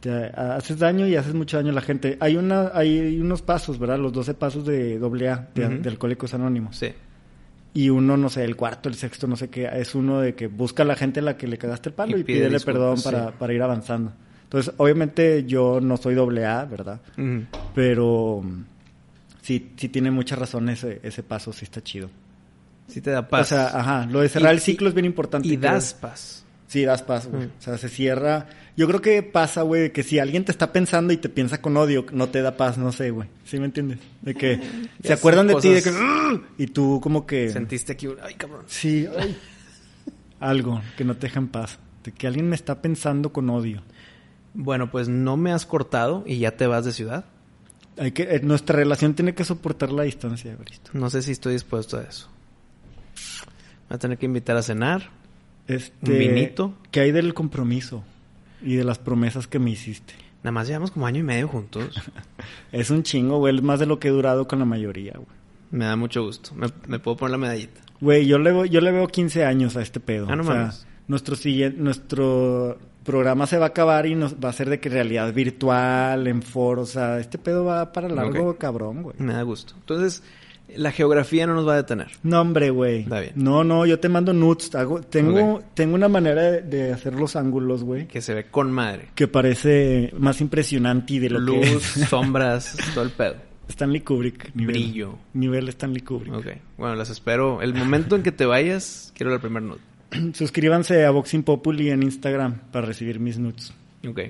te 0.00 0.10
haces 0.26 0.78
daño 0.80 1.06
y 1.06 1.14
haces 1.14 1.34
mucho 1.34 1.56
daño 1.56 1.70
a 1.70 1.74
la 1.74 1.82
gente. 1.82 2.16
Hay 2.20 2.36
una, 2.36 2.72
hay 2.74 3.20
unos 3.20 3.42
pasos, 3.42 3.78
¿verdad? 3.78 3.98
Los 4.00 4.12
12 4.12 4.34
pasos 4.34 4.64
de 4.66 4.94
AA, 4.98 5.48
de, 5.54 5.66
Ujú. 5.66 5.82
de 5.82 5.88
Alcohólicos 5.88 6.34
Anónimos. 6.34 6.76
Sí. 6.76 6.88
Y 7.74 7.90
uno, 7.90 8.16
no 8.16 8.28
sé, 8.30 8.44
el 8.44 8.54
cuarto, 8.54 8.88
el 8.88 8.94
sexto, 8.94 9.26
no 9.26 9.34
sé 9.36 9.50
qué, 9.50 9.68
es 9.72 9.94
uno 9.96 10.20
de 10.20 10.34
que 10.36 10.46
busca 10.46 10.84
a 10.84 10.86
la 10.86 10.94
gente 10.94 11.18
a 11.20 11.24
la 11.24 11.36
que 11.36 11.48
le 11.48 11.58
cagaste 11.58 11.88
el 11.88 11.94
palo 11.96 12.16
Y 12.16 12.22
pídele 12.22 12.60
perdón 12.60 12.98
sí. 12.98 13.04
para, 13.04 13.32
para 13.32 13.52
ir 13.52 13.60
avanzando. 13.62 14.12
Entonces, 14.44 14.72
obviamente 14.76 15.44
yo 15.44 15.80
no 15.80 15.96
soy 15.96 16.14
AA, 16.16 16.64
¿verdad? 16.66 17.00
Ujú. 17.18 17.44
Pero 17.74 18.40
mm, 18.44 18.64
sí, 19.42 19.72
sí 19.76 19.88
tiene 19.88 20.12
muchas 20.12 20.38
razones 20.38 20.84
ese, 20.84 21.00
ese 21.02 21.22
paso, 21.24 21.52
sí 21.52 21.64
está 21.64 21.82
chido. 21.82 22.08
Sí 22.86 23.00
te 23.00 23.10
da 23.10 23.26
paz. 23.28 23.50
O 23.50 23.54
sea, 23.56 23.66
ajá, 23.68 24.06
lo 24.06 24.20
de 24.20 24.28
cerrar 24.28 24.52
Y- 24.52 24.56
el 24.56 24.60
ciclo 24.60 24.88
es 24.88 24.94
bien 24.94 25.06
importante. 25.06 25.48
Y 25.48 25.56
das 25.56 25.94
paz. 25.94 26.43
Sí, 26.66 26.84
das 26.84 27.02
paz, 27.02 27.26
güey. 27.26 27.46
Mm. 27.46 27.50
O 27.58 27.62
sea, 27.62 27.78
se 27.78 27.88
cierra. 27.88 28.46
Yo 28.76 28.86
creo 28.88 29.00
que 29.00 29.22
pasa, 29.22 29.62
güey, 29.62 29.92
que 29.92 30.02
si 30.02 30.18
alguien 30.18 30.44
te 30.44 30.50
está 30.52 30.72
pensando 30.72 31.12
y 31.12 31.16
te 31.18 31.28
piensa 31.28 31.60
con 31.60 31.76
odio, 31.76 32.06
no 32.12 32.28
te 32.30 32.42
da 32.42 32.56
paz, 32.56 32.78
no 32.78 32.90
sé, 32.90 33.10
güey. 33.10 33.28
¿Sí 33.44 33.58
me 33.60 33.66
entiendes? 33.66 33.98
De 34.22 34.34
que 34.34 34.60
se 35.02 35.12
acuerdan 35.12 35.46
de 35.46 35.54
ti, 35.56 35.68
de 35.68 35.82
que... 35.82 35.90
"Ugh", 35.90 36.42
Y 36.58 36.66
tú 36.68 37.00
como 37.02 37.26
que... 37.26 37.50
Sentiste 37.50 37.92
aquí, 37.92 38.08
ay, 38.22 38.34
cabrón. 38.34 38.64
Sí, 38.66 39.06
ay. 39.16 39.36
Algo 40.40 40.82
que 40.96 41.04
no 41.04 41.14
te 41.16 41.26
deja 41.28 41.38
en 41.38 41.48
paz. 41.48 41.78
De 42.02 42.12
que 42.12 42.26
alguien 42.26 42.48
me 42.48 42.56
está 42.56 42.82
pensando 42.82 43.32
con 43.32 43.48
odio. 43.50 43.82
Bueno, 44.54 44.90
pues 44.90 45.08
no 45.08 45.36
me 45.36 45.52
has 45.52 45.66
cortado 45.66 46.24
y 46.26 46.38
ya 46.38 46.56
te 46.56 46.66
vas 46.66 46.84
de 46.84 46.92
ciudad. 46.92 47.24
Hay 47.98 48.12
que, 48.12 48.22
eh, 48.24 48.40
nuestra 48.42 48.76
relación 48.76 49.14
tiene 49.14 49.34
que 49.34 49.44
soportar 49.44 49.92
la 49.92 50.02
distancia, 50.02 50.52
Evaristo. 50.52 50.90
No 50.94 51.10
sé 51.10 51.22
si 51.22 51.32
estoy 51.32 51.52
dispuesto 51.52 51.98
a 51.98 52.02
eso. 52.02 52.28
Me 53.84 53.88
voy 53.90 53.96
a 53.96 53.98
tener 53.98 54.18
que 54.18 54.26
invitar 54.26 54.56
a 54.56 54.62
cenar. 54.62 55.10
Este, 55.68 56.12
¿Un 56.12 56.18
vinito? 56.18 56.74
¿Qué 56.90 57.00
hay 57.00 57.12
del 57.12 57.34
compromiso? 57.34 58.02
Y 58.62 58.74
de 58.76 58.84
las 58.84 58.98
promesas 58.98 59.46
que 59.46 59.58
me 59.58 59.70
hiciste. 59.70 60.14
Nada 60.42 60.52
más 60.52 60.66
llevamos 60.68 60.90
como 60.90 61.06
año 61.06 61.20
y 61.20 61.22
medio 61.22 61.48
juntos. 61.48 61.94
Es 62.72 62.90
un 62.90 63.02
chingo, 63.02 63.38
güey. 63.38 63.54
Es 63.56 63.62
más 63.62 63.80
de 63.80 63.86
lo 63.86 63.98
que 63.98 64.08
he 64.08 64.10
durado 64.10 64.46
con 64.46 64.58
la 64.58 64.64
mayoría, 64.64 65.12
güey. 65.14 65.26
Me 65.70 65.86
da 65.86 65.96
mucho 65.96 66.22
gusto. 66.22 66.54
Me, 66.54 66.66
me 66.86 66.98
puedo 66.98 67.16
poner 67.16 67.32
la 67.32 67.38
medallita. 67.38 67.80
Güey, 68.00 68.26
yo 68.26 68.38
le, 68.38 68.52
veo- 68.52 68.64
yo 68.66 68.80
le 68.80 68.92
veo 68.92 69.06
15 69.08 69.44
años 69.44 69.76
a 69.76 69.82
este 69.82 70.00
pedo. 70.00 70.26
Ah, 70.28 70.36
no 70.36 70.42
o 70.42 70.46
sea, 70.46 70.72
nuestro 71.08 71.36
siguiente, 71.36 71.80
nuestro 71.80 72.78
programa 73.04 73.46
se 73.46 73.58
va 73.58 73.66
a 73.66 73.68
acabar 73.68 74.06
y 74.06 74.14
nos 74.14 74.36
va 74.36 74.50
a 74.50 74.52
ser 74.52 74.68
de 74.70 74.80
que 74.80 74.88
realidad 74.88 75.32
virtual, 75.32 76.26
en 76.26 76.42
foro, 76.42 76.82
o 76.82 76.86
sea, 76.86 77.18
este 77.18 77.38
pedo 77.38 77.64
va 77.64 77.92
para 77.92 78.08
largo, 78.08 78.56
cabrón, 78.56 79.02
güey. 79.02 79.16
Me 79.18 79.32
da 79.32 79.42
gusto. 79.42 79.74
Entonces, 79.78 80.22
la 80.76 80.90
geografía 80.92 81.46
no 81.46 81.54
nos 81.54 81.66
va 81.68 81.74
a 81.74 81.76
detener. 81.76 82.08
No, 82.22 82.40
hombre, 82.40 82.70
güey. 82.70 83.00
Está 83.02 83.20
bien. 83.20 83.32
No, 83.36 83.62
no, 83.64 83.86
yo 83.86 84.00
te 84.00 84.08
mando 84.08 84.32
nudes. 84.32 84.74
Hago, 84.74 85.00
tengo, 85.02 85.62
tengo 85.74 85.94
una 85.94 86.08
manera 86.08 86.42
de, 86.42 86.62
de 86.62 86.92
hacer 86.92 87.14
los 87.14 87.36
ángulos, 87.36 87.84
güey, 87.84 88.06
Que 88.08 88.20
se 88.20 88.34
ve 88.34 88.46
con 88.46 88.72
madre. 88.72 89.08
que 89.14 89.28
parece 89.28 90.12
más 90.18 90.40
impresionante 90.40 91.14
y 91.14 91.18
de 91.20 91.30
lo 91.30 91.38
que 91.40 91.70
Luz, 91.72 91.82
sombras, 92.08 92.76
todo 92.94 93.04
el 93.04 93.10
pedo. 93.10 93.36
Stanley 93.68 94.00
Kubrick. 94.02 94.54
Nivel, 94.54 94.74
Brillo. 94.74 95.18
Nivel 95.32 95.68
Stanley 95.70 96.02
Kubrick. 96.02 96.34
Ok. 96.34 96.46
Bueno, 96.76 96.96
las 96.96 97.08
espero. 97.10 97.62
El 97.62 97.72
momento 97.74 98.14
en 98.16 98.22
que 98.22 98.32
te 98.32 98.44
vayas, 98.44 99.12
quiero 99.16 99.32
la 99.32 99.38
primer 99.38 99.62
nude. 99.62 99.78
Suscríbanse 100.34 101.04
a 101.06 101.10
Boxing 101.10 101.42
Populi 101.44 101.90
en 101.90 102.02
Instagram 102.02 102.58
para 102.72 102.86
recibir 102.86 103.20
mis 103.20 103.38
nudes. 103.38 103.72
Ok. 104.06 104.20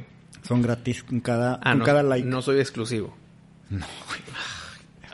Son 0.47 0.63
gratis 0.63 1.03
con 1.03 1.21
cada, 1.21 1.55
Ah, 1.63 1.71
con 1.71 1.79
no. 1.81 1.85
cada 1.85 2.03
like. 2.03 2.29
No 2.29 2.43
soy 2.43 2.61
exclusivo. 2.61 3.13
No, 3.71 3.87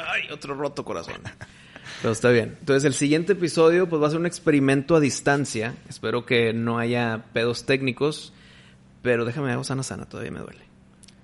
Ay, 0.08 0.22
otro 0.32 0.54
roto 0.54 0.84
corazón. 0.84 1.20
Pero 2.02 2.12
está 2.12 2.30
bien. 2.30 2.56
Entonces, 2.60 2.84
el 2.84 2.94
siguiente 2.94 3.32
episodio 3.32 3.88
pues 3.88 4.00
va 4.02 4.06
a 4.06 4.10
ser 4.10 4.20
un 4.20 4.26
experimento 4.26 4.96
a 4.96 5.00
distancia. 5.00 5.74
Espero 5.88 6.24
que 6.24 6.52
no 6.52 6.78
haya 6.78 7.24
pedos 7.32 7.66
técnicos. 7.66 8.32
Pero 9.02 9.24
déjame 9.24 9.52
hago 9.52 9.64
sana 9.64 9.82
sana, 9.82 10.06
todavía 10.06 10.32
me 10.32 10.40
duele. 10.40 10.60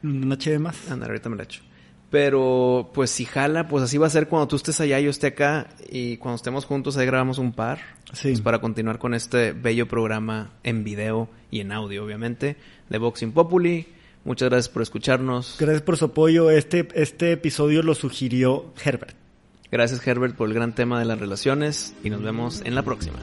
Una 0.02 0.36
cheve 0.38 0.58
más. 0.58 0.90
Anda, 0.90 1.06
ahorita 1.06 1.28
me 1.28 1.36
la 1.36 1.44
echo. 1.44 1.62
Pero, 2.10 2.90
pues 2.94 3.10
si 3.10 3.24
jala, 3.24 3.68
pues 3.68 3.82
así 3.82 3.98
va 3.98 4.06
a 4.06 4.10
ser 4.10 4.28
cuando 4.28 4.46
tú 4.48 4.56
estés 4.56 4.80
allá, 4.80 5.00
yo 5.00 5.10
esté 5.10 5.28
acá. 5.28 5.68
Y 5.88 6.18
cuando 6.18 6.36
estemos 6.36 6.64
juntos, 6.64 6.96
ahí 6.96 7.06
grabamos 7.06 7.38
un 7.38 7.52
par. 7.52 7.80
Sí. 8.12 8.28
Pues, 8.28 8.40
para 8.40 8.60
continuar 8.60 8.98
con 8.98 9.14
este 9.14 9.52
bello 9.52 9.88
programa 9.88 10.52
en 10.62 10.84
video 10.84 11.28
y 11.50 11.60
en 11.60 11.72
audio, 11.72 12.04
obviamente, 12.04 12.56
de 12.88 12.98
Boxing 12.98 13.32
Populi. 13.32 13.88
Muchas 14.26 14.48
gracias 14.48 14.68
por 14.68 14.82
escucharnos. 14.82 15.56
Gracias 15.58 15.82
por 15.82 15.96
su 15.96 16.06
apoyo. 16.06 16.50
Este, 16.50 16.88
este 16.94 17.30
episodio 17.30 17.82
lo 17.84 17.94
sugirió 17.94 18.74
Herbert. 18.84 19.16
Gracias 19.70 20.04
Herbert 20.04 20.34
por 20.34 20.48
el 20.48 20.54
gran 20.54 20.74
tema 20.74 20.98
de 20.98 21.04
las 21.04 21.20
relaciones 21.20 21.94
y 22.02 22.10
nos 22.10 22.22
vemos 22.22 22.60
en 22.64 22.74
la 22.74 22.82
próxima. 22.82 23.20